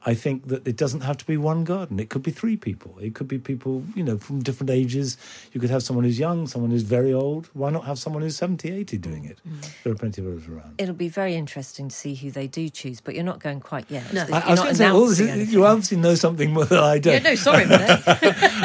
I 0.05 0.15
think 0.15 0.49
that 0.49 0.67
it 0.67 0.77
doesn't 0.77 1.03
have 1.03 1.17
to 1.19 1.25
be 1.25 1.37
one 1.37 1.63
garden. 1.65 2.01
It 2.01 2.09
could 2.11 2.23
be 2.25 2.33
three 2.33 2.57
people. 2.57 2.99
It 3.01 3.15
could 3.15 3.29
be 3.29 3.39
people, 3.39 3.85
you 3.95 4.03
know, 4.03 4.19
from 4.19 4.43
different 4.43 4.71
ages. 4.71 5.17
You 5.53 5.61
could 5.61 5.71
have 5.71 5.83
someone 5.85 6.05
who's 6.05 6.19
young, 6.19 6.49
someone 6.49 6.73
who's 6.73 6.83
very 6.83 7.13
old. 7.13 7.49
Why 7.53 7.71
not 7.71 7.85
have 7.85 7.99
someone 8.01 8.23
who's 8.23 8.37
70, 8.37 8.71
80 8.73 8.99
doing 8.99 9.25
it? 9.27 9.39
Mm. 9.49 9.83
There 9.85 9.93
are 9.93 9.97
plenty 9.97 10.21
of 10.21 10.27
others 10.27 10.49
around. 10.49 10.75
It'll 10.79 10.95
be 10.95 11.09
very 11.09 11.37
interesting 11.37 11.89
to 11.89 11.95
see 11.95 12.15
who 12.17 12.31
they 12.33 12.49
do 12.49 12.69
choose, 12.69 13.01
but 13.01 13.15
you're 13.15 13.23
not 13.23 13.39
going 13.39 13.61
quite 13.61 13.85
yet. 13.91 14.13
No. 14.13 14.27
You're 14.27 14.35
I, 14.35 14.41
I 14.41 14.51
was 14.51 14.59
not 14.59 14.65
going 14.65 14.75
to 14.75 14.75
say, 14.75 14.85
this 14.85 15.21
announcing 15.21 15.29
is- 15.41 15.53
you 15.53 15.67
obviously 15.67 15.97
know 15.99 16.15
something 16.17 16.53
more 16.53 16.65
than 16.65 16.79
I 16.81 16.99
don't. 16.99 17.23
no, 17.23 17.35
sorry 17.37 17.65
about. 17.65 18.03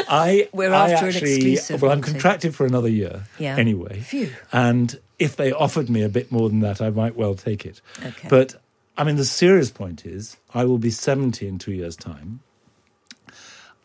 I, 0.10 0.50
We're 0.54 0.74
I 0.74 0.90
after 0.92 1.06
an 1.08 1.16
exclusive, 1.16 1.82
Well, 1.82 1.92
I'm 1.92 2.00
Monty. 2.00 2.12
contracted 2.14 2.56
for 2.56 2.66
another 2.66 2.90
year 2.90 3.26
Yeah. 3.38 3.56
anyway. 3.58 4.00
Phew. 4.02 4.32
And 4.52 5.00
if 5.20 5.36
they 5.36 5.52
offered 5.52 5.90
me 5.90 6.02
a 6.04 6.10
bit 6.10 6.32
more 6.32 6.50
than 6.50 6.62
that, 6.62 6.82
I 6.82 6.90
might 6.90 7.16
well 7.16 7.36
take 7.36 7.66
it. 7.66 7.82
Okay. 8.04 8.28
But 8.30 8.56
I 8.98 9.04
mean, 9.04 9.16
the 9.16 9.26
serious 9.26 9.70
point 9.70 10.06
is, 10.06 10.38
I 10.54 10.66
will 10.66 10.80
be 10.80 10.90
70 10.90 11.48
in 11.48 11.60
two 11.60 11.72
years' 11.72 11.96
time. 11.96 12.42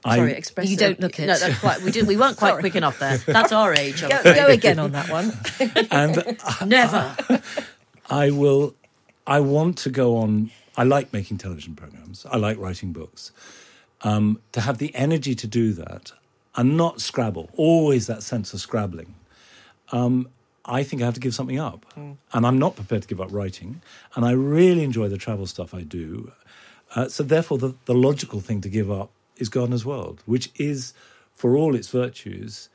Sorry, 0.05 0.33
I, 0.33 0.37
express 0.37 0.69
You 0.69 0.77
don't 0.77 0.99
look 0.99 1.19
it. 1.21 1.27
No, 1.27 1.37
that's 1.37 1.61
quite. 1.61 1.81
We 1.83 1.93
did. 1.93 2.09
We 2.09 2.17
weren't 2.17 2.37
quite 2.37 2.59
quick 2.59 2.75
enough 2.75 2.99
there. 2.99 3.19
That's 3.19 3.53
our 3.53 3.73
age. 3.73 4.03
I'm 4.03 4.11
Go, 4.11 4.17
afraid. 4.17 4.35
go 4.35 4.47
again 4.49 4.79
on 4.81 4.93
that 4.93 5.09
one. 5.09 5.33
and 5.93 6.37
Never. 6.69 7.17
I 8.11 8.31
will. 8.31 8.75
I 9.29 9.39
want 9.41 9.79
to 9.79 9.91
go 9.91 10.17
on. 10.17 10.51
I 10.77 10.83
like 10.83 11.13
making 11.13 11.39
television 11.39 11.77
programs. 11.77 12.27
I 12.29 12.37
like 12.39 12.59
writing 12.59 12.93
books. 12.93 13.31
Um, 14.01 14.41
to 14.51 14.61
have 14.61 14.79
the 14.79 14.93
energy 14.97 15.37
to 15.37 15.47
do 15.47 15.73
that 15.75 16.11
and 16.57 16.77
not 16.77 17.01
scrabble, 17.01 17.51
always 17.57 18.09
that 18.09 18.25
sense 18.25 18.53
of 18.53 18.61
scrabbling, 18.61 19.15
um, 19.93 20.29
I 20.65 20.83
think 20.83 21.03
I 21.03 21.05
have 21.07 21.15
to 21.15 21.21
give 21.21 21.35
something 21.35 21.59
up. 21.59 21.85
And 22.33 22.47
I'm 22.47 22.59
not 22.59 22.77
prepared 22.77 23.03
to 23.03 23.09
give 23.09 23.21
up 23.21 23.33
writing. 23.33 23.83
And 24.15 24.25
I 24.25 24.33
really 24.33 24.85
enjoy 24.85 25.09
the 25.09 25.19
travel 25.19 25.47
stuff 25.47 25.75
I 25.75 25.83
do. 25.83 26.33
Uh, 26.95 27.09
so, 27.09 27.23
therefore, 27.23 27.59
the, 27.59 27.75
the 27.87 27.95
logical 27.95 28.41
thing 28.41 28.61
to 28.61 28.69
give 28.69 28.91
up 28.91 29.11
is 29.37 29.49
Gardener's 29.49 29.85
World, 29.85 30.23
which 30.27 30.51
is, 30.57 30.93
for 31.35 31.57
all 31.57 31.75
its 31.75 31.89
virtues, 31.89 32.69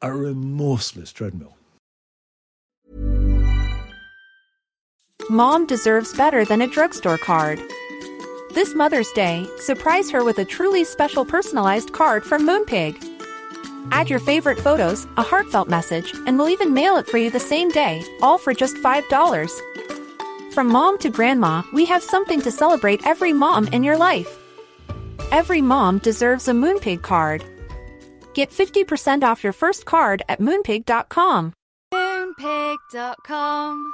a 0.00 0.12
remorseless 0.12 1.12
treadmill. 1.12 1.56
Mom 5.30 5.66
deserves 5.66 6.14
better 6.16 6.44
than 6.44 6.62
a 6.62 6.66
drugstore 6.66 7.18
card. 7.18 7.58
This 8.54 8.74
Mother's 8.74 9.10
Day, 9.12 9.46
surprise 9.58 10.10
her 10.10 10.24
with 10.24 10.38
a 10.38 10.44
truly 10.44 10.84
special 10.84 11.24
personalized 11.24 11.92
card 11.92 12.24
from 12.24 12.46
Moonpig. 12.46 13.11
Add 13.90 14.08
your 14.08 14.20
favorite 14.20 14.58
photos, 14.58 15.04
a 15.16 15.22
heartfelt 15.22 15.68
message, 15.68 16.12
and 16.26 16.38
we'll 16.38 16.48
even 16.48 16.72
mail 16.74 16.96
it 16.96 17.08
for 17.08 17.18
you 17.18 17.30
the 17.30 17.40
same 17.40 17.68
day, 17.70 18.02
all 18.22 18.38
for 18.38 18.54
just 18.54 18.76
$5. 18.76 20.52
From 20.52 20.68
mom 20.68 20.98
to 20.98 21.10
grandma, 21.10 21.62
we 21.72 21.84
have 21.86 22.02
something 22.02 22.40
to 22.42 22.50
celebrate 22.50 23.06
every 23.06 23.32
mom 23.32 23.68
in 23.68 23.84
your 23.84 23.96
life. 23.96 24.38
Every 25.30 25.62
mom 25.62 25.98
deserves 25.98 26.48
a 26.48 26.52
Moonpig 26.52 27.02
card. 27.02 27.44
Get 28.34 28.50
50% 28.50 29.22
off 29.22 29.44
your 29.44 29.52
first 29.54 29.84
card 29.86 30.22
at 30.28 30.40
moonpig.com. 30.40 31.52
Moonpig.com. 31.92 33.92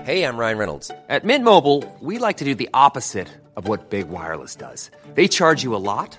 Hey, 0.00 0.24
I'm 0.24 0.38
Ryan 0.38 0.58
Reynolds. 0.58 0.90
At 1.08 1.24
Mint 1.24 1.44
Mobile, 1.44 1.84
we 2.00 2.18
like 2.18 2.38
to 2.38 2.44
do 2.44 2.54
the 2.54 2.70
opposite 2.72 3.28
of 3.56 3.68
what 3.68 3.90
Big 3.90 4.08
Wireless 4.08 4.56
does. 4.56 4.90
They 5.14 5.28
charge 5.28 5.62
you 5.62 5.76
a 5.76 5.84
lot, 5.84 6.18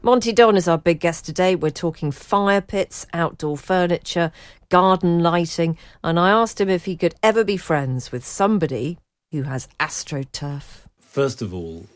Monty 0.00 0.32
Don 0.32 0.56
is 0.56 0.68
our 0.68 0.78
big 0.78 1.00
guest 1.00 1.26
today. 1.26 1.56
We're 1.56 1.70
talking 1.70 2.12
fire 2.12 2.60
pits, 2.60 3.04
outdoor 3.12 3.56
furniture, 3.58 4.30
garden 4.68 5.24
lighting, 5.24 5.76
and 6.04 6.20
I 6.20 6.30
asked 6.30 6.60
him 6.60 6.68
if 6.68 6.84
he 6.84 6.96
could 6.96 7.16
ever 7.20 7.42
be 7.42 7.56
friends 7.56 8.12
with 8.12 8.24
somebody 8.24 8.98
who 9.32 9.42
has 9.42 9.68
astroturf. 9.80 10.86
First 11.00 11.42
of 11.42 11.52
all, 11.52 11.86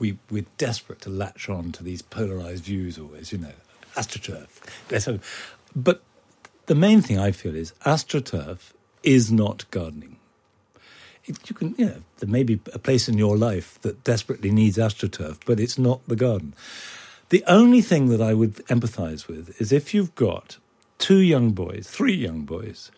we, 0.00 0.18
we're 0.28 0.46
desperate 0.56 1.00
to 1.02 1.10
latch 1.10 1.48
on 1.48 1.70
to 1.72 1.84
these 1.84 2.02
polarized 2.02 2.64
views 2.64 2.98
always, 2.98 3.30
you 3.30 3.38
know, 3.38 3.52
astroturf. 3.94 4.48
But 5.76 6.02
the 6.66 6.74
main 6.74 7.00
thing 7.00 7.18
I 7.18 7.30
feel 7.30 7.54
is 7.54 7.72
astroturf 7.86 8.72
is 9.04 9.30
not 9.30 9.70
gardening. 9.70 10.17
You 11.28 11.54
can, 11.54 11.74
you 11.76 11.86
know, 11.86 12.02
there 12.18 12.28
may 12.28 12.42
be 12.42 12.60
a 12.72 12.78
place 12.78 13.08
in 13.08 13.18
your 13.18 13.36
life 13.36 13.78
that 13.82 14.02
desperately 14.04 14.50
needs 14.50 14.78
astroturf, 14.78 15.38
but 15.44 15.60
it's 15.60 15.78
not 15.78 16.00
the 16.08 16.16
garden. 16.16 16.54
The 17.28 17.44
only 17.46 17.82
thing 17.82 18.08
that 18.08 18.22
I 18.22 18.32
would 18.32 18.56
empathize 18.66 19.28
with 19.28 19.60
is 19.60 19.70
if 19.70 19.92
you've 19.92 20.14
got 20.14 20.56
two 20.98 21.18
young 21.18 21.50
boys, 21.50 21.86
three 21.86 22.14
young 22.14 22.42
boys, 22.42 22.90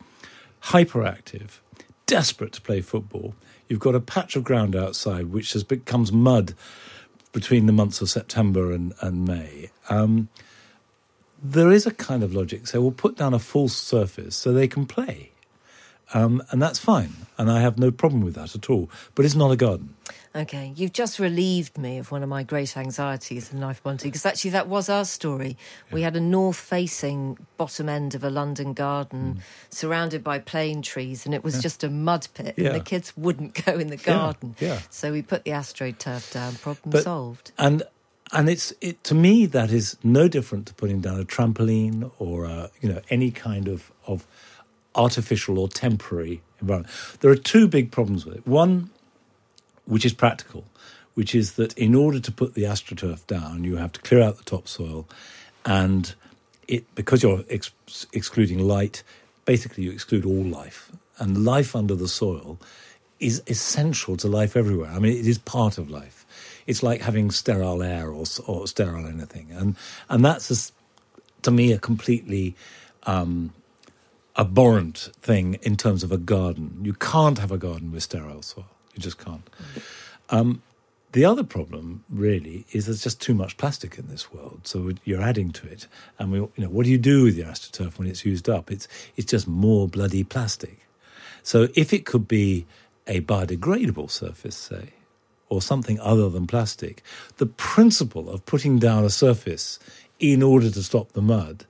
hyperactive, 0.65 1.59
desperate 2.07 2.53
to 2.53 2.61
play 2.61 2.81
football, 2.81 3.35
you've 3.69 3.81
got 3.81 3.95
a 3.95 4.01
patch 4.01 4.37
of 4.37 4.45
ground 4.45 4.77
outside 4.77 5.27
which 5.27 5.53
has 5.53 5.65
becomes 5.65 6.13
mud 6.13 6.55
between 7.33 7.67
the 7.67 7.73
months 7.73 8.01
of 8.01 8.11
September 8.11 8.73
and, 8.73 8.93
and 9.01 9.25
May. 9.27 9.71
Um, 9.89 10.29
there 11.43 11.71
is 11.71 11.87
a 11.87 11.93
kind 11.93 12.23
of 12.23 12.35
logic. 12.35 12.67
So 12.67 12.81
we'll 12.81 12.91
put 12.91 13.17
down 13.17 13.35
a 13.35 13.39
false 13.39 13.75
surface 13.75 14.37
so 14.37 14.53
they 14.53 14.69
can 14.69 14.87
play. 14.87 15.30
Um, 16.13 16.43
and 16.51 16.61
that's 16.61 16.79
fine. 16.79 17.13
And 17.39 17.51
I 17.51 17.61
have 17.61 17.79
no 17.79 17.91
problem 17.91 18.23
with 18.23 18.35
that 18.35 18.55
at 18.55 18.69
all. 18.69 18.91
But 19.15 19.25
it's 19.25 19.35
not 19.35 19.51
a 19.51 19.57
garden. 19.57 19.95
Okay, 20.35 20.73
you've 20.77 20.93
just 20.93 21.19
relieved 21.19 21.77
me 21.77 21.99
of 21.99 22.13
one 22.13 22.23
of 22.23 22.29
my 22.29 22.45
great 22.45 22.77
anxieties 22.77 23.53
in 23.53 23.61
life, 23.61 23.81
Monty, 23.85 24.09
because 24.09 24.25
actually 24.25 24.53
that 24.53 24.69
was 24.69 24.89
our 24.89 25.05
story. 25.05 25.57
We 25.91 26.03
had 26.03 26.15
a 26.15 26.21
north 26.21 26.57
facing 26.57 27.37
bottom 27.57 27.89
end 27.89 28.15
of 28.15 28.23
a 28.23 28.31
London 28.31 28.73
garden 28.73 29.33
Hmm. 29.35 29.39
surrounded 29.71 30.23
by 30.23 30.39
plane 30.39 30.83
trees, 30.83 31.27
and 31.27 31.35
it 31.35 31.43
was 31.43 31.61
just 31.61 31.83
a 31.83 31.91
mud 31.91 32.29
pit, 32.35 32.55
Yeah. 32.57 32.67
and 32.69 32.77
the 32.77 32.85
kids 32.85 33.13
wouldn't 33.17 33.65
go 33.65 33.73
in 33.79 33.89
the 33.89 33.97
garden. 33.97 34.55
yeah. 34.61 34.81
So 34.91 35.11
we 35.11 35.23
put 35.23 35.45
the 35.45 35.51
astroturf 35.51 36.33
down, 36.33 36.55
problem 36.57 36.91
But- 36.93 37.03
solved. 37.05 37.51
And 37.59 37.83
and 38.33 38.49
it's 38.49 38.73
it 38.81 39.03
to 39.03 39.15
me 39.17 39.47
that 39.47 39.73
is 39.73 39.97
no 40.05 40.29
different 40.29 40.67
to 40.67 40.75
putting 40.75 41.01
down 41.01 41.19
a 41.19 41.25
trampoline 41.25 42.09
or 42.21 42.45
a, 42.45 42.71
you 42.81 42.89
know 42.89 43.01
any 43.11 43.33
kind 43.33 43.67
of 43.67 43.91
of 44.07 44.25
artificial 44.95 45.59
or 45.59 45.69
temporary 45.69 46.43
environment. 46.61 46.93
There 47.21 47.31
are 47.31 47.37
two 47.37 47.69
big 47.69 47.91
problems 47.91 48.25
with 48.25 48.37
it. 48.37 48.47
One, 48.47 48.91
which 49.87 50.05
is 50.05 50.13
practical, 50.13 50.65
which 51.15 51.35
is 51.35 51.53
that 51.53 51.77
in 51.77 51.95
order 51.95 52.21
to 52.21 52.33
put 52.33 52.55
the 52.55 52.63
astroturf 52.63 53.27
down, 53.27 53.65
you 53.65 53.77
have 53.77 53.93
to 53.93 54.01
clear 54.01 54.23
out 54.23 54.37
the 54.37 54.45
topsoil, 54.45 55.09
and 55.65 56.15
it 56.69 56.93
because 56.95 57.23
you're 57.23 57.45
ex- 57.49 57.73
excluding 58.13 58.61
light, 58.61 59.03
basically 59.45 59.85
you 59.85 59.91
exclude 59.91 60.25
all 60.25 60.45
life, 60.45 60.91
and 61.19 61.45
life 61.45 61.75
under 61.75 61.95
the 61.95 62.09
soil 62.09 62.59
is 63.19 63.43
essential 63.47 64.17
to 64.17 64.29
life 64.29 64.57
everywhere. 64.57 64.91
I 64.91 64.99
mean, 64.99 65.17
it 65.17 65.27
is 65.27 65.39
part 65.39 65.77
of 65.77 65.91
life. 65.91 66.25
It's 66.67 66.83
like 66.83 67.03
having 67.03 67.31
sterile 67.31 67.83
air 67.83 68.09
or, 68.09 68.25
or 68.47 68.67
sterile 68.67 69.07
anything, 69.07 69.49
and 69.53 69.77
and 70.09 70.25
that's 70.25 70.51
a 70.51 70.73
to 71.43 71.51
me 71.51 71.73
a 71.73 71.79
completely 71.79 72.55
um, 73.05 73.53
abhorrent 74.37 75.11
thing 75.21 75.55
in 75.63 75.77
terms 75.77 76.03
of 76.03 76.13
a 76.13 76.19
garden. 76.19 76.79
You 76.83 76.95
can't 76.95 77.39
have 77.39 77.53
a 77.53 77.59
garden 77.59 77.93
with 77.93 78.03
sterile 78.03 78.43
soil. 78.43 78.67
You 78.95 79.03
just 79.03 79.19
can't. 79.19 79.49
Um, 80.31 80.63
the 81.13 81.25
other 81.25 81.43
problem, 81.43 82.05
really, 82.09 82.67
is 82.71 82.87
there's 82.87 83.03
just 83.03 83.21
too 83.21 83.35
much 83.35 83.57
plastic 83.57 83.99
in 83.99 84.07
this 84.07 84.33
world. 84.33 84.61
So 84.65 84.93
you're 85.05 85.23
adding 85.23 85.51
to 85.53 85.67
it, 85.67 85.89
and 86.19 86.31
we, 86.31 86.39
you 86.39 86.51
know, 86.59 86.69
what 86.69 86.85
do 86.85 86.91
you 86.91 86.99
do 86.99 87.25
with 87.25 87.37
your 87.37 87.49
astroturf 87.49 87.99
when 87.99 88.07
it's 88.07 88.25
used 88.25 88.49
up? 88.49 88.71
It's 88.71 88.87
it's 89.17 89.31
just 89.31 89.49
more 89.49 89.89
bloody 89.89 90.23
plastic. 90.23 90.87
So 91.43 91.69
if 91.75 91.93
it 91.93 92.07
could 92.07 92.29
be 92.29 92.67
a 93.09 93.21
biodegradable 93.23 94.11
surface, 94.11 94.57
say, 94.57 94.91
or 95.49 95.61
something 95.61 95.99
other 95.99 96.31
than 96.31 96.47
plastic, 96.47 97.03
the 97.39 97.47
principle 97.47 98.31
of 98.31 98.47
putting 98.47 98.79
down 98.79 99.05
a 99.05 99.11
surface 99.11 99.81
in 100.21 100.43
order 100.43 100.71
to 100.71 100.83
stop 100.83 101.13
the 101.13 101.23
mud. 101.23 101.67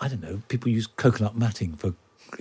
I 0.00 0.08
don't 0.08 0.22
know. 0.22 0.42
People 0.48 0.70
use 0.70 0.86
coconut 0.86 1.36
matting 1.36 1.74
for 1.74 1.94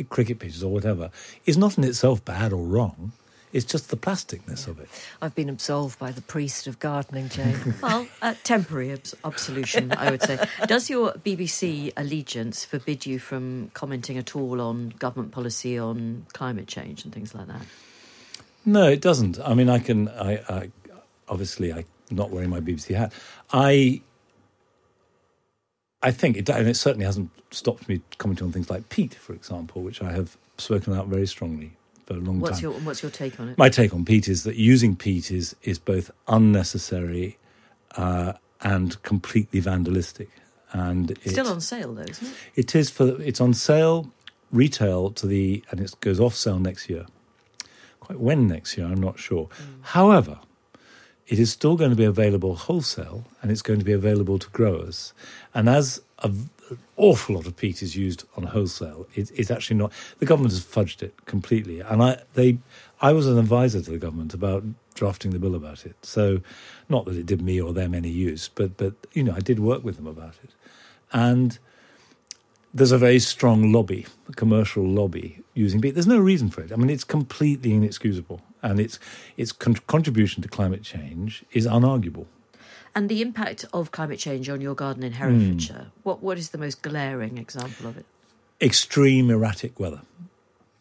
cricket 0.09 0.39
pitches 0.39 0.63
or 0.63 0.71
whatever. 0.71 1.09
Is 1.45 1.57
not 1.57 1.77
in 1.77 1.83
itself 1.83 2.23
bad 2.23 2.53
or 2.53 2.63
wrong. 2.63 3.13
It's 3.53 3.65
just 3.65 3.89
the 3.89 3.97
plasticness 3.97 4.67
of 4.67 4.77
it. 4.79 4.89
I've 5.21 5.33
been 5.33 5.47
absolved 5.49 5.97
by 5.97 6.11
the 6.11 6.21
priest 6.21 6.67
of 6.67 6.79
gardening, 6.79 7.29
Jane. 7.29 7.75
Well, 7.81 8.05
uh, 8.21 8.35
temporary 8.43 8.91
abs- 8.91 9.15
absolution, 9.23 9.93
I 9.93 10.11
would 10.11 10.21
say. 10.21 10.45
Does 10.67 10.89
your 10.89 11.13
BBC 11.13 11.93
allegiance 11.95 12.65
forbid 12.65 13.05
you 13.05 13.19
from 13.19 13.71
commenting 13.73 14.17
at 14.17 14.35
all 14.35 14.59
on 14.59 14.89
government 14.99 15.31
policy 15.31 15.77
on 15.79 16.25
climate 16.33 16.67
change 16.67 17.05
and 17.05 17.13
things 17.13 17.33
like 17.33 17.47
that? 17.47 17.61
No, 18.65 18.89
it 18.89 18.99
doesn't. 19.01 19.39
I 19.39 19.53
mean, 19.53 19.69
I 19.69 19.79
can. 19.79 20.09
I, 20.09 20.41
I 20.49 20.71
obviously 21.29 21.71
I'm 21.71 21.85
not 22.11 22.31
wearing 22.31 22.49
my 22.49 22.59
BBC 22.59 22.95
hat. 22.95 23.13
I. 23.51 24.01
I 26.03 26.11
think 26.11 26.37
it, 26.37 26.49
and 26.49 26.67
it 26.67 26.75
certainly 26.75 27.05
hasn't 27.05 27.31
stopped 27.51 27.89
me 27.89 28.01
commenting 28.17 28.45
on 28.45 28.51
things 28.51 28.69
like 28.69 28.89
peat, 28.89 29.15
for 29.15 29.33
example, 29.33 29.81
which 29.81 30.01
I 30.01 30.11
have 30.11 30.37
spoken 30.57 30.93
out 30.93 31.07
very 31.07 31.25
strongly 31.27 31.71
for 32.05 32.13
a 32.13 32.17
long 32.17 32.39
What's 32.39 32.57
time. 32.61 32.71
your 32.71 32.73
What's 32.81 33.01
your 33.01 33.11
take 33.11 33.39
on 33.39 33.49
it? 33.49 33.57
My 33.57 33.69
take 33.69 33.93
on 33.93 34.05
peat 34.05 34.27
is 34.27 34.43
that 34.43 34.55
using 34.55 34.95
peat 34.95 35.31
is 35.31 35.55
is 35.63 35.79
both 35.79 36.11
unnecessary 36.27 37.37
uh, 37.95 38.33
and 38.61 39.01
completely 39.03 39.61
vandalistic. 39.61 40.27
And 40.73 41.11
it, 41.11 41.29
Still 41.31 41.47
on 41.47 41.61
sale 41.61 41.93
though, 41.93 42.01
isn't 42.01 42.27
it? 42.27 42.33
it 42.55 42.75
is 42.75 42.89
for 42.89 43.21
it's 43.21 43.41
on 43.41 43.53
sale 43.53 44.11
retail 44.51 45.11
to 45.11 45.27
the, 45.27 45.63
and 45.71 45.79
it 45.79 45.93
goes 45.99 46.19
off 46.19 46.35
sale 46.35 46.59
next 46.59 46.89
year. 46.89 47.05
Quite 47.99 48.19
when 48.19 48.47
next 48.47 48.77
year, 48.77 48.87
I'm 48.87 49.01
not 49.01 49.19
sure. 49.19 49.49
However, 49.81 50.39
it 51.27 51.39
is 51.39 51.51
still 51.51 51.75
going 51.75 51.89
to 51.89 51.95
be 51.95 52.05
available 52.05 52.55
wholesale 52.55 53.25
and 53.41 53.51
it's 53.51 53.61
going 53.61 53.79
to 53.79 53.85
be 53.85 53.93
available 53.93 54.39
to 54.39 54.49
growers. 54.49 55.13
And 55.53 55.67
as 55.69 56.01
a 56.19 56.31
an 56.69 56.77
awful 56.97 57.35
lot 57.35 57.47
of 57.47 57.55
peat 57.55 57.81
is 57.81 57.95
used 57.95 58.25
on 58.35 58.43
wholesale, 58.43 59.07
it, 59.15 59.31
it's 59.35 59.51
actually 59.51 59.77
not. 59.77 59.91
The 60.19 60.25
government 60.25 60.53
has 60.53 60.63
fudged 60.63 61.01
it 61.01 61.25
completely. 61.25 61.79
And 61.79 62.03
I, 62.03 62.21
they, 62.33 62.57
I 63.01 63.13
was 63.13 63.27
an 63.27 63.37
advisor 63.37 63.81
to 63.81 63.91
the 63.91 63.97
government 63.97 64.33
about 64.33 64.63
drafting 64.95 65.31
the 65.31 65.39
bill 65.39 65.55
about 65.55 65.85
it. 65.85 65.95
So, 66.01 66.41
not 66.89 67.05
that 67.05 67.15
it 67.15 67.25
did 67.25 67.41
me 67.41 67.61
or 67.61 67.73
them 67.73 67.93
any 67.93 68.09
use, 68.09 68.49
but 68.53 68.77
but 68.77 68.93
you 69.13 69.23
know, 69.23 69.33
I 69.35 69.39
did 69.39 69.59
work 69.59 69.83
with 69.83 69.95
them 69.95 70.07
about 70.07 70.35
it. 70.43 70.51
And 71.13 71.57
there's 72.73 72.91
a 72.91 72.97
very 72.97 73.19
strong 73.19 73.71
lobby, 73.71 74.05
a 74.29 74.33
commercial 74.33 74.87
lobby 74.87 75.41
using 75.53 75.81
peat. 75.81 75.93
There's 75.93 76.07
no 76.07 76.19
reason 76.19 76.49
for 76.49 76.61
it. 76.61 76.71
I 76.71 76.75
mean, 76.75 76.89
it's 76.89 77.03
completely 77.03 77.73
inexcusable, 77.73 78.41
and 78.61 78.79
its 78.79 78.99
its 79.37 79.51
con- 79.51 79.75
contribution 79.87 80.41
to 80.43 80.49
climate 80.49 80.83
change 80.83 81.43
is 81.51 81.65
unarguable. 81.65 82.25
And 82.95 83.09
the 83.09 83.21
impact 83.21 83.65
of 83.73 83.91
climate 83.91 84.19
change 84.19 84.49
on 84.49 84.59
your 84.59 84.73
garden 84.73 85.03
in. 85.03 85.13
Herefordshire, 85.13 85.75
hmm. 85.75 85.99
what, 86.03 86.23
what 86.23 86.37
is 86.37 86.49
the 86.49 86.57
most 86.57 86.81
glaring 86.81 87.37
example 87.37 87.87
of 87.87 87.97
it? 87.97 88.05
Extreme 88.59 89.29
erratic 89.29 89.79
weather. 89.79 90.01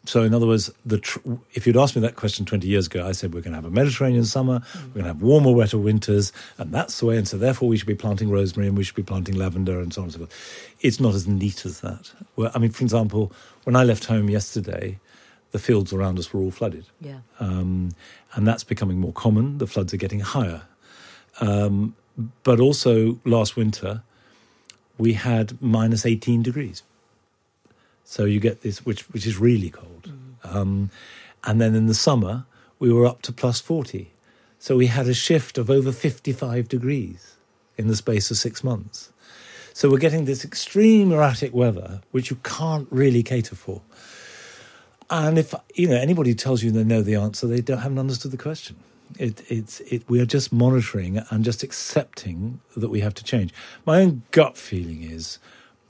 So, 0.07 0.23
in 0.23 0.33
other 0.33 0.47
words, 0.47 0.71
the 0.85 0.99
tr- 0.99 1.19
if 1.53 1.67
you'd 1.67 1.75
asked 1.75 1.93
me 1.95 2.01
that 2.01 2.15
question 2.15 2.45
20 2.45 2.65
years 2.65 2.87
ago, 2.87 3.05
I 3.05 3.11
said 3.11 3.33
we're 3.33 3.41
going 3.41 3.51
to 3.51 3.57
have 3.57 3.65
a 3.65 3.69
Mediterranean 3.69 4.23
summer, 4.23 4.61
we're 4.73 4.93
going 4.93 5.03
to 5.03 5.09
have 5.09 5.21
warmer, 5.21 5.51
wetter 5.51 5.77
winters, 5.77 6.31
and 6.57 6.71
that's 6.71 6.99
the 6.99 7.07
way. 7.07 7.17
And 7.17 7.27
so, 7.27 7.37
therefore, 7.37 7.67
we 7.67 7.75
should 7.77 7.87
be 7.87 7.95
planting 7.95 8.29
rosemary 8.29 8.69
and 8.69 8.77
we 8.77 8.85
should 8.85 8.95
be 8.95 9.03
planting 9.03 9.35
lavender 9.35 9.81
and 9.81 9.93
so 9.93 10.01
on 10.01 10.05
and 10.05 10.13
so 10.13 10.19
forth. 10.19 10.77
It's 10.79 11.01
not 11.01 11.13
as 11.13 11.27
neat 11.27 11.65
as 11.65 11.81
that. 11.81 12.09
Well, 12.37 12.51
I 12.55 12.59
mean, 12.59 12.71
for 12.71 12.83
example, 12.83 13.33
when 13.65 13.75
I 13.75 13.83
left 13.83 14.05
home 14.05 14.29
yesterday, 14.29 14.97
the 15.51 15.59
fields 15.59 15.91
around 15.91 16.19
us 16.19 16.31
were 16.31 16.39
all 16.39 16.51
flooded. 16.51 16.85
Yeah. 17.01 17.19
um, 17.39 17.91
and 18.33 18.47
that's 18.47 18.63
becoming 18.63 18.99
more 18.99 19.13
common. 19.13 19.57
The 19.57 19.67
floods 19.67 19.93
are 19.93 19.97
getting 19.97 20.21
higher. 20.21 20.61
Um, 21.41 21.95
but 22.43 22.59
also 22.59 23.19
last 23.25 23.55
winter, 23.55 24.03
we 24.97 25.13
had 25.13 25.61
minus 25.61 26.05
18 26.05 26.43
degrees. 26.43 26.83
So 28.09 28.23
you 28.23 28.39
get 28.39 28.61
this, 28.61 28.85
which, 28.85 29.01
which 29.09 29.27
is 29.27 29.37
really 29.37 29.69
cold. 29.69 30.13
Um, 30.45 30.91
and 31.43 31.59
then 31.59 31.75
in 31.75 31.87
the 31.87 31.93
summer, 31.93 32.45
we 32.79 32.91
were 32.91 33.05
up 33.05 33.21
to 33.23 33.33
plus 33.33 33.59
40. 33.59 34.13
So 34.59 34.77
we 34.77 34.87
had 34.87 35.07
a 35.07 35.13
shift 35.13 35.57
of 35.57 35.69
over 35.69 35.91
55 35.91 36.69
degrees 36.69 37.35
in 37.77 37.89
the 37.89 37.97
space 37.97 38.31
of 38.31 38.37
six 38.37 38.63
months. 38.63 39.11
So 39.73 39.89
we're 39.89 39.97
getting 39.97 40.23
this 40.23 40.45
extreme 40.45 41.11
erratic 41.11 41.53
weather, 41.53 42.01
which 42.11 42.29
you 42.29 42.37
can't 42.43 42.87
really 42.91 43.23
cater 43.23 43.57
for. 43.57 43.81
And 45.09 45.37
if 45.37 45.53
you 45.75 45.89
know 45.89 45.97
anybody 45.97 46.33
tells 46.33 46.63
you 46.63 46.71
they 46.71 46.85
know 46.85 47.01
the 47.01 47.15
answer, 47.15 47.45
they 47.45 47.59
don't 47.59 47.79
haven't 47.79 47.99
understood 47.99 48.31
the 48.31 48.37
question. 48.37 48.77
It, 49.19 49.43
it's 49.51 49.81
it. 49.81 50.09
We 50.09 50.21
are 50.21 50.25
just 50.25 50.53
monitoring 50.53 51.17
and 51.29 51.43
just 51.43 51.61
accepting 51.61 52.61
that 52.77 52.89
we 52.89 53.01
have 53.01 53.13
to 53.15 53.23
change. 53.23 53.53
My 53.85 53.99
own 54.01 54.23
gut 54.31 54.57
feeling 54.57 55.03
is 55.03 55.39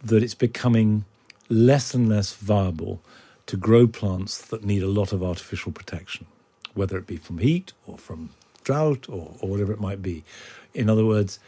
that 0.04 0.24
it's 0.24 0.36
becoming 0.36 1.06
less 1.50 1.94
and 1.94 2.10
less 2.10 2.34
viable 2.34 3.02
to 3.48 3.58
grow 3.58 3.88
plants 3.88 4.42
that 4.42 4.64
need 4.64 4.84
a 4.84 4.88
lot 4.88 5.14
of 5.14 5.24
artificial 5.24 5.72
protection, 5.72 6.26
whether 6.74 6.98
it 6.98 7.08
be 7.08 7.18
from 7.18 7.38
heat 7.40 7.74
or 7.86 7.98
from 7.98 8.30
drought 8.64 9.08
or, 9.10 9.34
or 9.40 9.50
whatever 9.50 9.72
it 9.72 9.80
might 9.80 10.02
be. 10.02 10.24
In 10.74 10.90
other 10.90 11.06
words, 11.06 11.40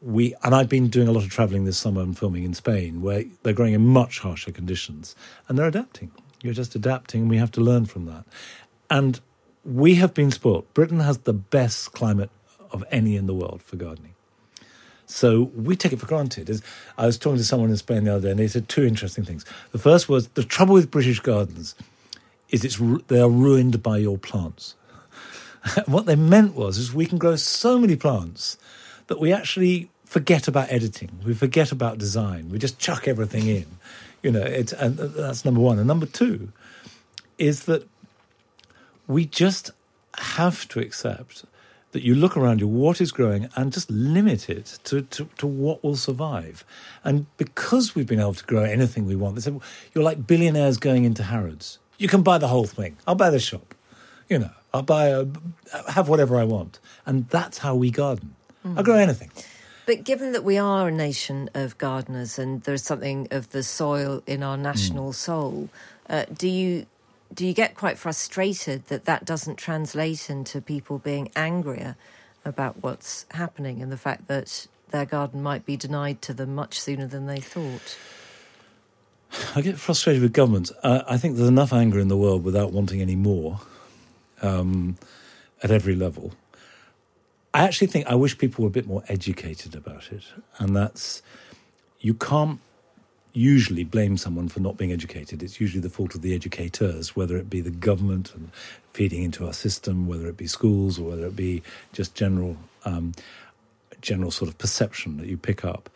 we 0.00 0.34
and 0.44 0.54
I've 0.54 0.68
been 0.68 0.88
doing 0.88 1.08
a 1.08 1.12
lot 1.12 1.24
of 1.24 1.30
traveling 1.30 1.64
this 1.64 1.78
summer 1.78 2.02
and 2.02 2.16
filming 2.16 2.44
in 2.44 2.54
Spain, 2.54 3.02
where 3.02 3.24
they're 3.42 3.52
growing 3.52 3.74
in 3.74 3.86
much 3.86 4.20
harsher 4.20 4.52
conditions, 4.52 5.16
and 5.48 5.58
they're 5.58 5.66
adapting. 5.66 6.12
You're 6.42 6.54
just 6.54 6.74
adapting, 6.74 7.22
and 7.22 7.30
we 7.30 7.38
have 7.38 7.50
to 7.52 7.60
learn 7.60 7.86
from 7.86 8.06
that. 8.06 8.24
And 8.90 9.20
we 9.64 9.96
have 9.96 10.14
been 10.14 10.30
spoilt. 10.30 10.72
Britain 10.74 11.00
has 11.00 11.18
the 11.18 11.32
best 11.32 11.92
climate 11.92 12.30
of 12.70 12.84
any 12.90 13.16
in 13.16 13.26
the 13.26 13.34
world 13.34 13.62
for 13.62 13.76
gardening. 13.76 14.15
So 15.06 15.50
we 15.54 15.76
take 15.76 15.92
it 15.92 16.00
for 16.00 16.06
granted. 16.06 16.50
As 16.50 16.62
I 16.98 17.06
was 17.06 17.16
talking 17.16 17.38
to 17.38 17.44
someone 17.44 17.70
in 17.70 17.76
Spain 17.76 18.04
the 18.04 18.14
other 18.14 18.22
day, 18.22 18.30
and 18.30 18.40
they 18.40 18.48
said 18.48 18.68
two 18.68 18.84
interesting 18.84 19.24
things. 19.24 19.44
The 19.72 19.78
first 19.78 20.08
was 20.08 20.28
the 20.28 20.42
trouble 20.44 20.74
with 20.74 20.90
British 20.90 21.20
gardens 21.20 21.74
is 22.50 22.64
it's 22.64 22.78
they 23.08 23.20
are 23.20 23.30
ruined 23.30 23.82
by 23.82 23.98
your 23.98 24.18
plants. 24.18 24.74
what 25.86 26.06
they 26.06 26.16
meant 26.16 26.54
was 26.54 26.78
is 26.78 26.94
we 26.94 27.06
can 27.06 27.18
grow 27.18 27.36
so 27.36 27.78
many 27.78 27.96
plants 27.96 28.56
that 29.06 29.20
we 29.20 29.32
actually 29.32 29.90
forget 30.04 30.48
about 30.48 30.70
editing. 30.70 31.10
We 31.24 31.34
forget 31.34 31.72
about 31.72 31.98
design. 31.98 32.48
We 32.48 32.58
just 32.58 32.78
chuck 32.78 33.08
everything 33.08 33.46
in. 33.48 33.66
You 34.22 34.32
know, 34.32 34.42
it's 34.42 34.72
and 34.72 34.98
uh, 34.98 35.06
that's 35.06 35.44
number 35.44 35.60
one. 35.60 35.78
And 35.78 35.86
number 35.86 36.06
two 36.06 36.52
is 37.38 37.64
that 37.64 37.86
we 39.06 39.24
just 39.26 39.70
have 40.18 40.66
to 40.68 40.80
accept 40.80 41.44
that 41.96 42.04
you 42.04 42.14
look 42.14 42.36
around 42.36 42.60
you, 42.60 42.68
what 42.68 43.00
is 43.00 43.10
growing, 43.10 43.48
and 43.56 43.72
just 43.72 43.90
limit 43.90 44.50
it 44.50 44.78
to, 44.84 45.00
to, 45.00 45.26
to 45.38 45.46
what 45.46 45.82
will 45.82 45.96
survive. 45.96 46.62
And 47.04 47.24
because 47.38 47.94
we've 47.94 48.06
been 48.06 48.20
able 48.20 48.34
to 48.34 48.44
grow 48.44 48.64
anything 48.64 49.06
we 49.06 49.16
want, 49.16 49.34
they 49.34 49.40
said, 49.40 49.54
well, 49.54 49.62
you're 49.94 50.04
like 50.04 50.26
billionaires 50.26 50.76
going 50.76 51.06
into 51.06 51.22
Harrods. 51.22 51.78
You 51.96 52.06
can 52.06 52.22
buy 52.22 52.36
the 52.36 52.48
whole 52.48 52.66
thing. 52.66 52.98
I'll 53.06 53.14
buy 53.14 53.30
the 53.30 53.38
shop. 53.38 53.74
You 54.28 54.40
know, 54.40 54.50
I'll 54.74 54.82
buy, 54.82 55.06
a, 55.06 55.26
have 55.88 56.10
whatever 56.10 56.36
I 56.36 56.44
want. 56.44 56.80
And 57.06 57.26
that's 57.30 57.56
how 57.56 57.74
we 57.74 57.90
garden. 57.90 58.36
I'll 58.76 58.82
grow 58.82 58.96
anything. 58.96 59.30
But 59.86 60.04
given 60.04 60.32
that 60.32 60.44
we 60.44 60.58
are 60.58 60.88
a 60.88 60.92
nation 60.92 61.48
of 61.54 61.78
gardeners 61.78 62.38
and 62.38 62.60
there's 62.64 62.82
something 62.82 63.28
of 63.30 63.50
the 63.50 63.62
soil 63.62 64.22
in 64.26 64.42
our 64.42 64.58
national 64.58 65.14
soul, 65.14 65.70
uh, 66.10 66.26
do 66.36 66.46
you 66.46 66.84
do 67.32 67.46
you 67.46 67.52
get 67.52 67.74
quite 67.74 67.98
frustrated 67.98 68.86
that 68.86 69.04
that 69.04 69.24
doesn't 69.24 69.56
translate 69.56 70.30
into 70.30 70.60
people 70.60 70.98
being 70.98 71.30
angrier 71.36 71.96
about 72.44 72.82
what's 72.82 73.26
happening 73.32 73.82
and 73.82 73.90
the 73.90 73.96
fact 73.96 74.28
that 74.28 74.66
their 74.90 75.04
garden 75.04 75.42
might 75.42 75.66
be 75.66 75.76
denied 75.76 76.22
to 76.22 76.32
them 76.32 76.54
much 76.54 76.80
sooner 76.80 77.06
than 77.06 77.26
they 77.26 77.40
thought? 77.40 77.98
I 79.54 79.60
get 79.60 79.78
frustrated 79.78 80.22
with 80.22 80.32
governments. 80.32 80.72
Uh, 80.82 81.02
I 81.08 81.16
think 81.16 81.36
there's 81.36 81.48
enough 81.48 81.72
anger 81.72 81.98
in 81.98 82.08
the 82.08 82.16
world 82.16 82.44
without 82.44 82.72
wanting 82.72 83.00
any 83.00 83.16
more 83.16 83.60
um, 84.42 84.96
at 85.62 85.70
every 85.70 85.94
level. 85.94 86.32
I 87.52 87.64
actually 87.64 87.88
think 87.88 88.06
I 88.06 88.14
wish 88.14 88.38
people 88.38 88.62
were 88.62 88.68
a 88.68 88.72
bit 88.72 88.86
more 88.86 89.02
educated 89.08 89.74
about 89.74 90.12
it. 90.12 90.22
And 90.58 90.76
that's, 90.76 91.22
you 92.00 92.14
can't 92.14 92.60
usually 93.36 93.84
blame 93.84 94.16
someone 94.16 94.48
for 94.48 94.60
not 94.60 94.76
being 94.76 94.92
educated. 94.92 95.42
It's 95.42 95.60
usually 95.60 95.80
the 95.80 95.90
fault 95.90 96.14
of 96.14 96.22
the 96.22 96.34
educators, 96.34 97.14
whether 97.14 97.36
it 97.36 97.50
be 97.50 97.60
the 97.60 97.70
government 97.70 98.34
and 98.34 98.50
feeding 98.92 99.22
into 99.22 99.46
our 99.46 99.52
system, 99.52 100.06
whether 100.06 100.26
it 100.26 100.36
be 100.36 100.46
schools, 100.46 100.98
or 100.98 101.10
whether 101.10 101.26
it 101.26 101.36
be 101.36 101.62
just 101.92 102.14
general, 102.14 102.56
um, 102.84 103.12
general 104.00 104.30
sort 104.30 104.48
of 104.48 104.56
perception 104.56 105.18
that 105.18 105.26
you 105.26 105.36
pick 105.36 105.64
up. 105.64 105.90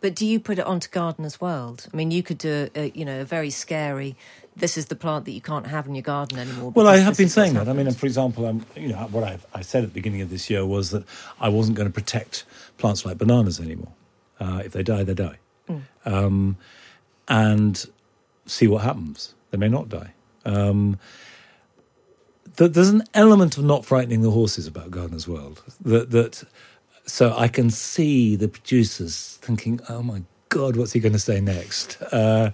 But 0.00 0.14
do 0.14 0.26
you 0.26 0.38
put 0.40 0.58
it 0.58 0.66
onto 0.66 0.88
Gardener's 0.88 1.40
World? 1.40 1.86
I 1.92 1.96
mean, 1.96 2.10
you 2.10 2.22
could 2.22 2.38
do, 2.38 2.68
a, 2.74 2.90
you 2.94 3.04
know, 3.04 3.20
a 3.20 3.24
very 3.24 3.50
scary. 3.50 4.16
This 4.56 4.76
is 4.76 4.86
the 4.86 4.96
plant 4.96 5.24
that 5.26 5.32
you 5.32 5.40
can't 5.40 5.66
have 5.66 5.86
in 5.86 5.94
your 5.94 6.02
garden 6.02 6.38
anymore. 6.38 6.72
Well, 6.72 6.88
I 6.88 6.96
have 6.96 7.16
been 7.16 7.28
saying 7.28 7.54
that. 7.54 7.68
I 7.68 7.72
mean, 7.72 7.90
for 7.92 8.06
example, 8.06 8.46
um, 8.46 8.66
you 8.74 8.88
know 8.88 8.96
what 9.10 9.24
I, 9.24 9.38
I 9.54 9.62
said 9.62 9.84
at 9.84 9.90
the 9.90 9.94
beginning 9.94 10.20
of 10.20 10.30
this 10.30 10.50
year 10.50 10.64
was 10.66 10.90
that 10.90 11.04
I 11.40 11.48
wasn't 11.48 11.76
going 11.76 11.88
to 11.88 11.92
protect 11.92 12.44
plants 12.76 13.04
like 13.04 13.18
bananas 13.18 13.60
anymore. 13.60 13.92
Uh, 14.40 14.62
if 14.64 14.72
they 14.72 14.82
die, 14.82 15.04
they 15.04 15.14
die, 15.14 15.38
um, 16.04 16.56
and 17.28 17.84
see 18.46 18.66
what 18.66 18.82
happens. 18.82 19.34
They 19.50 19.58
may 19.58 19.68
not 19.68 19.88
die. 19.88 20.12
Um, 20.44 20.98
th- 22.56 22.72
there's 22.72 22.88
an 22.88 23.04
element 23.14 23.56
of 23.58 23.64
not 23.64 23.84
frightening 23.84 24.22
the 24.22 24.30
horses 24.30 24.66
about 24.66 24.90
Gardener's 24.90 25.28
World. 25.28 25.62
That 25.82 26.10
that 26.10 26.44
so 27.06 27.34
I 27.36 27.48
can 27.48 27.70
see 27.70 28.36
the 28.36 28.48
producers 28.48 29.38
thinking, 29.40 29.80
"Oh 29.88 30.02
my 30.02 30.22
God, 30.48 30.76
what's 30.76 30.92
he 30.92 31.00
going 31.00 31.12
to 31.12 31.18
say 31.18 31.40
next?" 31.40 32.00
Uh, 32.02 32.50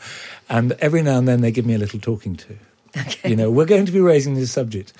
and 0.48 0.72
every 0.72 1.02
now 1.02 1.18
and 1.18 1.26
then 1.26 1.40
they 1.40 1.50
give 1.50 1.66
me 1.66 1.74
a 1.74 1.78
little 1.78 2.00
talking 2.00 2.36
to. 2.36 2.56
You 3.24 3.34
know, 3.34 3.50
we're 3.50 3.64
going 3.64 3.86
to 3.86 3.92
be 3.92 3.98
raising 3.98 4.34
this 4.34 4.52
subject. 4.52 4.92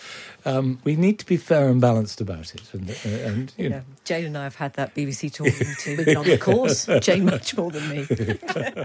Um, 0.47 0.79
we 0.85 0.97
need 0.97 1.19
to 1.21 1.27
be 1.27 1.37
fair 1.37 1.69
and 1.69 1.81
balanced 1.81 2.21
about 2.21 2.55
it, 2.55 2.63
and, 2.75 2.91
uh, 2.91 2.95
and 3.29 3.53
you 3.57 3.69
know. 3.71 3.83
Jane 4.05 4.27
and 4.27 4.37
I 4.39 4.45
have 4.45 4.57
had 4.57 4.75
that 4.75 4.95
BBC 4.95 5.33
talking 5.33 5.55
We've 5.59 5.79
to. 6.07 6.15
on 6.17 6.25
the 6.27 6.39
course. 6.39 6.87
Jane 7.01 7.25
much 7.25 7.57
more 7.57 7.71
than 7.71 7.89
me. 7.89 8.07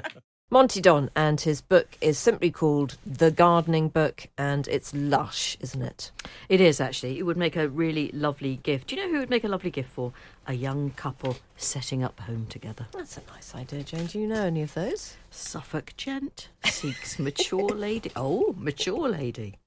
Monty 0.51 0.81
Don 0.81 1.11
and 1.15 1.39
his 1.39 1.61
book 1.61 1.95
is 2.01 2.17
simply 2.17 2.49
called 2.49 2.97
The 3.05 3.29
Gardening 3.29 3.89
Book, 3.89 4.25
and 4.35 4.67
it's 4.67 4.91
lush, 4.95 5.55
isn't 5.59 5.81
it? 5.83 6.11
It 6.49 6.59
is 6.59 6.81
actually. 6.81 7.19
It 7.19 7.23
would 7.23 7.37
make 7.37 7.55
a 7.55 7.67
really 7.69 8.09
lovely 8.13 8.55
gift. 8.63 8.87
Do 8.87 8.95
you 8.95 9.03
know 9.05 9.11
who 9.13 9.19
would 9.19 9.29
make 9.29 9.43
a 9.43 9.47
lovely 9.47 9.69
gift 9.69 9.91
for? 9.91 10.11
A 10.47 10.53
young 10.53 10.89
couple 10.91 11.37
setting 11.57 12.03
up 12.03 12.19
home 12.21 12.47
together. 12.49 12.87
That's 12.93 13.17
a 13.17 13.21
nice 13.31 13.53
idea, 13.53 13.83
Jane. 13.83 14.07
Do 14.07 14.19
you 14.19 14.25
know 14.27 14.45
any 14.45 14.63
of 14.63 14.73
those? 14.73 15.17
Suffolk 15.29 15.93
gent 15.97 16.49
seeks 16.65 17.19
mature 17.19 17.69
lady. 17.69 18.11
Oh, 18.15 18.55
mature 18.57 19.07
lady. 19.07 19.57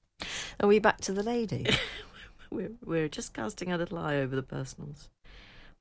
Are 0.59 0.67
we 0.67 0.79
back 0.79 1.01
to 1.01 1.13
the 1.13 1.23
lady? 1.23 1.65
We're, 2.51 2.73
we're 2.85 3.09
just 3.09 3.33
casting 3.33 3.71
a 3.71 3.77
little 3.79 3.97
eye 3.97 4.17
over 4.17 4.35
the 4.35 4.43
personals. 4.43 5.09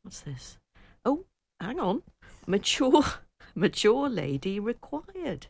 What's 0.02 0.20
this? 0.20 0.56
Oh, 1.04 1.26
hang 1.60 1.78
on. 1.78 2.02
Mature, 2.46 3.04
mature 3.54 4.08
lady 4.08 4.58
required. 4.58 5.48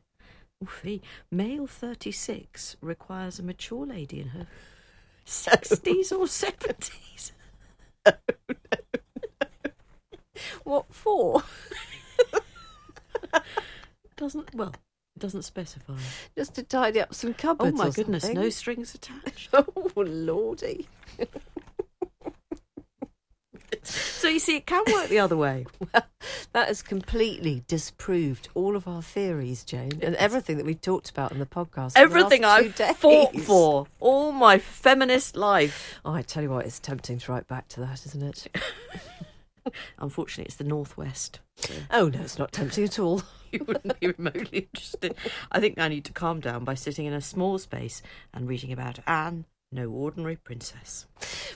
Oofy. 0.65 1.01
Male 1.31 1.69
36 1.69 2.77
requires 2.81 3.39
a 3.39 3.45
mature 3.45 3.87
lady 3.87 4.21
in 4.21 4.29
her 4.31 4.49
60s 5.25 6.11
or 6.11 6.27
70s. 6.27 7.31
What 10.65 10.93
for? 10.93 11.43
Doesn't, 14.17 14.55
well, 14.55 14.75
doesn't 15.23 15.43
specify. 15.43 15.95
Just 16.37 16.55
to 16.57 16.63
tidy 16.65 17.01
up 17.01 17.15
some 17.15 17.33
cupboards. 17.33 17.81
Oh 17.81 17.85
my 17.85 17.91
goodness, 17.91 18.25
something. 18.25 18.41
no 18.41 18.51
strings 18.51 18.95
attached. 18.95 19.49
Oh 19.55 19.93
lordy! 19.97 20.89
so 23.83 24.29
you 24.29 24.39
see, 24.39 24.57
it 24.57 24.67
can 24.67 24.83
work 24.93 25.09
the 25.09 25.19
other 25.19 25.37
way. 25.37 25.65
Well, 25.93 26.03
that 26.53 26.69
has 26.69 26.83
completely 26.83 27.65
disproved 27.67 28.49
all 28.55 28.77
of 28.77 28.87
our 28.87 29.03
theories, 29.03 29.65
Jane, 29.65 29.99
and 30.03 30.15
everything 30.17 30.57
that 30.59 30.67
we've 30.67 30.81
talked 30.81 31.11
about 31.11 31.33
in 31.33 31.39
the 31.39 31.47
podcast. 31.47 31.93
for 31.93 31.99
the 31.99 31.99
Everything 32.01 32.45
I've 32.45 32.75
days. 32.77 32.97
fought 32.97 33.35
for 33.41 33.87
all 34.01 34.31
my 34.33 34.59
feminist 34.59 35.35
life. 35.37 35.99
Oh, 36.05 36.13
I 36.13 36.23
tell 36.23 36.43
you 36.43 36.51
what, 36.51 36.67
it's 36.67 36.79
tempting 36.79 37.19
to 37.19 37.33
write 37.33 37.49
back 37.49 37.69
to 37.69 37.81
that, 37.81 38.05
isn't 38.07 38.23
it? 38.23 38.57
Unfortunately, 39.99 40.45
it's 40.45 40.57
the 40.57 40.65
northwest. 40.65 41.41
Oh 41.91 42.09
no, 42.09 42.21
it's 42.21 42.39
not 42.39 42.53
tempting 42.53 42.85
at 42.85 42.99
all. 42.99 43.23
You 43.53 43.65
wouldn't 43.67 44.01
be 44.01 44.07
remotely 44.07 44.61
interested. 44.61 45.15
I 45.51 45.61
think 45.61 45.79
I 45.79 45.89
need 45.89 46.07
to 46.07 46.13
calm 46.15 46.41
down 46.41 46.65
by 46.65 46.73
sitting 46.73 47.05
in 47.05 47.13
a 47.13 47.21
small 47.21 47.59
space 47.59 48.01
and 48.33 48.49
reading 48.49 48.73
about 48.73 49.01
Anne, 49.07 49.45
no 49.73 49.89
ordinary 49.89 50.37
princess. 50.37 51.07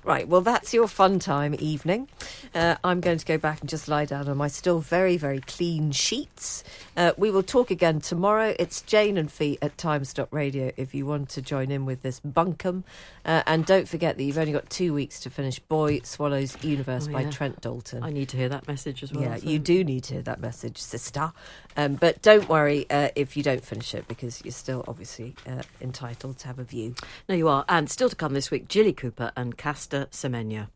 Right, 0.05 0.29
well, 0.29 0.43
that's 0.43 0.73
your 0.73 0.87
fun 0.87 1.19
time 1.19 1.55
evening. 1.59 2.09
Uh, 2.55 2.77
I'm 2.85 3.01
going 3.01 3.19
to 3.19 3.27
go 3.27 3.37
back 3.37 3.61
and 3.61 3.69
just 3.69 3.89
lie 3.89 4.05
down 4.05 4.29
on 4.29 4.37
my 4.37 4.47
still 4.47 4.79
very, 4.79 5.17
very 5.17 5.41
clean 5.41 5.91
sheets. 5.91 6.63
Uh, 6.97 7.13
we 7.17 7.31
will 7.33 7.43
talk 7.43 7.71
again 7.73 8.01
tomorrow. 8.01 8.55
It's 8.61 8.81
Jane 8.83 9.19
and 9.19 9.31
Fi 9.31 9.59
at 9.61 9.77
Times.radio 9.77 10.71
if 10.77 10.95
you 10.95 11.05
want 11.05 11.29
to 11.31 11.43
join 11.43 11.73
in 11.73 11.85
with 11.85 12.03
this 12.03 12.21
bunkum. 12.21 12.85
Uh, 13.25 13.43
and 13.47 13.67
don't 13.67 13.89
forget 13.89 14.17
that 14.17 14.23
you've 14.23 14.39
only 14.39 14.53
got 14.53 14.71
two 14.71 14.95
weeks 14.95 15.19
to 15.21 15.31
finish 15.31 15.59
Boy 15.59 16.01
Swallows 16.05 16.57
Universe 16.63 17.09
Oh, 17.09 17.13
by 17.13 17.23
yeah. 17.23 17.31
Trent 17.31 17.61
Dalton. 17.61 18.05
I 18.05 18.11
need 18.11 18.29
to 18.29 18.37
hear 18.37 18.49
that 18.49 18.69
message 18.69 19.03
as 19.03 19.13
well. 19.13 19.25
Yeah, 19.25 19.37
so- 19.37 19.49
you 19.49 19.59
do 19.59 19.83
need 19.83 20.05
to 20.05 20.15
hear 20.15 20.23
that 20.23 20.41
message, 20.41 20.79
sister. 20.79 21.33
Um, 21.77 21.95
but 21.97 22.23
don't 22.23 22.49
worry 22.49 22.87
uh, 22.89 23.09
if 23.17 23.37
you 23.37 23.43
don't 23.43 23.63
finish 23.65 23.95
it 23.95 24.07
because 24.09 24.43
you're 24.45 24.53
still 24.53 24.85
obviously 24.89 25.35
uh, 25.47 25.63
entitled 25.81 26.39
to 26.39 26.47
have 26.47 26.59
a 26.61 26.65
view. 26.65 26.95
No, 27.29 27.35
you 27.35 27.49
are. 27.49 27.65
And 27.69 27.91
still 27.91 28.06
to 28.09 28.17
come 28.17 28.35
this 28.35 28.51
week, 28.51 28.69
Jilly 28.69 28.93
Cooper 28.93 29.33
and 29.37 29.57
Caster 29.57 30.07
Semenya. 30.11 30.69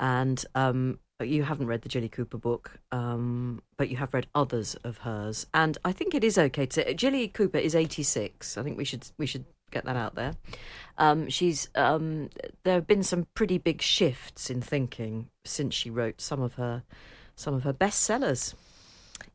And 0.00 0.44
um, 0.54 0.98
you 1.22 1.44
haven't 1.44 1.66
read 1.66 1.82
the 1.82 1.88
Jilly 1.88 2.08
Cooper 2.08 2.38
book, 2.38 2.78
um, 2.92 3.62
but 3.76 3.88
you 3.88 3.96
have 3.96 4.14
read 4.14 4.26
others 4.34 4.74
of 4.84 4.98
hers. 4.98 5.46
And 5.54 5.78
I 5.84 5.92
think 5.92 6.14
it 6.14 6.24
is 6.24 6.38
okay 6.38 6.66
to 6.66 6.74
say 6.74 6.94
Jilly 6.94 7.28
Cooper 7.28 7.58
is 7.58 7.74
86. 7.74 8.58
I 8.58 8.62
think 8.62 8.76
we 8.76 8.84
should 8.84 9.06
we 9.18 9.26
should 9.26 9.44
get 9.70 9.84
that 9.84 9.96
out 9.96 10.14
there. 10.14 10.34
Um, 10.98 11.28
she's 11.28 11.68
um, 11.74 12.30
there 12.64 12.74
have 12.74 12.86
been 12.86 13.02
some 13.02 13.26
pretty 13.34 13.58
big 13.58 13.80
shifts 13.80 14.50
in 14.50 14.60
thinking 14.60 15.28
since 15.44 15.74
she 15.74 15.90
wrote 15.90 16.20
some 16.20 16.42
of 16.42 16.54
her 16.54 16.82
some 17.36 17.54
of 17.54 17.62
her 17.62 17.72
bestsellers. 17.72 18.54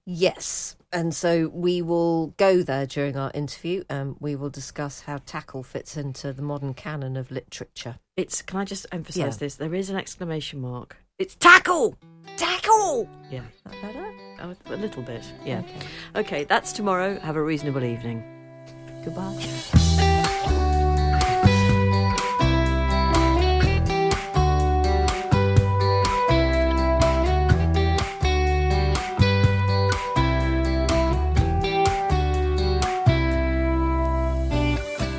Yes. 0.05 0.75
And 0.91 1.13
so 1.13 1.49
we 1.53 1.81
will 1.83 2.27
go 2.37 2.63
there 2.63 2.85
during 2.87 3.15
our 3.15 3.31
interview 3.35 3.83
and 3.89 4.15
we 4.19 4.35
will 4.35 4.49
discuss 4.49 5.01
how 5.01 5.17
tackle 5.25 5.61
fits 5.61 5.95
into 5.97 6.33
the 6.33 6.41
modern 6.41 6.73
canon 6.73 7.15
of 7.15 7.29
literature. 7.29 7.99
It's 8.17 8.41
can 8.41 8.57
I 8.59 8.65
just 8.65 8.87
emphasise 8.91 9.17
Yeah. 9.35 9.37
this? 9.37 9.55
There 9.55 9.75
is 9.75 9.89
an 9.91 9.97
exclamation 9.97 10.59
mark. 10.61 10.97
It's 11.19 11.35
tackle. 11.35 11.95
Tackle! 12.37 13.07
Yeah. 13.29 13.41
That 13.65 13.81
better? 13.81 14.13
Oh, 14.41 14.55
a 14.73 14.77
little 14.77 15.03
bit, 15.03 15.23
yeah. 15.45 15.59
Okay. 15.59 15.87
Okay, 16.15 16.43
that's 16.45 16.71
tomorrow. 16.71 17.19
Have 17.19 17.35
a 17.35 17.43
reasonable 17.43 17.83
evening. 17.83 18.23
Goodbye. 19.03 19.88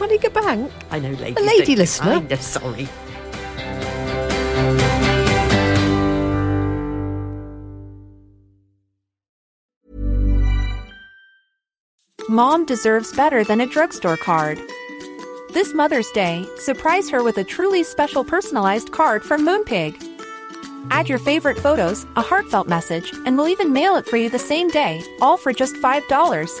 Running 0.00 0.20
bank? 0.32 0.72
I 0.90 0.98
know, 0.98 1.10
lady. 1.10 1.40
A 1.40 1.44
lady 1.44 1.76
listener. 1.76 2.12
I 2.12 2.20
know, 2.20 2.36
sorry. 2.36 2.88
Mom 12.30 12.64
deserves 12.64 13.12
better 13.12 13.44
than 13.44 13.60
a 13.60 13.66
drugstore 13.66 14.16
card. 14.16 14.58
This 15.52 15.74
Mother's 15.74 16.08
Day, 16.12 16.46
surprise 16.56 17.10
her 17.10 17.22
with 17.22 17.36
a 17.36 17.44
truly 17.44 17.82
special 17.82 18.24
personalized 18.24 18.92
card 18.92 19.22
from 19.22 19.44
Moonpig. 19.44 20.00
Add 20.90 21.08
your 21.08 21.18
favorite 21.18 21.58
photos, 21.58 22.06
a 22.16 22.22
heartfelt 22.22 22.68
message, 22.68 23.12
and 23.26 23.36
we'll 23.36 23.48
even 23.48 23.72
mail 23.72 23.96
it 23.96 24.06
for 24.06 24.16
you 24.16 24.30
the 24.30 24.38
same 24.38 24.68
day, 24.68 25.02
all 25.20 25.36
for 25.36 25.52
just 25.52 25.74
$5. 25.76 26.60